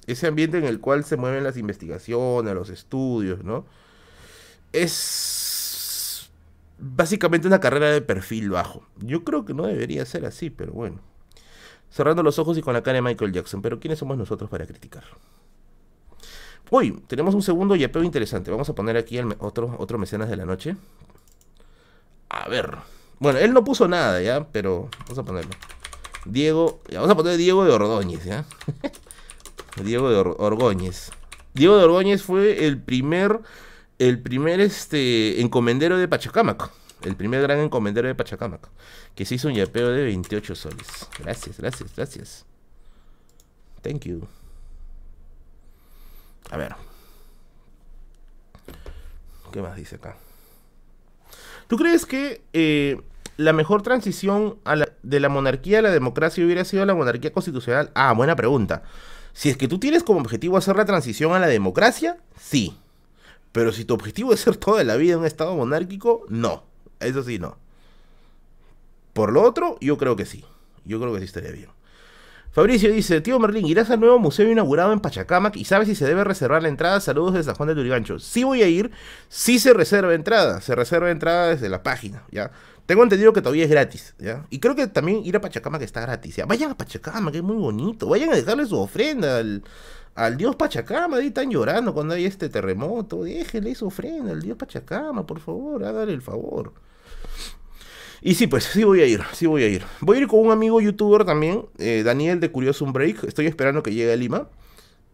[0.08, 3.66] ese ambiente en el cual se mueven las investigaciones, los estudios, ¿no?
[4.72, 6.30] Es
[6.78, 8.86] básicamente una carrera de perfil bajo.
[8.98, 11.00] Yo creo que no debería ser así, pero bueno.
[11.90, 13.62] Cerrando los ojos y con la cara de Michael Jackson.
[13.62, 15.04] Pero ¿quiénes somos nosotros para criticar?
[16.70, 18.52] Uy, tenemos un segundo yapeo interesante.
[18.52, 20.76] Vamos a poner aquí otro, otro mecenas de la noche.
[22.30, 22.76] A ver.
[23.20, 24.48] Bueno, él no puso nada, ¿ya?
[24.52, 25.52] Pero vamos a ponerlo.
[26.26, 28.46] Diego, vamos a poner Diego de Ordóñez, ¿ya?
[29.84, 31.12] Diego de Orgóñez.
[31.54, 33.40] Diego de Orgóñez fue el primer,
[34.00, 36.72] el primer este, encomendero de Pachacámac.
[37.04, 38.70] El primer gran encomendero de Pachacámac.
[39.16, 41.10] Que se hizo un yapeo de 28 soles.
[41.20, 42.46] Gracias, gracias, gracias.
[43.82, 44.28] Thank you.
[46.50, 46.76] A ver.
[49.52, 50.18] ¿Qué más dice acá?
[51.68, 53.02] ¿Tú crees que eh,
[53.38, 54.60] la mejor transición
[55.02, 57.92] de la monarquía a la democracia hubiera sido la monarquía constitucional?
[57.96, 58.84] Ah, buena pregunta.
[59.36, 62.78] Si es que tú tienes como objetivo hacer la transición a la democracia, sí.
[63.52, 66.64] Pero si tu objetivo es ser toda la vida un estado monárquico, no.
[67.02, 67.58] Eso sí, no.
[69.12, 70.46] Por lo otro, yo creo que sí.
[70.86, 71.70] Yo creo que sí estaría bien.
[72.52, 76.06] Fabricio dice, tío Merlín, ¿irás al nuevo museo inaugurado en Pachacamac y sabes si se
[76.06, 77.02] debe reservar la entrada?
[77.02, 78.20] Saludos desde San Juan de Turigancho.
[78.20, 78.92] Sí voy a ir,
[79.28, 82.52] sí se reserva entrada, se reserva entrada desde la página, ¿ya?
[82.86, 84.46] Tengo entendido que todavía es gratis, ¿ya?
[84.52, 86.46] Y creo que también ir a Pachacamac está gratis, ¿ya?
[86.46, 88.08] Vayan a Pachacamac, que es muy bonito.
[88.08, 91.18] Vayan a dejarle su ofrenda al, dios Pachacama.
[91.18, 93.24] Ahí están llorando cuando hay este terremoto.
[93.24, 96.74] Déjenle su ofrenda al dios Pachacama, por favor, háganle el favor.
[98.22, 99.84] Y sí, pues sí voy a ir, sí voy a ir.
[100.02, 103.24] Voy a ir con un amigo youtuber también, eh, Daniel de Curioso Break.
[103.24, 104.48] Estoy esperando que llegue a Lima.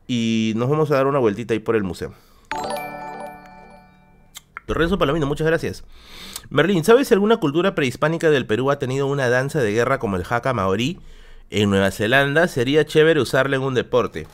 [0.07, 2.13] Y nos vamos a dar una vueltita ahí por el museo.
[4.67, 5.83] Lorenzo Palomino, muchas gracias.
[6.51, 10.17] Merlín, ¿sabes si alguna cultura prehispánica del Perú ha tenido una danza de guerra como
[10.17, 10.99] el haka maorí
[11.49, 12.49] en Nueva Zelanda?
[12.49, 14.27] Sería chévere usarla en un deporte.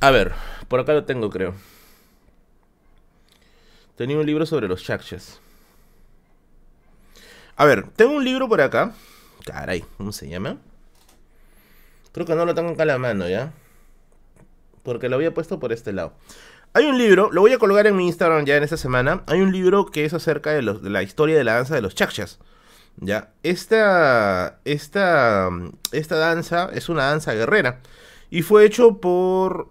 [0.00, 0.32] A ver,
[0.66, 1.54] por acá lo tengo, creo.
[3.94, 5.40] Tenía un libro sobre los chakchas.
[7.54, 8.92] A ver, tengo un libro por acá.
[9.44, 10.56] Caray, ¿cómo se llama?
[12.10, 13.52] Creo que no lo tengo acá a la mano, ¿ya?
[14.82, 16.12] Porque lo había puesto por este lado.
[16.72, 19.22] Hay un libro, lo voy a colgar en mi Instagram ya en esta semana.
[19.26, 22.38] Hay un libro que es acerca de, la historia de la danza de los chakchas.
[22.98, 23.32] ¿ya?
[23.42, 25.48] Esta, esta,
[25.92, 27.80] esta danza es una danza guerrera.
[28.30, 29.68] Y fue hecho por.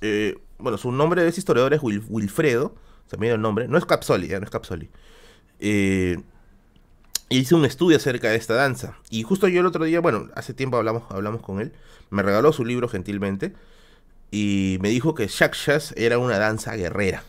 [0.00, 2.74] Eh, bueno, su nombre de ese historiador es Wilfredo.
[3.08, 3.68] También el nombre.
[3.68, 4.90] No es Capsoli, ya no es Capsoli.
[5.60, 6.18] Eh,
[7.30, 8.96] hice un estudio acerca de esta danza.
[9.10, 11.72] Y justo yo el otro día, bueno, hace tiempo hablamos, hablamos con él.
[12.10, 13.54] Me regaló su libro gentilmente
[14.30, 17.22] y me dijo que Shakshas era una danza guerrera.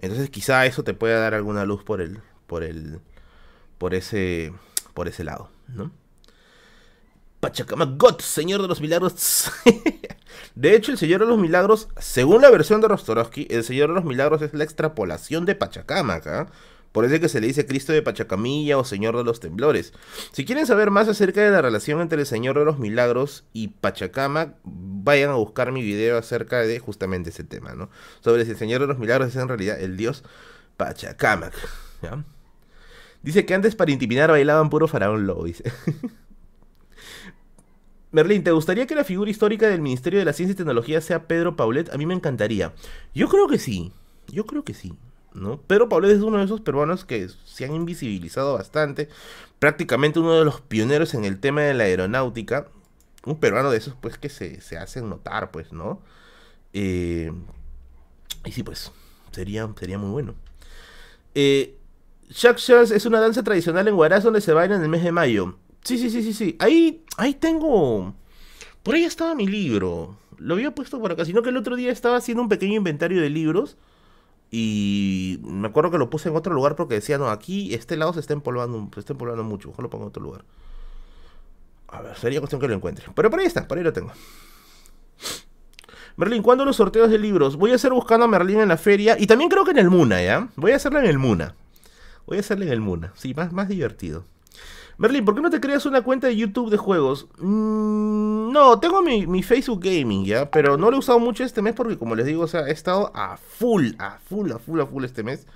[0.00, 3.00] Entonces quizá eso te pueda dar alguna luz por el por el
[3.78, 4.52] por ese
[4.92, 5.90] por ese lado, ¿no?
[7.40, 9.50] Pachacama God, Señor de los Milagros.
[10.54, 13.96] de hecho, el Señor de los Milagros, según la versión de Rostorovsky, el Señor de
[13.96, 16.46] los Milagros es la extrapolación de Pachacamac, ¿ah?
[16.94, 19.92] Por eso es que se le dice Cristo de Pachacamilla o Señor de los Temblores.
[20.30, 23.66] Si quieren saber más acerca de la relación entre el Señor de los Milagros y
[23.66, 27.90] Pachacama, vayan a buscar mi video acerca de justamente ese tema, ¿no?
[28.20, 30.22] Sobre si el Señor de los Milagros es en realidad el dios
[30.76, 31.52] Pachacamac,
[33.24, 35.64] Dice que antes para intimidar bailaban puro faraón lobo, dice.
[38.12, 41.26] Merlín, ¿te gustaría que la figura histórica del Ministerio de la Ciencia y Tecnología sea
[41.26, 41.92] Pedro Paulet?
[41.92, 42.72] A mí me encantaría.
[43.16, 43.92] Yo creo que sí.
[44.28, 44.94] Yo creo que sí.
[45.34, 45.60] ¿No?
[45.60, 49.08] Pedro Paulet es uno de esos peruanos que se han invisibilizado bastante,
[49.58, 52.68] prácticamente uno de los pioneros en el tema de la aeronáutica,
[53.26, 56.00] un peruano de esos pues que se, se hacen notar, pues, ¿no?
[56.72, 57.32] Eh,
[58.44, 58.92] y sí, pues,
[59.32, 60.34] sería, sería muy bueno.
[61.34, 61.76] Eh,
[62.28, 65.56] es una danza tradicional en Huaraz donde se baila en el mes de mayo.
[65.82, 66.56] Sí, sí, sí, sí, sí.
[66.58, 68.14] Ahí, ahí tengo...
[68.82, 70.16] Por ahí estaba mi libro.
[70.38, 73.20] Lo había puesto por acá, sino que el otro día estaba haciendo un pequeño inventario
[73.20, 73.76] de libros.
[74.56, 78.12] Y me acuerdo que lo puse en otro lugar porque decía, no, aquí este lado
[78.12, 79.70] se está empolvando, se está empolvando mucho.
[79.70, 80.44] Ojalá lo ponga en otro lugar.
[81.88, 83.04] A ver, sería cuestión que lo encuentre.
[83.16, 84.12] Pero por ahí está, por ahí lo tengo.
[86.16, 87.56] Merlin, ¿cuándo los sorteos de libros?
[87.56, 89.16] Voy a hacer buscando a Merlin en la feria.
[89.18, 90.48] Y también creo que en el Muna, ¿ya?
[90.54, 91.56] Voy a hacerlo en el Muna.
[92.24, 93.12] Voy a hacerle en el Muna.
[93.16, 94.24] Sí, más, más divertido.
[94.96, 97.26] Merlin, ¿por qué no te creas una cuenta de YouTube de juegos?
[97.38, 100.50] Mm, no, tengo mi, Facebook Gaming, ¿ya?
[100.50, 102.72] Pero no lo he usado mucho este mes porque, como les digo, o sea, he
[102.72, 105.46] estado a full, a full, a full, a full este mes.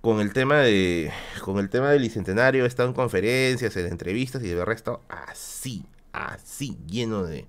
[0.00, 1.10] Con el tema de.
[1.40, 2.64] Con el tema del bicentenario.
[2.64, 7.46] He estado en conferencias, en entrevistas y de verdad he estado así, así, lleno de.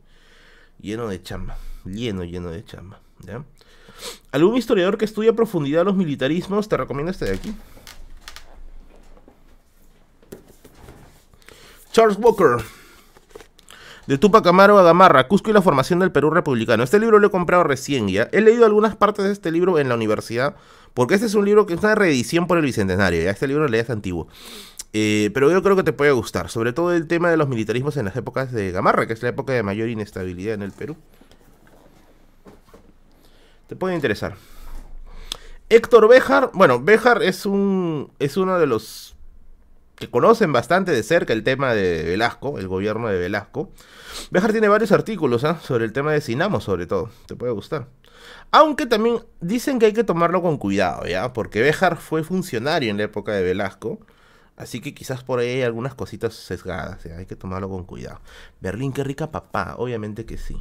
[0.80, 1.58] Lleno de chamba.
[1.86, 3.02] Lleno, lleno de chamba.
[3.20, 3.44] ¿Ya?
[4.32, 6.70] ¿Algún historiador que estudie a profundidad los militarismos?
[6.70, 7.54] Te recomiendo este de aquí.
[12.00, 12.64] Charles Walker.
[14.08, 16.82] De Tupac Amaro a Gamarra, Cusco y la formación del Perú republicano.
[16.82, 18.30] Este libro lo he comprado recién ya.
[18.32, 20.56] He leído algunas partes de este libro en la universidad,
[20.94, 23.30] porque este es un libro que es una reedición por el Bicentenario.
[23.30, 24.30] Este libro le es antiguo.
[24.94, 27.98] Eh, pero yo creo que te puede gustar, sobre todo el tema de los militarismos
[27.98, 30.96] en las épocas de Gamarra, que es la época de mayor inestabilidad en el Perú.
[33.68, 34.38] Te puede interesar.
[35.68, 39.09] Héctor Béjar, bueno, Béjar es un es uno de los
[40.00, 43.70] que conocen bastante de cerca el tema de Velasco, el gobierno de Velasco.
[44.32, 45.60] Bejar tiene varios artículos ¿ah?
[45.62, 47.12] sobre el tema de Sinamo, sobre todo.
[47.28, 47.88] Te puede gustar.
[48.52, 51.34] Aunque también dicen que hay que tomarlo con cuidado, ¿ya?
[51.34, 54.00] Porque Bejar fue funcionario en la época de Velasco.
[54.56, 57.18] Así que quizás por ahí hay algunas cositas sesgadas, ¿ya?
[57.18, 58.22] Hay que tomarlo con cuidado.
[58.62, 59.76] Berlín, qué rica papá.
[59.78, 60.56] Obviamente que sí.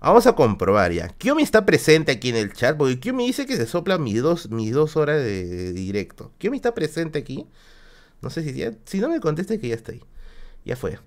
[0.00, 1.08] Vamos a comprobar ya.
[1.08, 4.50] Kiomi está presente aquí en el chat, porque Kiomi dice que se sopla mis dos,
[4.50, 6.32] mis dos horas de, de directo.
[6.38, 7.48] Kiomi está presente aquí.
[8.22, 10.02] No sé si si no me contesta que ya está ahí.
[10.64, 10.98] Ya fue.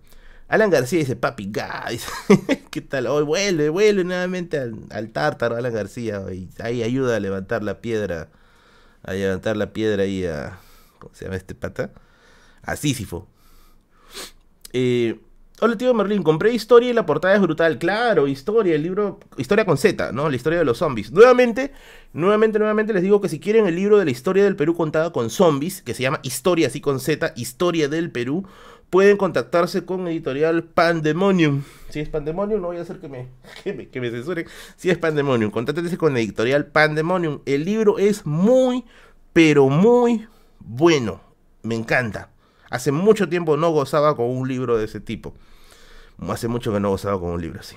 [0.48, 2.08] Alan García dice, papi, guys.
[2.72, 3.08] ¿Qué tal?
[3.08, 6.22] Hoy vuelve, vuelve nuevamente al, tártaro, Alan García.
[6.22, 6.50] Hoy.
[6.60, 8.30] Ahí ayuda a levantar la piedra.
[9.04, 10.60] A levantar la piedra ahí a...
[11.00, 11.92] ¿Cómo se llama este pata?
[12.64, 13.28] A Sísifo.
[14.74, 15.20] Eh,
[15.60, 17.80] Hola tío Merlin, compré historia y la portada es brutal.
[17.80, 20.30] Claro, historia, el libro, historia con Z, ¿no?
[20.30, 21.12] La historia de los zombies.
[21.12, 21.72] Nuevamente,
[22.14, 25.12] nuevamente, nuevamente les digo que si quieren el libro de la historia del Perú contada
[25.12, 28.46] con zombies, que se llama Historia así con Z, Historia del Perú,
[28.92, 31.64] pueden contactarse con editorial Pandemonium.
[31.90, 33.28] Si es Pandemonium, no voy a hacer que me,
[33.64, 34.46] que me, censuren.
[34.76, 37.42] Si es Pandemonium, contáctense con editorial Pandemonium.
[37.48, 38.86] El libro es muy,
[39.34, 40.28] pero muy
[40.60, 41.20] bueno.
[41.64, 42.30] Me encanta.
[42.70, 45.34] Hace mucho tiempo no gozaba con un libro de ese tipo.
[46.28, 47.76] Hace mucho que no gozaba con un libro así.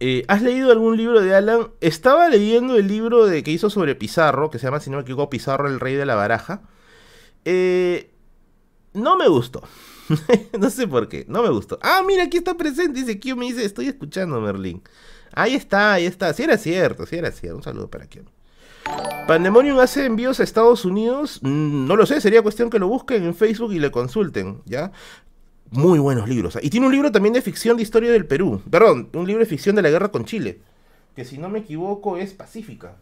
[0.00, 1.70] Eh, ¿Has leído algún libro de Alan?
[1.80, 5.02] Estaba leyendo el libro de, que hizo sobre Pizarro, que se llama, si no me
[5.02, 6.62] equivoco, Pizarro, el rey de la baraja.
[7.44, 8.10] Eh,
[8.92, 9.62] no me gustó.
[10.58, 11.78] no sé por qué, no me gustó.
[11.82, 13.00] Ah, mira, aquí está presente.
[13.00, 14.82] Dice Kio, me dice, estoy escuchando, Merlín.
[15.32, 16.32] Ahí está, ahí está.
[16.32, 17.56] Si era cierto, si era cierto.
[17.56, 18.24] Un saludo para Kio.
[19.26, 21.40] ¿Pandemonium hace envíos a Estados Unidos?
[21.42, 24.90] Mm, no lo sé, sería cuestión que lo busquen en Facebook y le consulten, ¿ya?
[25.70, 26.58] Muy buenos libros.
[26.62, 28.62] Y tiene un libro también de ficción de historia del Perú.
[28.70, 30.60] Perdón, un libro de ficción de la guerra con Chile.
[31.14, 32.96] Que si no me equivoco es Pacífica.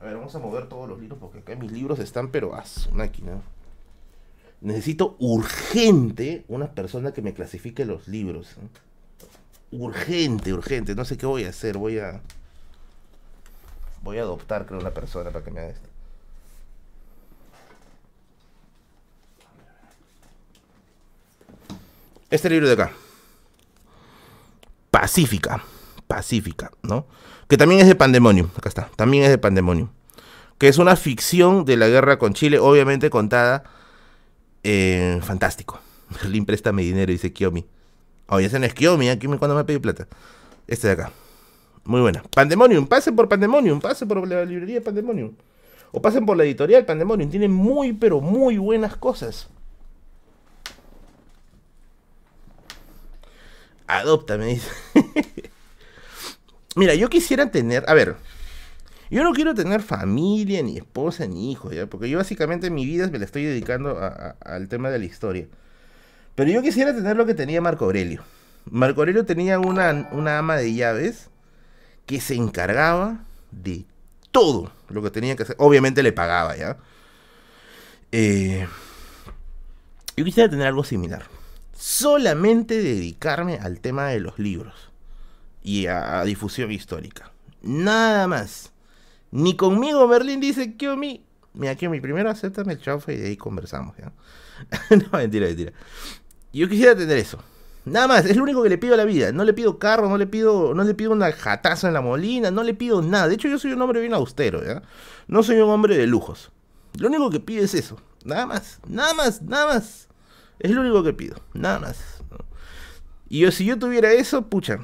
[0.00, 2.64] A ver, vamos a mover todos los libros porque acá mis libros están, pero a
[2.64, 3.40] su máquina.
[4.60, 8.52] Necesito urgente una persona que me clasifique los libros.
[8.52, 9.76] ¿eh?
[9.76, 10.94] Urgente, urgente.
[10.94, 11.78] No sé qué voy a hacer.
[11.78, 12.20] Voy a.
[14.02, 15.88] Voy a adoptar, creo, una persona para que me haga esto.
[22.30, 22.92] Este libro de acá.
[24.90, 25.62] Pacífica.
[26.06, 27.06] Pacífica, ¿no?
[27.48, 28.48] Que también es de Pandemonium.
[28.56, 28.88] Acá está.
[28.96, 29.88] También es de Pandemonium.
[30.58, 33.64] Que es una ficción de la guerra con Chile, obviamente contada.
[35.22, 35.80] Fantástico.
[36.22, 37.66] Berlín, préstame dinero, dice Kiomi.
[38.28, 39.18] Oye, ese no es Kiomi, ¿eh?
[39.18, 40.06] Cuando me pide plata.
[40.68, 41.12] Este de acá.
[41.84, 42.22] Muy buena.
[42.34, 45.34] Pandemonium, pasen por Pandemonium, pasen por la librería Pandemonium.
[45.92, 47.30] O pasen por la editorial Pandemonium.
[47.30, 49.48] Tiene muy, pero muy buenas cosas.
[53.86, 54.68] Adopta, me dice.
[56.76, 58.14] Mira, yo quisiera tener, a ver,
[59.10, 61.86] yo no quiero tener familia, ni esposa, ni hijo, ¿ya?
[61.86, 63.98] Porque yo básicamente mi vida me la estoy dedicando
[64.40, 65.48] al tema de la historia.
[66.36, 68.22] Pero yo quisiera tener lo que tenía Marco Aurelio.
[68.70, 71.29] Marco Aurelio tenía una, una ama de llaves
[72.10, 73.20] que se encargaba
[73.52, 73.84] de
[74.32, 75.54] todo lo que tenía que hacer.
[75.60, 76.76] Obviamente le pagaba, ¿ya?
[78.10, 78.66] Eh,
[80.16, 81.22] yo quisiera tener algo similar
[81.80, 84.90] solamente dedicarme al tema de los libros.
[85.62, 87.30] y a, difusión histórica.
[87.62, 88.72] Nada más.
[89.30, 91.24] Ni conmigo Merlin dice, Kiomi.
[91.54, 94.12] Mira, Kiomi, primero acéptame el chaufa y de ahí conversamos, ¿ya?
[94.90, 95.72] no, mentira, mentira.
[96.52, 97.38] Yo quisiera tener eso.
[97.84, 99.32] Nada más, es lo único que le pido a la vida.
[99.32, 102.50] No le pido carro, no le pido, no le pido una jataza en la molina,
[102.50, 103.28] no le pido nada.
[103.28, 104.82] De hecho, yo soy un hombre bien austero, ¿ya?
[105.28, 106.50] No soy un hombre de lujos.
[106.98, 107.96] Lo único que pido es eso.
[108.24, 110.08] Nada más, nada más, nada más.
[110.58, 111.98] Es lo único que pido, nada más.
[113.28, 114.80] Y yo, si yo tuviera eso, pucha,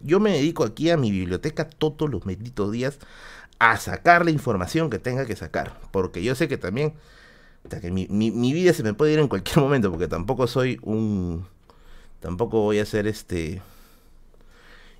[0.00, 2.98] yo me dedico aquí a mi biblioteca todos los benditos días
[3.60, 5.78] a sacar la información que tenga que sacar.
[5.92, 6.94] Porque yo sé que también,
[7.68, 11.46] que mi, mi vida se me puede ir en cualquier momento, porque tampoco soy un
[12.22, 13.60] Tampoco voy a ser este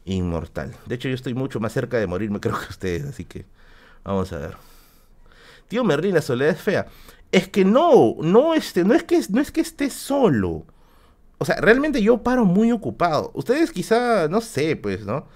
[0.05, 0.75] inmortal.
[0.87, 3.47] De hecho, yo estoy mucho más cerca de morirme, creo que ustedes, así que
[4.05, 4.57] vamos a ver.
[5.69, 6.87] Tío Merlín, la soledad es fea.
[7.31, 10.67] Es que no, no, este, no es que no es que esté solo.
[11.39, 13.31] O sea, realmente yo paro muy ocupado.
[13.35, 15.27] Ustedes quizá, no sé, pues, ¿no?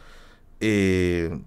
[0.61, 1.41] Eh,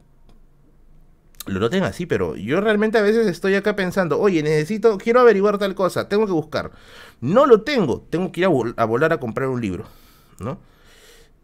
[1.48, 5.58] lo noten así, pero yo realmente a veces estoy acá pensando, oye, necesito, quiero averiguar
[5.58, 6.72] tal cosa, tengo que buscar.
[7.22, 8.48] No lo tengo, tengo que ir
[8.78, 9.86] a volar a comprar un libro.
[10.40, 10.60] ¿No?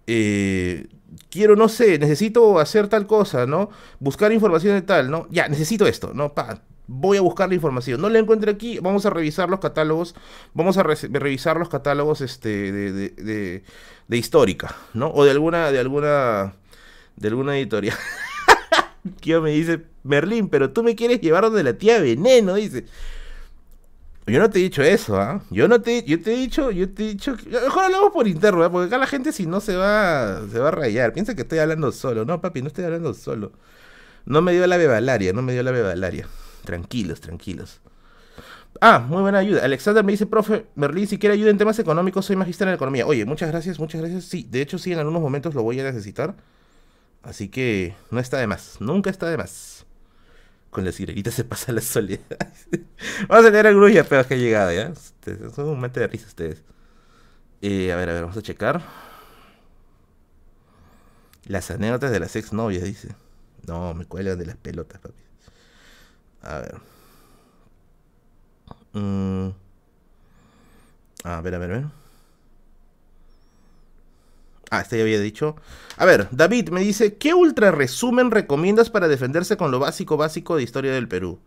[0.07, 0.88] Eh,
[1.30, 3.69] quiero, no sé, necesito hacer tal cosa, ¿no?
[3.99, 5.27] Buscar información de tal, ¿no?
[5.30, 6.34] Ya, necesito esto, ¿no?
[6.34, 8.01] Pa, voy a buscar la información.
[8.01, 10.15] No la encuentro aquí, vamos a revisar los catálogos,
[10.53, 13.63] vamos a revisar los catálogos este, de,
[14.07, 15.09] de, histórica, ¿no?
[15.11, 16.53] O de alguna, de alguna,
[17.15, 17.97] de alguna editorial.
[19.19, 22.85] Kio me dice, Merlín, pero tú me quieres llevar donde la tía Veneno, dice.
[24.27, 25.43] Yo no te he dicho eso, ¿ah?
[25.52, 28.65] Yo no te, yo te he dicho, yo te he dicho, mejor hablamos por interno,
[28.65, 28.69] ¿eh?
[28.72, 31.14] porque acá la gente si no se va, se va a rayar.
[31.14, 33.52] Piensa que estoy hablando solo, no, papi, no estoy hablando solo.
[34.26, 36.27] No me dio la bebalaria, no me dio la bebalaria.
[36.64, 37.81] Tranquilos, tranquilos.
[38.81, 39.64] Ah, muy buena ayuda.
[39.64, 43.06] Alexander me dice, profe, Merlín, si quiere ayuda en temas económicos, soy magister en economía.
[43.06, 44.26] Oye, muchas gracias, muchas gracias.
[44.26, 46.35] Sí, de hecho sí, en algunos momentos lo voy a necesitar.
[47.22, 49.74] Así que no está de más, nunca está de más
[50.76, 52.53] con la sirenita se pasa la soledad.
[53.30, 54.93] vamos a leer algunos yapeos que ha llegado, ¿ya?
[55.56, 56.64] son un momento de risa ustedes.
[57.61, 58.84] Eh, a ver, a ver, vamos a checar.
[61.45, 63.15] Las anécdotas de las exnovias, dice.
[63.65, 65.23] No, me cuelgan de las pelotas, papi.
[66.41, 66.76] A ver.
[68.91, 69.49] Mm.
[71.23, 72.05] A ver, a ver, a ver.
[74.71, 75.55] Ah, este ya había dicho.
[75.97, 80.55] A ver, David me dice, ¿qué ultra resumen recomiendas para defenderse con lo básico básico
[80.55, 81.39] de historia del Perú?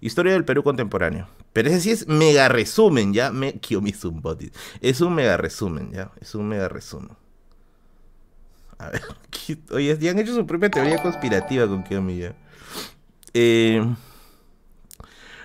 [0.00, 1.28] Historia del Perú contemporáneo.
[1.52, 3.30] Pero ese sí es mega resumen, ¿ya?
[3.30, 3.60] Me...
[4.80, 6.10] Es un mega resumen, ¿ya?
[6.20, 7.16] Es un mega resumen.
[8.78, 9.02] A ver,
[9.72, 12.34] oye, ya han hecho su propia teoría conspirativa con Kiyomi, ya.
[13.34, 13.84] Eh...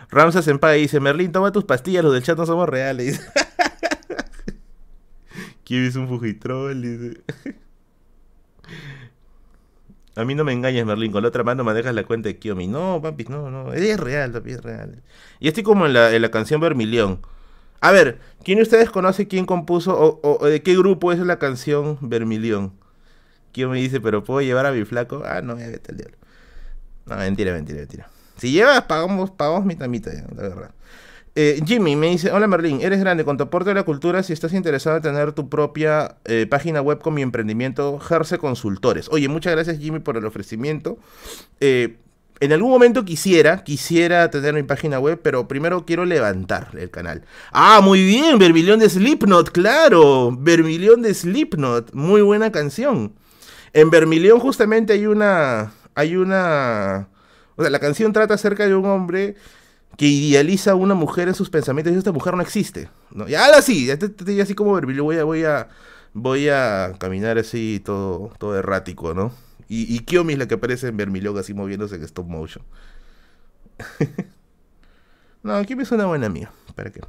[0.10, 3.22] Ramsa Senpai dice, Merlin, toma tus pastillas, los del chat no somos reales.
[5.66, 7.22] ¿Quién es un Fujitrol?
[10.16, 11.12] A mí no me engañes, Merlin.
[11.12, 12.68] Con la otra mano manejas la cuenta de Kiyomi.
[12.68, 13.74] No, papi, no, no.
[13.74, 15.02] Es real, papi, es real.
[15.40, 17.20] Y estoy como en la, en la canción Vermilión.
[17.82, 21.98] A ver, ¿quién de ustedes conoce quién compuso o, de qué grupo es la canción
[22.02, 22.74] Vermilión?
[23.56, 25.24] me dice, pero ¿puedo llevar a mi flaco?
[25.26, 26.18] Ah, no, ya vete al diablo.
[27.06, 28.10] No, mentira, mentira, mentira.
[28.38, 30.72] Si llevas, pagamos, pagamos mitad, mitad, la verdad.
[31.38, 34.32] Eh, Jimmy me dice, hola Merlin, eres grande con tu aporte a la cultura si
[34.32, 39.10] estás interesado en tener tu propia eh, página web con mi emprendimiento Jerse Consultores.
[39.12, 40.98] Oye, muchas gracias Jimmy por el ofrecimiento.
[41.60, 41.98] Eh,
[42.40, 47.24] en algún momento quisiera, quisiera tener mi página web, pero primero quiero levantar el canal.
[47.52, 53.14] Ah, muy bien, Vermilión de Slipknot, claro, Vermilión de Slipknot, muy buena canción.
[53.74, 57.10] En Vermilión justamente hay una, hay una,
[57.57, 59.36] o sea, la canción trata acerca de un hombre
[59.97, 62.89] que idealiza a una mujer en sus pensamientos y esta mujer no existe.
[63.11, 63.27] ¿no?
[63.27, 63.97] Y ahora sí, ya,
[64.41, 65.69] así como Verbilio, voy a, voy a,
[66.13, 69.31] voy a caminar así todo, todo errático, ¿no?
[69.67, 72.63] Y, y Kiyomi es la que aparece en Vermilion así moviéndose en stop motion.
[75.43, 76.51] no, Kiyomi es una buena amiga.
[76.76, 77.01] ¿Para qué?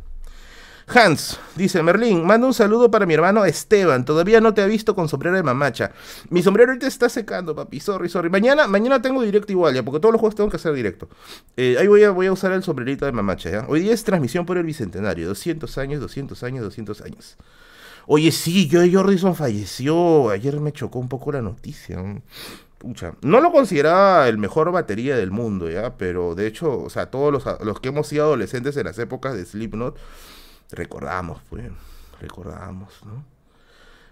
[0.88, 4.04] Hans dice, Merlín, manda un saludo para mi hermano Esteban.
[4.04, 5.90] Todavía no te ha visto con sombrero de mamacha.
[6.30, 7.80] Mi sombrero ahorita está secando, papi.
[7.80, 8.30] Sorry, sorry.
[8.30, 11.08] Mañana, mañana tengo directo igual, ya, porque todos los juegos tengo que hacer directo.
[11.56, 13.66] Eh, ahí voy a, voy a usar el sombrerito de mamacha, ¿ya?
[13.68, 15.26] Hoy día es transmisión por el Bicentenario.
[15.26, 17.36] 200 años, 200 años, 200 años.
[18.06, 20.30] Oye, sí, Joe Jordison falleció.
[20.30, 21.98] Ayer me chocó un poco la noticia.
[22.78, 23.14] Pucha.
[23.22, 25.96] No lo consideraba el mejor batería del mundo, ¿ya?
[25.96, 29.34] Pero de hecho, o sea, todos los, los que hemos sido adolescentes en las épocas
[29.34, 29.96] de Slipknot
[30.70, 31.64] recordamos, pues,
[32.20, 33.24] recordamos, ¿no?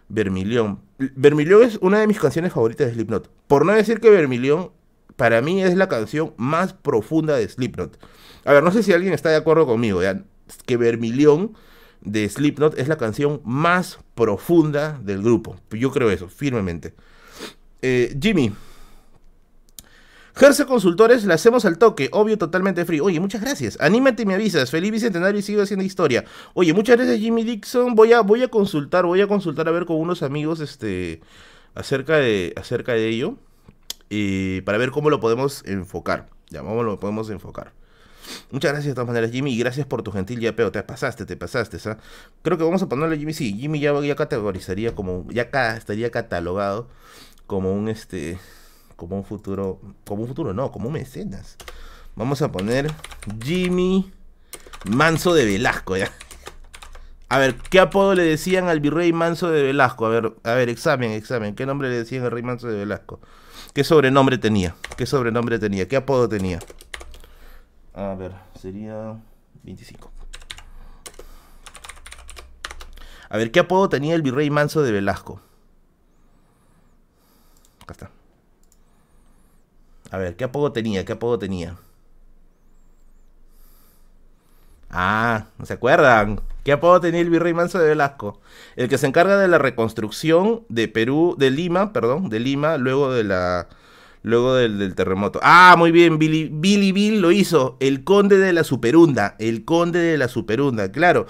[0.08, 0.80] Vermilión.
[0.98, 3.30] Vermilión es una de mis canciones favoritas de Slipknot.
[3.46, 4.70] Por no decir que Vermilión,
[5.16, 7.98] para mí es la canción más profunda de Slipknot.
[8.44, 10.00] A ver, no sé si alguien está de acuerdo conmigo.
[10.66, 11.54] Que Vermilión
[12.02, 15.56] de Slipknot es la canción más profunda del grupo.
[15.70, 16.94] Yo creo eso, firmemente.
[17.82, 18.52] Eh, Jimmy.
[20.36, 22.98] Gerse Consultores, la hacemos al toque, obvio, totalmente free.
[22.98, 23.78] Oye, muchas gracias.
[23.80, 24.70] Anímate y me avisas.
[24.70, 26.24] Feliz bicentenario y sigo haciendo historia.
[26.54, 27.94] Oye, muchas gracias, Jimmy Dixon.
[27.94, 31.20] Voy a, voy a consultar, voy a consultar a ver con unos amigos este,
[31.76, 33.36] acerca, de, acerca de ello.
[34.10, 36.28] Y para ver cómo lo podemos enfocar.
[36.50, 37.72] Ya, cómo lo podemos enfocar.
[38.50, 40.72] Muchas gracias de todas maneras, Jimmy, y gracias por tu gentil yapeo.
[40.72, 41.98] Te pasaste, te pasaste, ¿sabes?
[42.42, 46.10] Creo que vamos a ponerle a Jimmy, sí, Jimmy ya, ya categorizaría como, ya estaría
[46.10, 46.88] catalogado
[47.46, 48.38] como un este,
[48.96, 51.56] como un futuro, como un futuro, no, como un mecenas.
[52.16, 52.92] Vamos a poner
[53.42, 54.12] Jimmy
[54.84, 56.10] Manso de Velasco, ya.
[57.28, 60.06] A ver, ¿qué apodo le decían al virrey Manso de Velasco?
[60.06, 61.54] A ver, a ver, examen, examen.
[61.54, 63.20] ¿Qué nombre le decían al rey Manso de Velasco?
[63.72, 64.76] ¿Qué sobrenombre tenía?
[64.96, 65.88] ¿Qué sobrenombre tenía?
[65.88, 66.60] ¿Qué apodo tenía?
[67.94, 69.16] A ver, sería
[69.64, 70.12] 25.
[73.30, 75.40] A ver, ¿qué apodo tenía el virrey Manso de Velasco?
[77.82, 78.10] Acá está.
[80.14, 81.04] A ver, ¿qué apodo tenía?
[81.04, 81.76] ¿Qué apodo tenía?
[84.90, 86.40] Ah, ¿no se acuerdan?
[86.62, 88.40] ¿Qué apodo tenía el virrey Manso de Velasco?
[88.76, 93.12] El que se encarga de la reconstrucción de Perú, de Lima, perdón, de Lima, luego
[93.12, 93.66] de la
[94.24, 95.38] luego del, terremoto.
[95.42, 100.00] Ah, muy bien, Billy, Billy Bill lo hizo, el conde de la superunda, el conde
[100.00, 101.26] de la superunda, claro.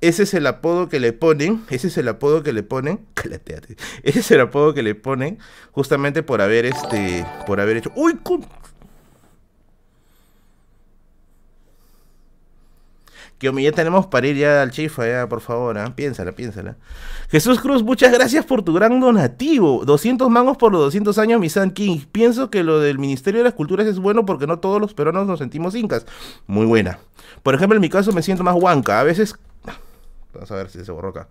[0.00, 3.00] Ese es el apodo que le ponen, ese es el apodo que le ponen,
[4.02, 5.38] ese es el apodo que le ponen
[5.72, 8.18] justamente por haber este, por haber hecho, uy,
[13.38, 15.84] Que ya tenemos para ir ya al chifa, ya, por favor, ¿eh?
[15.94, 16.76] piénsala, piénsala.
[17.30, 19.84] Jesús Cruz, muchas gracias por tu gran donativo.
[19.84, 22.00] 200 mangos por los 200 años, mi San King.
[22.10, 25.28] Pienso que lo del Ministerio de las Culturas es bueno porque no todos los peruanos
[25.28, 26.04] nos sentimos incas.
[26.48, 26.98] Muy buena.
[27.44, 28.98] Por ejemplo, en mi caso me siento más huanca.
[28.98, 29.36] A veces...
[30.34, 31.28] Vamos a ver si se borró acá.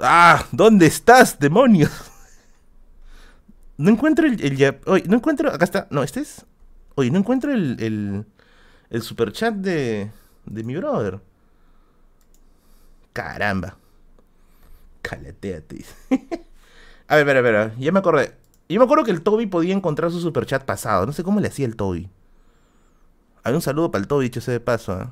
[0.00, 0.44] ¡Ah!
[0.50, 1.92] ¿Dónde estás, demonios?
[3.76, 4.42] No encuentro el...
[4.44, 5.52] el Oye, no encuentro...
[5.52, 5.86] Acá está.
[5.90, 6.44] No, este es...
[6.96, 7.76] Oye, no encuentro el...
[7.78, 8.26] El,
[8.90, 10.10] el superchat de
[10.46, 11.20] de mi brother.
[13.12, 13.76] Caramba.
[15.02, 15.84] Calateate.
[17.08, 17.78] a ver, a ver, a ver.
[17.78, 18.34] Ya me acordé.
[18.68, 21.04] Yo me acuerdo que el Toby podía encontrar su superchat pasado.
[21.04, 22.10] No sé cómo le hacía el Toby.
[23.42, 25.00] Hay un saludo para el Toby, dicho de paso.
[25.00, 25.08] ¿eh?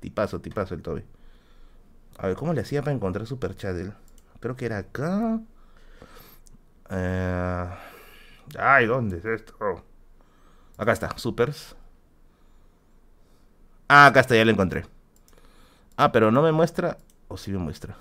[0.00, 0.40] Tipazo,
[0.74, 1.04] el Toby.
[2.18, 3.76] A ver, ¿cómo le hacía para encontrar superchat?
[4.40, 5.40] Creo que era acá.
[6.90, 7.68] Eh...
[8.58, 9.84] Ay, ¿dónde es esto?
[10.76, 11.76] Acá está, supers.
[13.88, 14.84] Ah, acá está, ya lo encontré.
[15.96, 16.98] Ah, pero no me muestra.
[17.28, 17.96] O sí me muestra.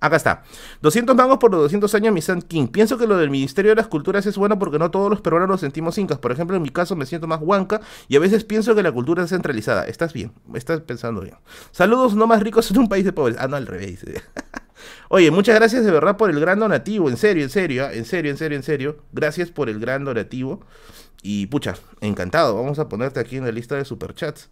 [0.00, 0.42] Acá está.
[0.80, 2.68] 200 mangos por los 200 años mi San King.
[2.68, 5.48] Pienso que lo del Ministerio de las Culturas es bueno porque no todos los peruanos
[5.48, 6.18] nos sentimos incas.
[6.18, 8.92] Por ejemplo, en mi caso me siento más huanca y a veces pienso que la
[8.92, 9.84] cultura es centralizada.
[9.84, 11.36] Estás bien, estás pensando bien.
[11.70, 13.36] Saludos no más ricos en un país de pobres.
[13.38, 14.04] Ah, no, al revés.
[15.10, 17.10] Oye, muchas gracias de verdad por el gran donativo.
[17.10, 17.92] En serio, en serio, ¿ah?
[17.92, 18.96] en serio, en serio, en serio.
[19.12, 20.62] Gracias por el gran donativo.
[21.22, 22.56] Y pucha, encantado.
[22.56, 24.48] Vamos a ponerte aquí en la lista de superchats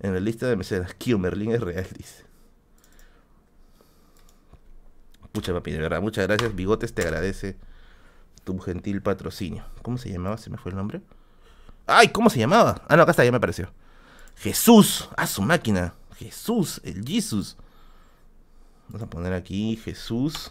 [0.00, 0.94] en la lista de mecenas.
[0.94, 2.24] Kio Merlin es real, dice.
[5.32, 6.54] Pucha papi, de verdad, muchas gracias.
[6.54, 7.56] Bigotes te agradece
[8.44, 9.64] tu gentil patrocinio.
[9.82, 10.38] ¿Cómo se llamaba?
[10.38, 11.02] ¿Se me fue el nombre?
[11.86, 12.08] ¡Ay!
[12.08, 12.82] ¿Cómo se llamaba?
[12.88, 13.70] Ah, no, acá está, ya me apareció.
[14.36, 15.94] Jesús, a su máquina.
[16.16, 17.56] Jesús, el Jesus.
[18.88, 20.48] Vamos a poner aquí Jesús.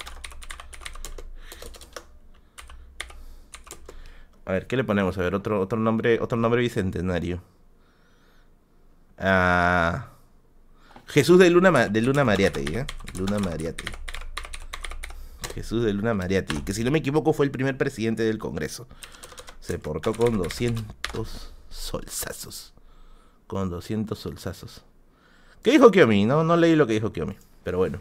[4.46, 5.18] A ver, ¿qué le ponemos?
[5.18, 7.42] A ver, otro, otro nombre, otro nombre bicentenario.
[9.18, 10.10] Ah,
[11.08, 12.86] Jesús de Luna, de Luna Mariate, ¿eh?
[13.18, 13.40] Luna.
[15.54, 18.88] Jesús de Luna Mariate, que si no me equivoco fue el primer presidente del Congreso.
[19.62, 22.74] Se portó con 200 solsazos.
[23.48, 24.84] Con 200 solsazos.
[25.64, 26.26] ¿Qué dijo Kiomi?
[26.26, 28.00] No, no leí lo que dijo Kiomi, pero bueno.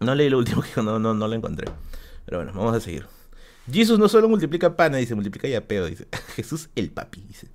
[0.00, 1.70] No leí lo último que dijo, no, no, no lo encontré.
[2.24, 3.06] Pero bueno, vamos a seguir.
[3.70, 6.06] Jesús no solo multiplica pana, dice, multiplica ya pedo, dice.
[6.36, 7.48] Jesús el papi, dice.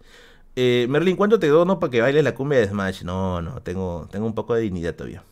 [0.55, 3.03] Eh, Merlin, ¿cuánto te dono para que bailes la cumbia de Smash?
[3.03, 5.23] No, no, tengo, tengo un poco de dignidad todavía.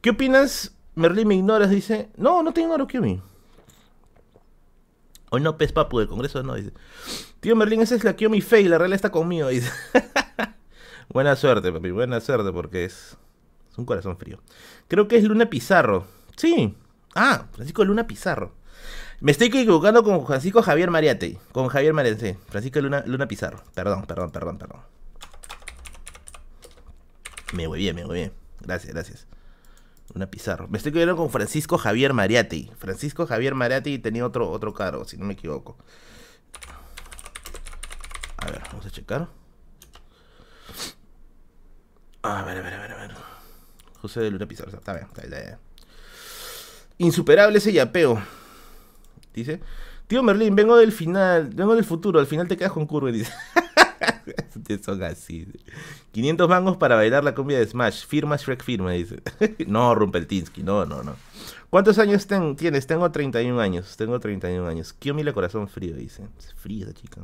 [0.00, 0.74] ¿Qué opinas?
[0.94, 2.08] Merlin, me ignoras, dice.
[2.16, 3.20] No, no te ignoro, Kiomi.
[5.30, 6.72] Hoy no, pez papu del Congreso, no, dice.
[7.40, 9.70] Tío Merlin, esa es la Kiomi Fey, la real está conmigo, dice.
[11.08, 13.16] buena suerte, papi, buena suerte, porque es,
[13.70, 14.38] es un corazón frío.
[14.88, 16.06] Creo que es Luna Pizarro.
[16.36, 16.74] Sí.
[17.14, 18.52] Ah, Francisco Luna Pizarro.
[19.22, 21.38] Me estoy equivocando con Francisco Javier Mariate.
[21.52, 22.36] Con Javier Mariate.
[22.48, 23.62] Francisco Luna, Pizarro.
[23.72, 24.80] Perdón, perdón, perdón, perdón.
[27.52, 28.32] Me voy bien, me voy bien.
[28.58, 29.28] Gracias, gracias.
[30.12, 30.66] Luna Pizarro.
[30.66, 32.72] Me estoy equivocando con Francisco Javier Mariate.
[32.76, 35.76] Francisco Javier Mariate tenía otro, otro cargo, si no me equivoco.
[38.38, 39.28] A ver, vamos a checar.
[42.22, 43.14] A ver, a ver, a ver, a ver.
[44.00, 44.76] José de Luna Pizarro.
[44.76, 45.58] Está bien, está bien.
[46.98, 48.20] Insuperable ese yapeo.
[49.34, 49.60] Dice.
[50.06, 53.32] Tío Merlín, vengo del final, vengo del futuro, al final te quedas con curva, dice.
[54.84, 55.46] Son así.
[56.12, 58.06] 500 mangos para bailar la cumbia de Smash.
[58.06, 59.22] Firma Shrek firma, dice.
[59.66, 61.16] no, Rumpeltinsky, no, no, no.
[61.70, 62.26] ¿Cuántos años
[62.56, 62.86] tienes?
[62.86, 63.96] Tengo 31 años.
[63.96, 64.92] Tengo 31 años.
[64.92, 66.24] Kiyomi corazón frío, dice.
[66.38, 67.22] Es frío chica.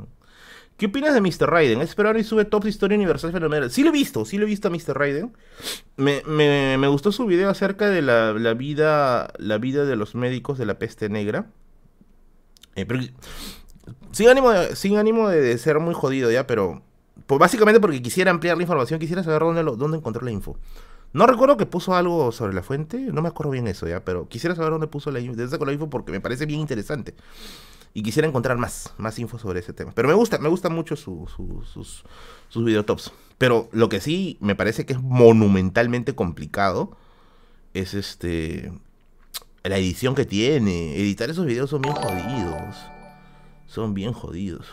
[0.79, 1.51] ¿Qué opinas de Mr.
[1.51, 1.81] Raiden?
[1.81, 3.71] Es peruano y sube Top Historia Universal Fenomenal.
[3.71, 4.97] Sí lo he visto, sí lo he visto a Mr.
[4.97, 5.37] Raiden.
[5.97, 10.15] Me, me, me gustó su video acerca de la, la, vida, la vida de los
[10.15, 11.51] médicos de la peste negra.
[12.79, 13.13] Eh,
[14.13, 16.83] sin ánimo, de, sin ánimo de, ser muy jodido ya, pero...
[17.27, 20.57] Pues básicamente porque quisiera ampliar la información, quisiera saber dónde, lo, dónde encontró la info.
[21.13, 24.29] No recuerdo que puso algo sobre la fuente, no me acuerdo bien eso ya, pero
[24.29, 27.15] quisiera saber dónde puso la info, la info porque me parece bien interesante.
[27.95, 29.93] Y quisiera encontrar más, más info sobre ese tema.
[29.95, 32.05] Pero me gusta, me gusta mucho su, su, sus,
[32.49, 33.13] sus videotops.
[33.39, 36.97] Pero lo que sí me parece que es monumentalmente complicado
[37.73, 38.71] es este
[39.69, 40.97] la edición que tiene.
[40.97, 42.77] Editar esos videos son bien jodidos.
[43.67, 44.67] Son bien jodidos.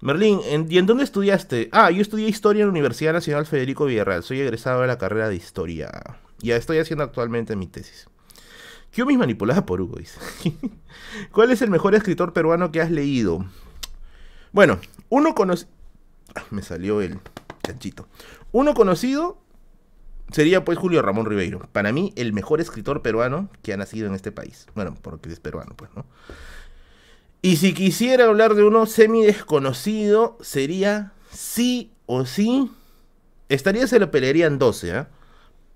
[0.00, 1.68] Merlín, ¿y en dónde estudiaste?
[1.72, 4.22] Ah, yo estudié Historia en la Universidad Nacional Federico Villarreal.
[4.22, 5.90] Soy egresado de la carrera de Historia.
[6.38, 8.08] Ya estoy haciendo actualmente mi tesis.
[8.94, 9.98] mis manipulada por Hugo.
[11.32, 13.44] ¿Cuál es el mejor escritor peruano que has leído?
[14.52, 14.78] Bueno,
[15.08, 15.70] uno conocido...
[16.34, 17.18] Ah, me salió el
[17.62, 18.06] chanchito.
[18.52, 19.38] Uno conocido
[20.32, 21.68] sería pues Julio Ramón Ribeiro.
[21.72, 24.66] Para mí, el mejor escritor peruano que ha nacido en este país.
[24.74, 26.04] Bueno, porque es peruano, pues, ¿no?
[27.42, 32.70] Y si quisiera hablar de uno semi desconocido, sería sí o sí.
[33.48, 35.06] Estaría se lo pelearían 12, ¿eh?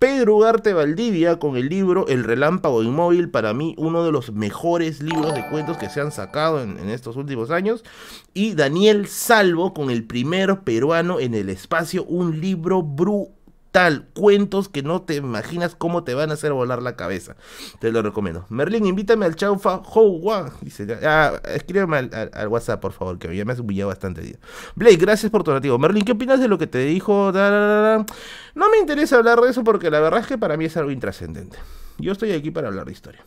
[0.01, 5.03] Pedro Ugarte Valdivia con el libro El Relámpago Inmóvil, para mí uno de los mejores
[5.03, 7.85] libros de cuentos que se han sacado en, estos últimos años.
[8.33, 13.35] Y Daniel Salvo con el primer peruano en el espacio, un libro brutal
[13.71, 17.37] tal, cuentos que no te imaginas cómo te van a hacer volar la cabeza.
[17.81, 18.47] Te lo recomiendo.
[18.49, 20.53] Merlin, invítame al Chaufa Houwa.
[20.61, 24.37] Dice, ya, escríbeme al, WhatsApp, por favor, que ya me has humillado bastante día.
[24.75, 25.79] Blake, gracias por tu nativo.
[25.79, 27.33] Merlin, ¿qué opinas de lo que te dijo?
[27.33, 30.91] No me interesa hablar de eso porque la verdad es que para mí es algo
[30.91, 31.59] intrascendente.
[31.99, 33.25] Yo estoy aquí para hablar de historia.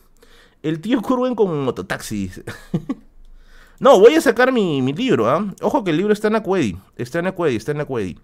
[0.61, 2.43] El tío Curwen con mototaxi, dice.
[3.79, 5.45] no, voy a sacar mi, libro, ¿ah?
[5.61, 6.77] Ojo que el libro está en Acuedi.
[6.95, 8.17] Está en Acuedi, está en Acuedi.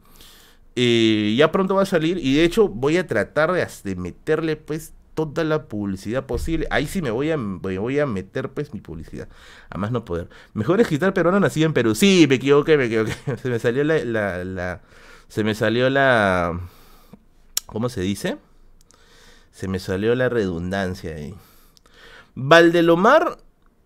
[0.75, 4.93] Eh, ya pronto va a salir y de hecho voy a tratar de, meterle pues
[5.13, 6.67] toda la publicidad posible.
[6.71, 9.27] Ahí sí me voy a, voy a meter pues mi publicidad.
[9.69, 10.29] A más no poder.
[10.53, 11.95] Mejor escritor peruano nacido en Perú.
[11.95, 13.13] Sí, me equivoqué, me equivoqué.
[13.41, 14.81] Se me salió la, la, la,
[15.27, 16.59] Se me salió la...
[17.65, 18.37] ¿Cómo se dice?
[19.51, 21.35] Se me salió la redundancia ahí.
[22.35, 23.37] Valdelomar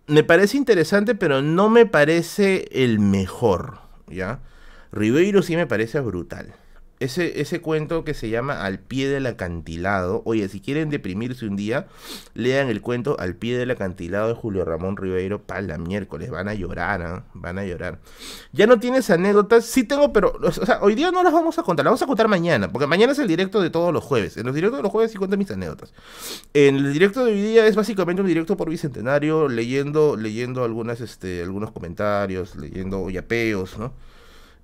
[0.06, 4.40] me parece interesante, pero no me parece el mejor, ¿ya?
[4.92, 6.54] Ribeiro sí me parece brutal.
[7.04, 10.22] Ese, ese cuento que se llama Al pie del acantilado.
[10.24, 11.86] Oye, si quieren deprimirse un día,
[12.32, 16.30] lean el cuento Al pie del acantilado de Julio Ramón Ribeiro para la miércoles.
[16.30, 17.24] Van a llorar, ¿ah?
[17.34, 17.98] van a llorar.
[18.52, 19.66] Ya no tienes anécdotas.
[19.66, 21.84] Sí tengo, pero o sea, hoy día no las vamos a contar.
[21.84, 24.38] Las vamos a contar mañana, porque mañana es el directo de todos los jueves.
[24.38, 25.92] En los directos de los jueves sí cuento mis anécdotas.
[26.54, 31.02] En el directo de hoy día es básicamente un directo por bicentenario, leyendo, leyendo algunas,
[31.02, 33.92] este, algunos comentarios, leyendo yapeos, ¿no?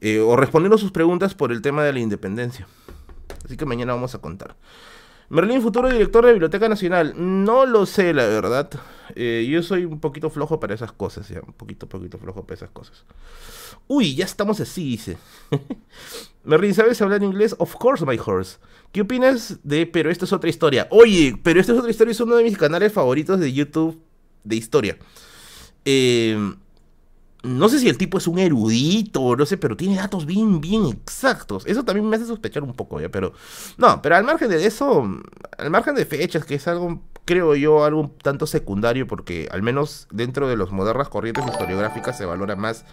[0.00, 2.66] Eh, o respondiendo sus preguntas por el tema de la independencia.
[3.44, 4.56] Así que mañana vamos a contar.
[5.30, 7.14] Merlín, futuro director de Biblioteca Nacional.
[7.16, 8.68] No lo sé, la verdad.
[9.14, 11.30] Eh, yo soy un poquito flojo para esas cosas.
[11.30, 13.04] Un poquito, poquito flojo para esas cosas.
[13.86, 15.18] Uy, ya estamos así, dice.
[16.44, 17.54] Merlin, ¿sabes hablar inglés?
[17.58, 18.58] Of course, my horse.
[18.90, 20.88] ¿Qué opinas de Pero esto es otra historia?
[20.90, 24.02] Oye, Pero esto es otra historia es uno de mis canales favoritos de YouTube
[24.42, 24.98] de historia.
[25.84, 26.54] Eh,
[27.42, 30.86] no sé si el tipo es un erudito, no sé, pero tiene datos bien, bien
[30.86, 31.64] exactos.
[31.66, 33.08] Eso también me hace sospechar un poco, ¿ya?
[33.08, 33.32] Pero,
[33.78, 35.08] no, pero al margen de eso,
[35.58, 40.08] al margen de fechas, que es algo creo yo, algo tanto secundario, porque al menos
[40.10, 42.84] dentro de las modernas corrientes historiográficas se valora más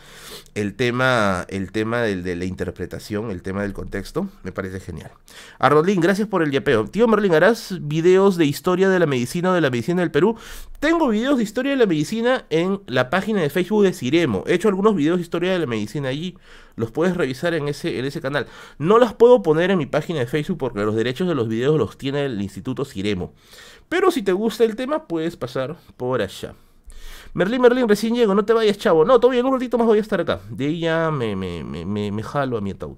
[0.53, 4.27] el tema, el tema de la interpretación, el tema del contexto.
[4.43, 5.09] Me parece genial.
[5.57, 6.85] Arnolín, gracias por el yapeo.
[6.85, 10.37] Tío Merlin, ¿harás videos de historia de la medicina o de la medicina del Perú?
[10.79, 14.43] Tengo videos de historia de la medicina en la página de Facebook de Ciremo.
[14.45, 16.37] He hecho algunos videos de historia de la medicina allí.
[16.75, 18.45] Los puedes revisar en ese, en ese canal.
[18.77, 21.75] No las puedo poner en mi página de Facebook porque los derechos de los videos
[21.79, 23.33] los tiene el Instituto Ciremo.
[23.89, 26.53] Pero si te gusta el tema, puedes pasar por allá.
[27.33, 29.05] Merlin, Merlin, recién llego, no te vayas, chavo.
[29.05, 30.41] No, todavía en un ratito más voy a estar acá.
[30.49, 32.97] De ahí ya me, me, me, me jalo a mi ataúd.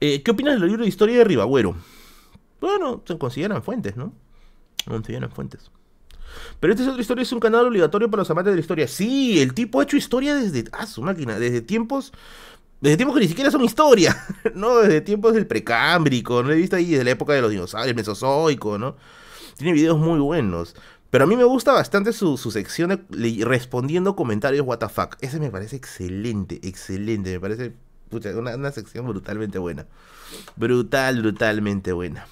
[0.00, 1.76] Eh, ¿Qué opinas del libro de historia de Ribagüero?
[2.60, 4.12] Bueno, se consideran fuentes, ¿no?
[4.82, 5.70] Se consideran fuentes.
[6.58, 8.88] Pero esta es otra historia, es un canal obligatorio para los amantes de la historia.
[8.88, 10.64] Sí, el tipo ha hecho historia desde.
[10.72, 12.12] Ah, su máquina, desde tiempos
[12.80, 14.16] Desde tiempos que ni siquiera son historia,
[14.54, 14.78] ¿no?
[14.78, 16.50] Desde tiempos del precámbrico, ¿no?
[16.50, 18.96] He visto ahí desde la época de los dinosaurios, el mesozoico, ¿no?
[19.56, 20.74] Tiene videos muy buenos.
[21.10, 23.06] Pero a mí me gusta bastante su, sección
[23.40, 25.16] respondiendo comentarios what the fuck.
[25.20, 27.32] Ese me parece excelente, excelente.
[27.32, 27.72] Me parece
[28.36, 29.86] una, una sección brutalmente buena.
[30.56, 32.26] Brutal, brutalmente buena.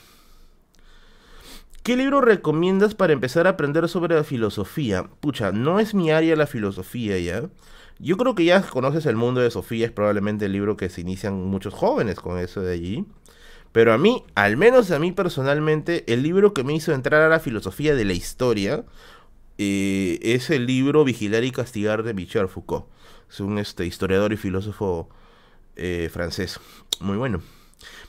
[1.83, 5.05] ¿Qué libro recomiendas para empezar a aprender sobre la filosofía?
[5.21, 7.49] Pucha, no es mi área la filosofía ya.
[7.99, 11.01] Yo creo que ya conoces el mundo de Sofía, es probablemente el libro que se
[11.01, 13.07] inician muchos jóvenes con eso de allí.
[13.73, 17.29] Pero a mí, al menos a mí personalmente, el libro que me hizo entrar a
[17.29, 18.85] la filosofía de la historia
[19.59, 22.87] eh, es el libro Vigilar y Castigar de Michel Foucault.
[23.29, 25.09] Es un este, historiador y filósofo
[25.77, 26.61] eh, francés.
[27.01, 27.43] Muy bueno.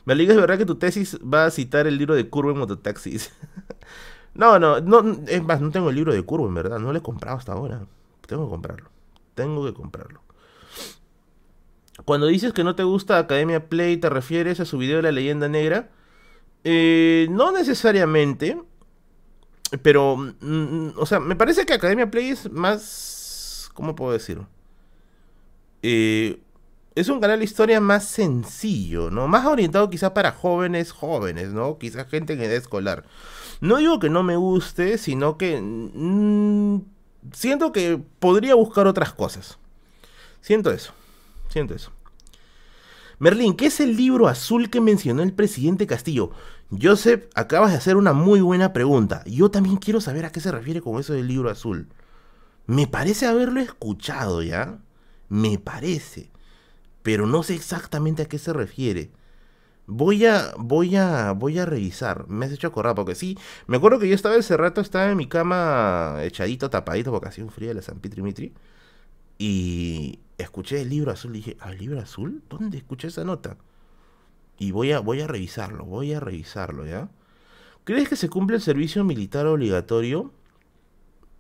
[0.06, 3.32] Me es verdad que tu tesis va a citar el libro de Curvo en Mototaxis.
[4.34, 6.80] no, no, no, es más, no tengo el libro de Curvo, en verdad.
[6.80, 7.86] No lo he comprado hasta ahora.
[8.28, 8.99] Tengo que comprarlo.
[9.40, 10.22] Tengo que comprarlo.
[12.04, 15.14] Cuando dices que no te gusta Academia Play, ¿te refieres a su video de la
[15.14, 15.92] leyenda negra?
[16.66, 18.62] Eh, no necesariamente.
[19.82, 23.70] Pero, mm, o sea, me parece que Academia Play es más...
[23.74, 24.50] ¿Cómo puedo decirlo?
[25.84, 26.42] Eh,
[26.96, 29.30] es un canal de historia más sencillo, ¿no?
[29.30, 31.78] Más orientado quizás para jóvenes jóvenes, ¿no?
[31.78, 33.06] Quizás gente en edad escolar.
[33.62, 36.82] No digo que no me guste, sino que mm,
[37.34, 39.58] siento que podría buscar otras cosas.
[40.42, 40.94] Siento eso.
[41.50, 41.92] Siento eso.
[43.18, 46.32] Merlín, ¿qué es el libro azul que mencionó el presidente Castillo?
[46.82, 49.24] Joseph, acabas de hacer una muy buena pregunta.
[49.26, 51.90] Yo también quiero saber a qué se refiere con eso del libro azul.
[52.66, 54.80] Me parece haberlo escuchado ya.
[55.28, 56.32] Me parece
[57.10, 59.10] pero no sé exactamente a qué se refiere.
[59.92, 62.28] Voy a, voy a, voy a revisar.
[62.30, 65.18] Me has hecho acordar, porque sí, me acuerdo que yo estaba ese rato, estaba en
[65.18, 68.54] mi cama echadito, tapadito, porque hacía un frío de la San Pitrimitri.
[69.40, 72.44] Y escuché el libro azul y dije, ¿al libro azul?
[72.50, 73.58] ¿Dónde escuché esa nota?
[74.60, 77.10] Y voy a, voy a revisarlo, voy a revisarlo, ¿ya?
[77.84, 80.32] ¿Crees que se cumple el servicio militar obligatorio?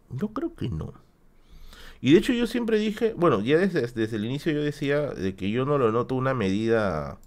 [0.09, 0.93] Yo creo que no.
[2.01, 5.35] Y de hecho yo siempre dije, bueno, ya desde, desde el inicio yo decía de
[5.35, 7.19] que yo no lo noto una medida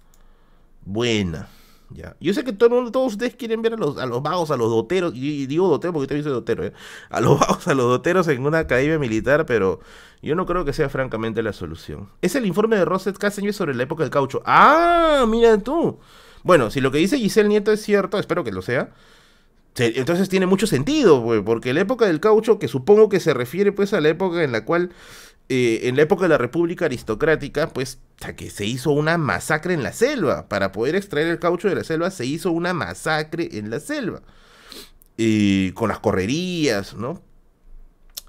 [0.85, 1.47] buena.
[1.89, 2.15] Ya.
[2.19, 4.49] Yo sé que todo el mundo, todos ustedes quieren ver a los, a los vagos,
[4.49, 6.73] a los doteros, y digo dotero porque te soy dotero, ¿eh?
[7.09, 9.79] a los vagos, a los doteros en una academia militar, pero
[10.21, 12.09] yo no creo que sea francamente la solución.
[12.21, 14.41] Es el informe de Rosset Caseño sobre la época del caucho.
[14.45, 15.25] ¡Ah!
[15.27, 15.99] Mira tú.
[16.43, 18.91] Bueno, si lo que dice Giselle Nieto es cierto, espero que lo sea,
[19.75, 23.93] entonces tiene mucho sentido, porque la época del caucho, que supongo que se refiere pues
[23.93, 24.91] a la época en la cual,
[25.49, 27.99] eh, en la época de la República Aristocrática, pues
[28.37, 30.47] que se hizo una masacre en la selva.
[30.47, 34.21] Para poder extraer el caucho de la selva se hizo una masacre en la selva.
[35.75, 37.21] con las correrías, ¿no?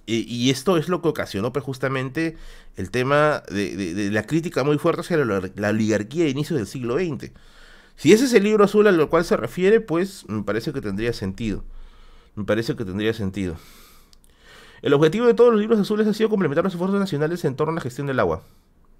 [0.06, 2.36] y esto es lo que ocasionó pues justamente
[2.76, 6.96] el tema de, la crítica muy fuerte hacia la, la oligarquía de inicio del siglo
[6.96, 7.32] XX.
[7.96, 11.12] Si ese es el libro azul al cual se refiere, pues me parece que tendría
[11.12, 11.64] sentido.
[12.34, 13.56] Me parece que tendría sentido.
[14.84, 17.72] El objetivo de todos los libros azules ha sido complementar los esfuerzos nacionales en torno
[17.72, 18.42] a la gestión del agua.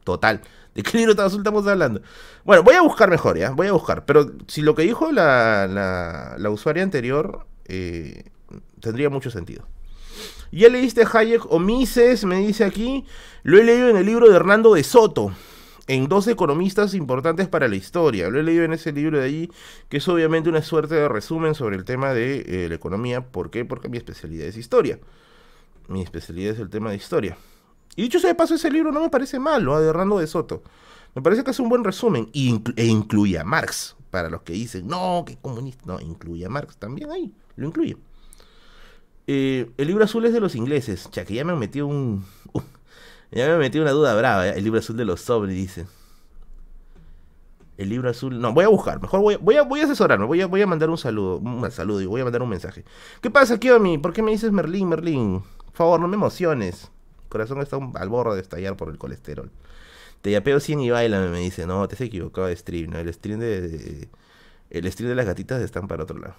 [0.03, 0.41] Total.
[0.75, 2.01] ¿De qué libro azul estamos hablando?
[2.43, 3.51] Bueno, voy a buscar mejor, ¿ya?
[3.51, 4.07] Voy a buscar.
[4.07, 8.31] Pero si lo que dijo la, usuaria anterior, eh,
[8.81, 9.67] tendría mucho sentido.
[10.51, 12.25] ¿Ya leíste Hayek o Mises?
[12.25, 13.05] Me dice aquí.
[13.43, 15.33] Lo he leído en el libro de Hernando de Soto
[15.87, 18.31] en dos economistas importantes para la historia.
[18.31, 19.51] Lo he leído en ese libro de allí,
[19.91, 23.21] que es obviamente una suerte de resumen sobre el tema de eh, la economía.
[23.21, 23.67] ¿Por qué?
[23.67, 24.99] Porque mi especialidad es historia.
[25.89, 27.37] Mi especialidad es el tema de historia.
[27.97, 30.63] Y dicho sea de paso, ese libro no me parece malo, de Hernando de Soto.
[31.15, 33.97] Me parece que es un buen resumen e incluye a Marx.
[34.11, 35.83] Para los que dicen, no, que comunista.
[35.87, 37.33] No, incluye a Marx también ahí.
[37.57, 37.97] Lo incluye.
[39.27, 41.09] Eh, el libro azul es de los ingleses.
[41.13, 42.25] Ya que ya me han metido un
[43.33, 44.55] ya me metí una duda brava, ¿eh?
[44.57, 45.87] el libro azul de los sobres, dice.
[47.77, 48.41] El libro azul.
[48.41, 49.01] No, voy a buscar.
[49.01, 50.27] Mejor voy a, voy a, voy a asesorarme.
[50.27, 51.39] Voy a, voy a mandar un saludo.
[51.39, 52.85] Un saludo y voy a mandar un mensaje.
[53.21, 53.99] ¿Qué pasa, mí?
[53.99, 55.43] ¿Por qué me dices Merlín, Merlín?
[55.75, 56.89] Por favor, no me emociones.
[57.29, 59.51] Corazón está al borde de estallar por el colesterol.
[60.23, 61.67] Te yapeo 100 y baila, me dice.
[61.67, 62.93] No, te has equivocado de stream.
[62.93, 62.99] ¿no?
[63.01, 64.09] El stream de,
[64.71, 66.37] El stream de las gatitas están para otro lado.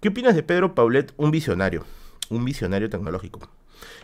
[0.00, 1.84] ¿Qué opinas de Pedro Paulet, un visionario?
[2.30, 3.40] Un visionario tecnológico.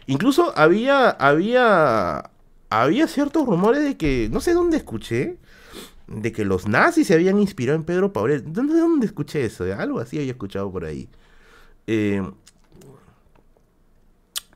[0.07, 2.31] Incluso había, había,
[2.69, 5.39] había ciertos rumores de que, no sé dónde escuché,
[6.09, 8.45] de que los nazis se habían inspirado en Pedro Paulet.
[8.45, 9.65] ¿Dónde, dónde escuché eso?
[9.79, 11.09] Algo así había escuchado por ahí.
[11.87, 12.23] Eh,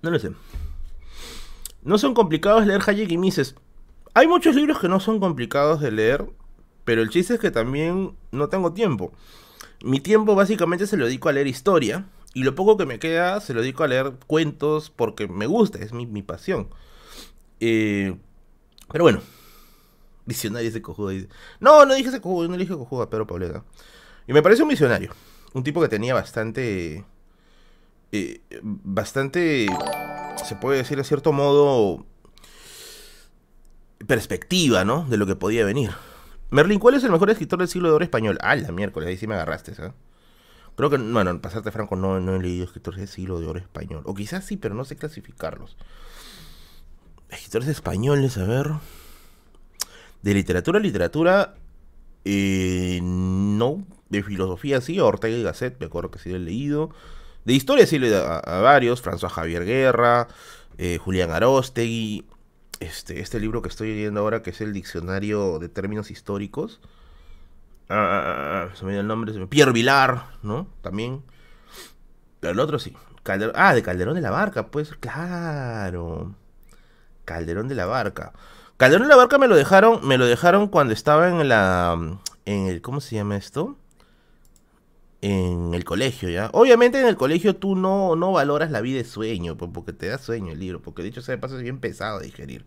[0.02, 0.32] no lo sé.
[1.82, 3.54] No son complicados leer Hayek y Mises.
[4.14, 6.26] Hay muchos libros que no son complicados de leer,
[6.84, 9.12] pero el chiste es que también no tengo tiempo.
[9.84, 13.40] Mi tiempo básicamente se lo dedico a leer historia y lo poco que me queda
[13.40, 16.68] se lo dedico a leer cuentos porque me gusta, es mi, pasión.
[17.60, 18.16] Eh,
[18.90, 19.20] pero bueno,
[20.28, 21.10] Visionario ese cojudo.
[21.58, 23.64] No, no dije ese cojudo, no dije cojudo a Pedro Pauleta.
[24.26, 25.10] Y me parece un visionario.
[25.54, 27.06] Un tipo que tenía bastante.
[28.12, 29.66] Eh, bastante.
[30.44, 32.06] Se puede decir a cierto modo.
[34.06, 35.04] Perspectiva, ¿no?
[35.04, 35.90] De lo que podía venir.
[36.50, 38.38] Merlin, ¿cuál es el mejor escritor del siglo de oro español?
[38.40, 39.92] Ah, la miércoles, ahí sí me agarraste, ¿sabes?
[40.76, 44.02] Creo que, bueno, pasarte franco, no, no he leído escritores del siglo de oro español.
[44.04, 45.76] O quizás sí, pero no sé clasificarlos.
[47.28, 48.70] Escritores españoles, a ver.
[50.22, 51.56] De literatura, literatura.
[52.24, 53.84] Eh, no.
[54.08, 56.90] De filosofía sí, Ortega y Gasset, me acuerdo que sí lo he leído.
[57.48, 59.02] De historia he a, a varios.
[59.02, 60.28] François Javier Guerra,
[60.76, 62.26] eh, Julián Arostegui
[62.78, 66.78] este, este libro que estoy leyendo ahora, que es el Diccionario de Términos Históricos.
[67.88, 69.32] Ah, ah, ah, ah se me dio el nombre.
[69.46, 70.68] Pierre Vilar, ¿no?
[70.82, 71.22] También.
[72.38, 72.94] Pero el otro sí.
[73.54, 76.34] ah, de Calderón de la Barca, pues, claro.
[77.24, 78.34] Calderón de la Barca.
[78.76, 81.96] Calderón de la Barca me lo dejaron, me lo dejaron cuando estaba en la.
[82.44, 82.82] en el.
[82.82, 83.78] ¿Cómo se llama esto?
[85.20, 86.50] En el colegio, ¿ya?
[86.52, 90.18] Obviamente en el colegio tú no, no valoras la vida de sueño, porque te da
[90.18, 92.64] sueño el libro, porque de hecho se paso es bien pesado de digerir.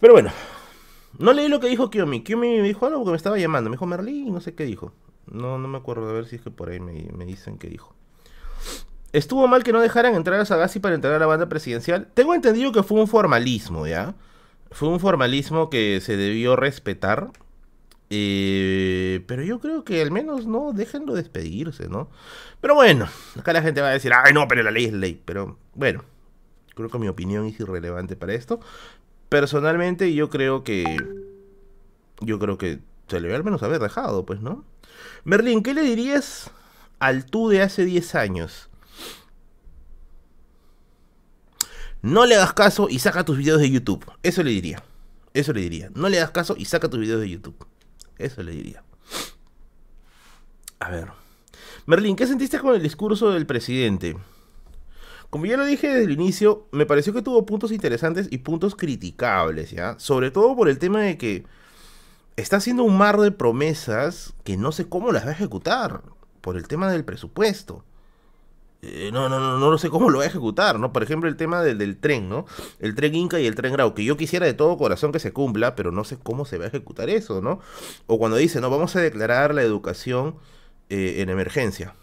[0.00, 0.30] Pero bueno,
[1.18, 2.22] no leí lo que dijo Kiyomi.
[2.22, 4.92] Kiyomi me dijo algo que me estaba llamando, me dijo Merlín, no sé qué dijo.
[5.26, 7.68] No, no me acuerdo, a ver si es que por ahí me, me dicen qué
[7.68, 7.94] dijo.
[9.12, 12.08] Estuvo mal que no dejaran entrar a Sagasti para entrar a la banda presidencial.
[12.14, 14.14] Tengo entendido que fue un formalismo, ¿ya?
[14.70, 17.30] Fue un formalismo que se debió respetar
[18.10, 22.08] eh, pero yo creo que al menos no déjenlo despedirse, ¿no?
[22.60, 25.20] Pero bueno, acá la gente va a decir, ay no, pero la ley es ley.
[25.24, 26.04] Pero bueno,
[26.74, 28.60] creo que mi opinión es irrelevante para esto.
[29.28, 30.96] Personalmente yo creo que...
[32.20, 34.64] Yo creo que se le debe al menos haber dejado, pues, ¿no?
[35.24, 36.50] Merlin, ¿qué le dirías
[36.98, 38.68] al tú de hace 10 años?
[42.02, 44.04] No le hagas caso y saca tus videos de YouTube.
[44.22, 44.82] Eso le diría.
[45.34, 45.90] Eso le diría.
[45.94, 47.66] No le hagas caso y saca tus videos de YouTube.
[48.18, 48.82] Eso le diría.
[50.80, 51.08] A ver.
[51.86, 54.16] Merlín, ¿qué sentiste con el discurso del presidente?
[55.30, 58.74] Como ya lo dije desde el inicio, me pareció que tuvo puntos interesantes y puntos
[58.74, 59.98] criticables, ¿ya?
[59.98, 61.44] Sobre todo por el tema de que
[62.36, 66.02] está haciendo un mar de promesas que no sé cómo las va a ejecutar,
[66.40, 67.84] por el tema del presupuesto.
[68.80, 70.92] Eh, no, no, no, no sé cómo lo va a ejecutar, ¿no?
[70.92, 72.46] Por ejemplo, el tema del, del, tren, ¿no?
[72.78, 75.32] El tren Inca y el tren Grau, que yo quisiera de todo corazón que se
[75.32, 77.60] cumpla, pero no sé cómo se va a ejecutar eso, ¿no?
[78.06, 80.36] O cuando dice, no, vamos a declarar la educación
[80.90, 81.94] eh, en emergencia.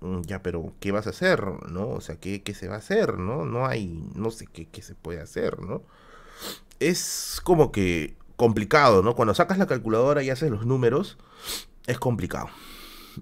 [0.00, 1.88] Mm, ya, pero ¿qué vas a hacer, no?
[1.88, 3.44] O sea, ¿qué, ¿qué, se va a hacer, no?
[3.44, 5.82] No hay, no sé qué, qué se puede hacer, ¿no?
[6.78, 9.16] Es como que complicado, ¿no?
[9.16, 11.18] Cuando sacas la calculadora y haces los números,
[11.86, 12.48] es complicado.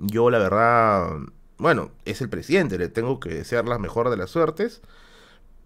[0.00, 1.18] Yo, la verdad
[1.58, 4.82] bueno, es el presidente, le tengo que desear la mejor de las suertes,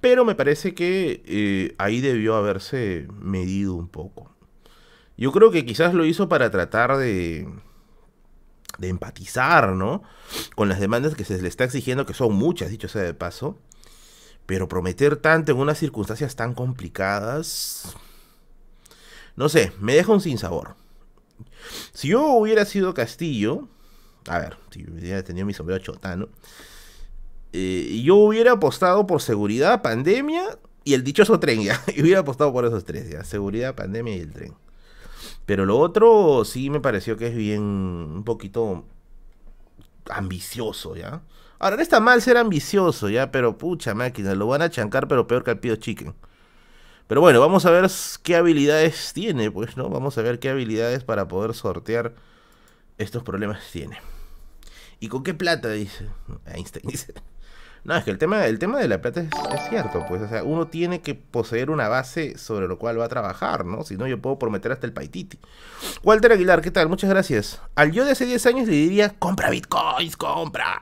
[0.00, 4.30] pero me parece que eh, ahí debió haberse medido un poco.
[5.16, 7.48] Yo creo que quizás lo hizo para tratar de,
[8.78, 10.02] de empatizar, ¿no?
[10.54, 13.58] Con las demandas que se le está exigiendo, que son muchas, dicho sea de paso.
[14.46, 17.96] Pero prometer tanto en unas circunstancias tan complicadas,
[19.36, 20.76] no sé, me deja un sinsabor.
[21.92, 23.68] Si yo hubiera sido Castillo,
[24.26, 26.28] a ver, si hubiera tenido mi sombrero chotano,
[27.52, 31.80] eh, yo hubiera apostado por seguridad, pandemia y el dichoso tren, ya.
[31.94, 33.24] Y hubiera apostado por esos tres, ya.
[33.24, 34.54] Seguridad, pandemia y el tren.
[35.46, 38.84] Pero lo otro sí me pareció que es bien, un poquito
[40.10, 41.22] ambicioso, ¿ya?
[41.58, 43.30] Ahora, no está mal ser ambicioso, ¿ya?
[43.32, 46.14] Pero pucha máquina, lo van a chancar, pero peor que al Pío Chicken.
[47.06, 47.90] Pero bueno, vamos a ver
[48.22, 49.88] qué habilidades tiene, pues, ¿no?
[49.88, 52.14] Vamos a ver qué habilidades para poder sortear
[52.98, 53.98] estos problemas tiene.
[55.00, 55.70] ¿Y con qué plata?
[55.70, 56.06] Dice
[56.46, 56.86] Einstein.
[56.86, 57.14] Dice.
[57.84, 59.30] No, es que el tema, el tema de la plata es,
[59.70, 63.08] cierto, pues, o sea, uno tiene que poseer una base sobre lo cual va a
[63.08, 63.84] trabajar, ¿no?
[63.84, 65.38] Si no, yo puedo prometer hasta el paititi.
[66.02, 66.88] Walter Aguilar, ¿qué tal?
[66.88, 67.62] Muchas gracias.
[67.76, 70.78] Al yo de hace 10 años le diría, compra bitcoins, compra.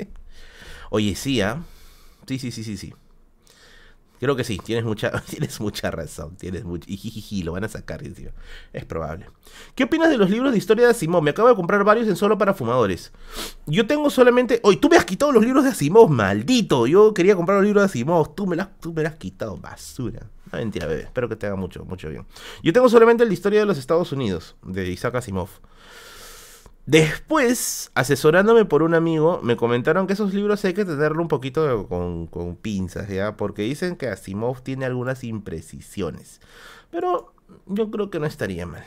[0.90, 1.62] Oye, sí, ¿ah?
[2.26, 2.94] Sí, sí, sí, sí, sí.
[4.20, 6.36] Creo que sí, tienes mucha, tienes mucha razón.
[6.36, 6.86] Tienes mucho.
[6.88, 8.02] Y lo van a sacar.
[8.72, 9.26] Es probable.
[9.74, 11.22] ¿Qué opinas de los libros de historia de Asimov?
[11.22, 13.12] Me acabo de comprar varios en solo para fumadores.
[13.66, 14.60] Yo tengo solamente.
[14.62, 16.86] Hoy tú me has quitado los libros de Asimov, maldito.
[16.86, 18.34] Yo quería comprar los libros de Asimov.
[18.34, 20.26] Tú me los, tú me has quitado, basura.
[20.52, 21.02] No, mentira, bebé.
[21.02, 22.26] Espero que te haga mucho, mucho bien.
[22.62, 25.48] Yo tengo solamente de historia de los Estados Unidos, de Isaac Asimov.
[26.88, 31.86] Después, asesorándome por un amigo, me comentaron que esos libros hay que tenerlo un poquito
[31.86, 33.36] con, pinzas, ¿ya?
[33.36, 36.40] Porque dicen que Asimov tiene algunas imprecisiones.
[36.90, 37.34] Pero
[37.66, 38.86] yo creo que no estaría mal.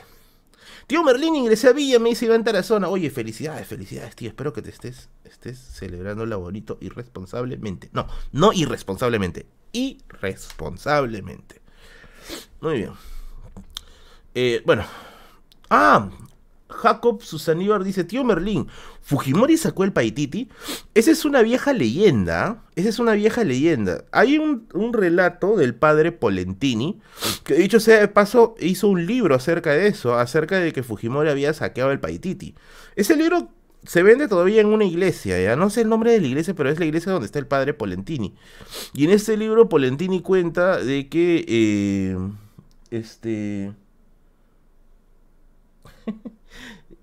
[0.88, 2.88] Tío Merlín, ingresé a Villa, me dice Iván Tarazona.
[2.88, 4.30] Oye, felicidades, felicidades, tío.
[4.30, 7.88] Espero que te estés, estés celebrando la bonito irresponsablemente.
[7.92, 9.46] No, no irresponsablemente.
[9.70, 11.60] Irresponsablemente.
[12.60, 12.90] Muy bien.
[14.34, 14.84] Eh, bueno.
[15.70, 16.10] Ah,
[16.72, 18.68] Jacob Susaníbar dice, tío Merlín,
[19.02, 20.48] ¿Fujimori sacó el Paititi?
[20.94, 24.04] Esa es una vieja leyenda, esa es una vieja leyenda.
[24.12, 27.00] Hay un, relato del padre Polentini,
[27.44, 31.28] que dicho sea de paso, hizo un libro acerca de eso, acerca de que Fujimori
[31.28, 32.54] había saqueado el Paititi.
[32.96, 33.48] Ese libro
[33.84, 36.70] se vende todavía en una iglesia, ya no sé el nombre de la iglesia, pero
[36.70, 38.34] es la iglesia donde está el padre Polentini.
[38.94, 42.16] Y en este libro Polentini cuenta de que, eh,
[42.90, 43.72] este...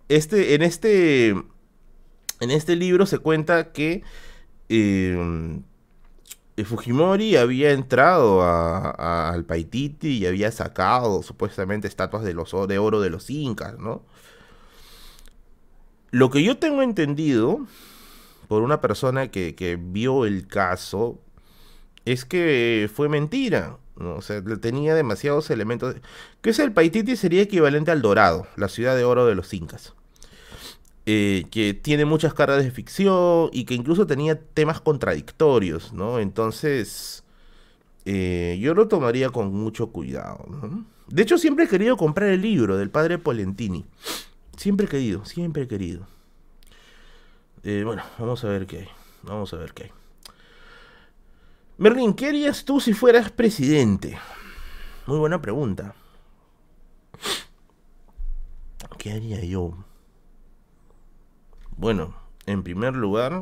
[0.10, 4.04] este, en este, en este libro se cuenta que
[4.68, 5.64] em,
[6.66, 12.34] Fujimori había entrado al Paititi y había sacado supuestamente estatuas de,
[12.80, 14.04] oro de los incas, ¿no?
[16.12, 17.66] Lo que yo tengo entendido
[18.48, 21.20] por una persona que, vio el caso
[22.06, 23.78] es que fue mentira.
[23.96, 25.96] O sea, tenía demasiados elementos.
[26.42, 29.94] Que es el Paititi sería equivalente al Dorado, la ciudad de oro de los incas.
[31.12, 36.20] Eh, que tiene muchas cargas de ficción y que incluso tenía temas contradictorios, ¿no?
[36.20, 37.24] Entonces,
[38.06, 40.86] eh, yo lo tomaría con mucho cuidado, ¿no?
[41.08, 43.88] De hecho, siempre he querido comprar el libro del padre Polentini.
[44.56, 46.06] Siempre he querido, siempre he querido.
[47.64, 48.90] Eh, bueno, vamos a ver qué hay.
[49.24, 49.92] Vamos a ver qué hay.
[51.80, 54.20] Merlin, ¿qué harías tú si fueras presidente?
[55.08, 55.96] Muy buena pregunta.
[59.00, 59.74] ¿Qué haría yo?
[61.80, 62.14] Bueno,
[62.46, 63.42] en primer lugar,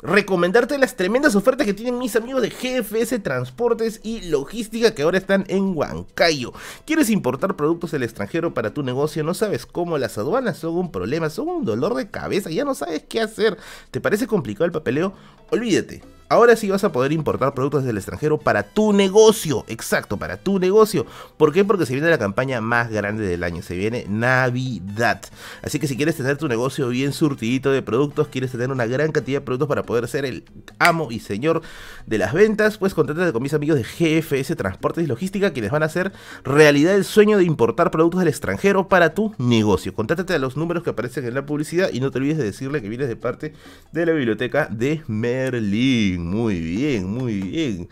[0.00, 5.18] recomendarte las tremendas ofertas que tienen mis amigos de GFS Transportes y Logística que ahora
[5.18, 6.54] están en Huancayo.
[6.86, 9.22] ¿Quieres importar productos del extranjero para tu negocio?
[9.24, 11.28] ¿No sabes cómo las aduanas son un problema?
[11.28, 12.48] ¿Son un dolor de cabeza?
[12.48, 13.58] ¿Ya no sabes qué hacer?
[13.90, 15.12] ¿Te parece complicado el papeleo?
[15.50, 16.00] Olvídate.
[16.30, 19.64] Ahora sí vas a poder importar productos del extranjero para tu negocio.
[19.66, 21.06] Exacto, para tu negocio.
[21.38, 21.64] ¿Por qué?
[21.64, 23.62] Porque se viene la campaña más grande del año.
[23.62, 25.22] Se viene Navidad.
[25.62, 29.10] Así que si quieres tener tu negocio bien surtidito de productos, quieres tener una gran
[29.10, 30.44] cantidad de productos para poder ser el
[30.78, 31.62] amo y señor
[32.06, 35.82] de las ventas, pues contáctate con mis amigos de GFS Transportes y Logística, quienes van
[35.82, 36.12] a hacer
[36.44, 39.94] realidad el sueño de importar productos del extranjero para tu negocio.
[39.94, 42.82] Contáctate a los números que aparecen en la publicidad y no te olvides de decirle
[42.82, 43.54] que vienes de parte
[43.92, 47.88] de la biblioteca de Merlin muy bien, muy bien.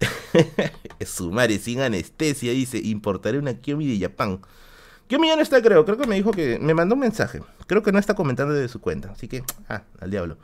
[1.06, 4.40] Su madre sin anestesia dice, importaré una Kiomi de Japón.
[5.08, 5.84] Kiomi ya no está, creo.
[5.84, 7.40] Creo que me dijo que me mandó un mensaje.
[7.66, 9.10] Creo que no está comentando de su cuenta.
[9.10, 10.38] Así que, ah, al diablo.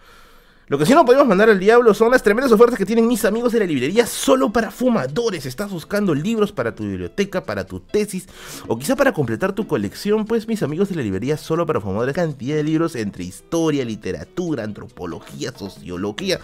[0.66, 3.26] Lo que sí no podemos mandar al diablo son las tremendas ofertas que tienen mis
[3.26, 5.44] amigos de la librería solo para fumadores.
[5.44, 8.26] Estás buscando libros para tu biblioteca, para tu tesis
[8.66, 12.14] o quizá para completar tu colección, pues mis amigos de la librería solo para fumadores
[12.14, 16.40] cantidad de libros entre historia, literatura, antropología, sociología.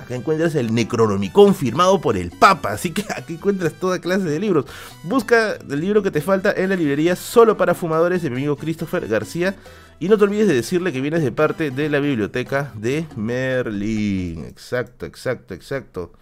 [0.00, 4.38] Acá encuentras el Necronomicon firmado por el Papa, así que aquí encuentras toda clase de
[4.38, 4.66] libros.
[5.02, 8.54] Busca el libro que te falta en la librería solo para fumadores de mi amigo
[8.54, 9.56] Christopher García
[10.00, 14.44] y no te olvides de decirle que vienes de parte de la biblioteca de Merlin.
[14.44, 16.12] Exacto, exacto, exacto.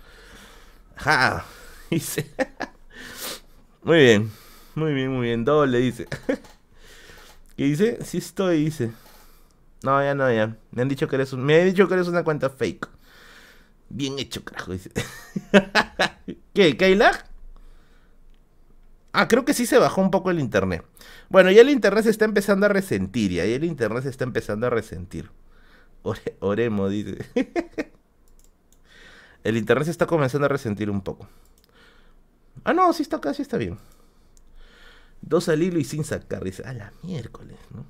[0.96, 1.44] Ja,
[1.90, 2.26] dice.
[3.82, 4.30] Muy bien,
[4.74, 5.44] muy bien, muy bien.
[5.44, 6.06] Doble dice.
[7.56, 7.98] ¿Qué dice?
[8.04, 8.92] Sí estoy, dice.
[9.82, 10.56] No, ya no, ya.
[10.70, 11.32] Me han dicho que eres.
[11.34, 12.88] Me han dicho que eres una cuenta fake.
[13.88, 14.90] Bien hecho, carajo, dice.
[16.54, 16.76] ¿Qué?
[16.76, 17.26] ¿Qué hay lag?
[19.12, 20.84] Ah, creo que sí se bajó un poco el internet.
[21.32, 24.24] Bueno, ya el internet se está empezando a resentir, y ahí el internet se está
[24.24, 25.30] empezando a resentir.
[26.40, 27.24] oremo, dice.
[29.42, 31.26] el internet se está comenzando a resentir un poco.
[32.64, 33.78] Ah, no, sí está acá, sí está bien.
[35.22, 36.64] Dos al hilo y sin sacar, dice.
[36.66, 37.86] A la miércoles, ¿no?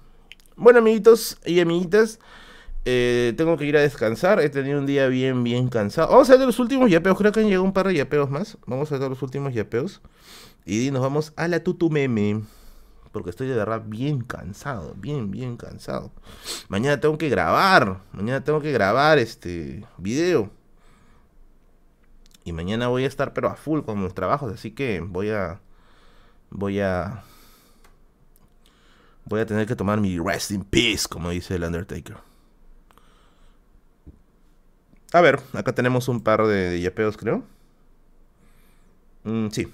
[0.54, 2.20] Bueno, amiguitos y amiguitas.
[2.84, 4.38] Eh, tengo que ir a descansar.
[4.38, 6.12] He tenido un día bien, bien cansado.
[6.12, 7.18] Vamos a ver los últimos yapeos.
[7.18, 8.56] Creo que han llegado un par de yapeos más.
[8.66, 10.00] Vamos a ver los últimos yapeos.
[10.64, 12.44] Y nos vamos a la tutumeme.
[13.12, 14.94] Porque estoy de verdad bien cansado.
[14.96, 16.10] Bien, bien cansado.
[16.68, 18.00] Mañana tengo que grabar.
[18.12, 20.50] Mañana tengo que grabar este video.
[22.44, 24.52] Y mañana voy a estar pero a full con mis trabajos.
[24.52, 25.60] Así que voy a.
[26.50, 27.22] Voy a.
[29.26, 32.16] Voy a tener que tomar mi rest in peace, como dice el Undertaker.
[35.12, 37.44] A ver, acá tenemos un par de, yapeos, creo.
[39.24, 39.72] Mm, sí.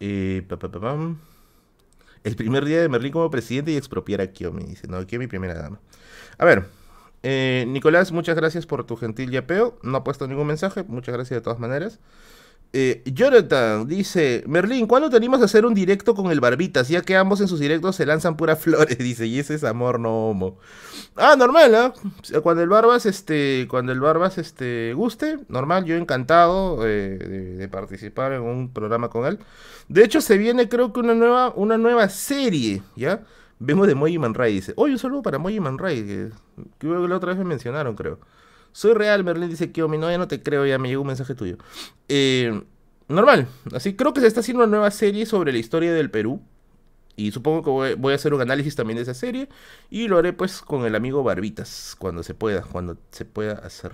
[0.00, 0.46] Eh,
[2.24, 4.64] El primer día de Merlín como presidente y expropiar a Kiomi.
[4.64, 5.80] Dice, no, Kiomi primera dama.
[6.38, 6.66] A ver,
[7.22, 9.78] eh, Nicolás, muchas gracias por tu gentil yapeo.
[9.82, 11.98] No ha puesto ningún mensaje, muchas gracias de todas maneras.
[12.72, 16.88] Eh, Jonathan dice, Merlín, ¿cuándo te animas a hacer un directo con el Barbitas?
[16.88, 19.98] Ya que ambos en sus directos se lanzan puras flores, dice, y ese es amor
[19.98, 20.58] no homo.
[21.16, 21.94] Ah, normal, ¿ah?
[22.42, 28.32] Cuando el Barbas, este, cuando el Barbas, este, guste, normal, yo encantado eh, de, participar
[28.32, 29.38] en un programa con él.
[29.88, 33.22] De hecho, se viene creo que una nueva, una nueva serie, ¿ya?
[33.58, 36.30] Vemos de Moji Man Ray, dice, oye, un saludo para Moji Ray, que,
[36.78, 38.18] que la otra vez me mencionaron, creo.
[38.76, 41.34] Soy real, Merlin dice que mi novia no te creo, ya me llegó un mensaje
[41.34, 41.56] tuyo.
[42.10, 42.62] Eh,
[43.08, 46.42] normal, así creo que se está haciendo una nueva serie sobre la historia del Perú.
[47.16, 49.48] Y supongo que voy, a hacer un análisis también de esa serie.
[49.88, 53.92] Y lo haré pues con el amigo Barbitas, cuando se pueda, cuando se pueda hacer.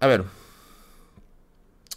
[0.00, 0.24] A ver.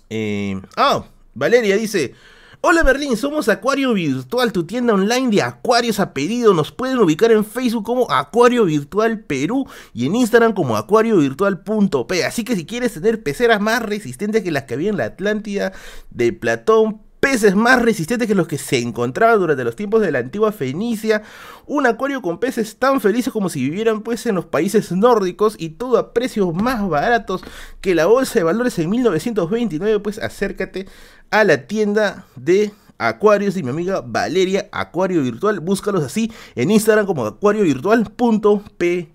[0.10, 2.16] Eh, ah, Valeria dice,
[2.64, 6.54] Hola Berlín, somos Acuario Virtual, tu tienda online de acuarios a pedido.
[6.54, 9.66] Nos pueden ubicar en Facebook como Acuario Virtual Perú
[9.96, 12.24] y en Instagram como acuariovirtual.p.
[12.24, 15.72] Así que si quieres tener peceras más resistentes que las que había en la Atlántida
[16.12, 20.20] de Platón, peces más resistentes que los que se encontraban durante los tiempos de la
[20.20, 21.22] antigua Fenicia,
[21.68, 25.70] un acuario con peces tan felices como si vivieran pues en los países nórdicos y
[25.70, 27.44] todo a precios más baratos
[27.80, 30.88] que la bolsa de valores en 1929, pues acércate
[31.32, 35.60] a la tienda de acuarios y mi amiga Valeria Acuario Virtual.
[35.60, 39.10] Búscalos así en Instagram como acuariovirtual.pe.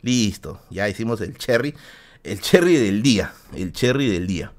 [0.00, 1.74] Listo, ya hicimos el cherry,
[2.22, 4.52] el cherry del día, el cherry del día.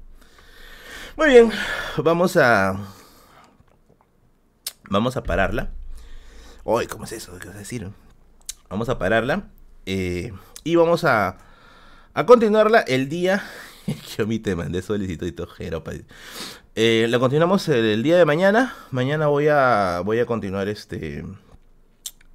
[1.16, 1.50] Muy bien,
[1.96, 2.78] vamos a
[4.88, 5.70] vamos a pararla.
[6.64, 7.36] Uy, ¿cómo es eso?
[7.38, 7.90] ¿Qué vas a decir?
[8.68, 9.48] Vamos a pararla
[9.86, 10.32] eh,
[10.64, 11.38] y vamos a
[12.14, 13.42] a continuarla el día
[14.16, 15.82] yo mi te mandé solicito y tojero.
[16.74, 18.74] Eh, lo continuamos el, día de mañana.
[18.90, 21.24] Mañana voy a, voy a continuar este...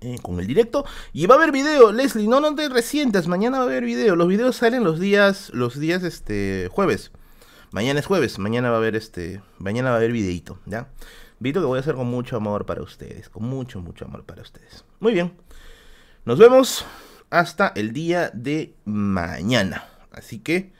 [0.02, 0.86] Eh, con el directo.
[1.14, 2.28] Y va a haber video, Leslie.
[2.28, 3.30] No, no te resientas.
[3.30, 4.18] Mañana va a haber video.
[4.18, 7.12] Los videos salen los días, los días este, jueves.
[7.72, 8.38] Mañana es jueves.
[8.38, 9.42] Mañana va a haber este.
[9.60, 10.90] Mañana va a haber videito, ¿ya?
[11.40, 13.30] Video que voy a hacer con mucho amor para ustedes.
[13.30, 14.84] Con mucho, mucho amor para ustedes.
[15.00, 15.38] Muy bien.
[16.26, 16.86] Nos vemos
[17.30, 19.86] hasta el día de mañana.
[20.12, 20.74] Así que.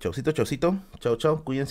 [0.00, 0.74] Chaucito, chaucito.
[0.98, 1.36] Chau, chau.
[1.44, 1.68] Cuídense.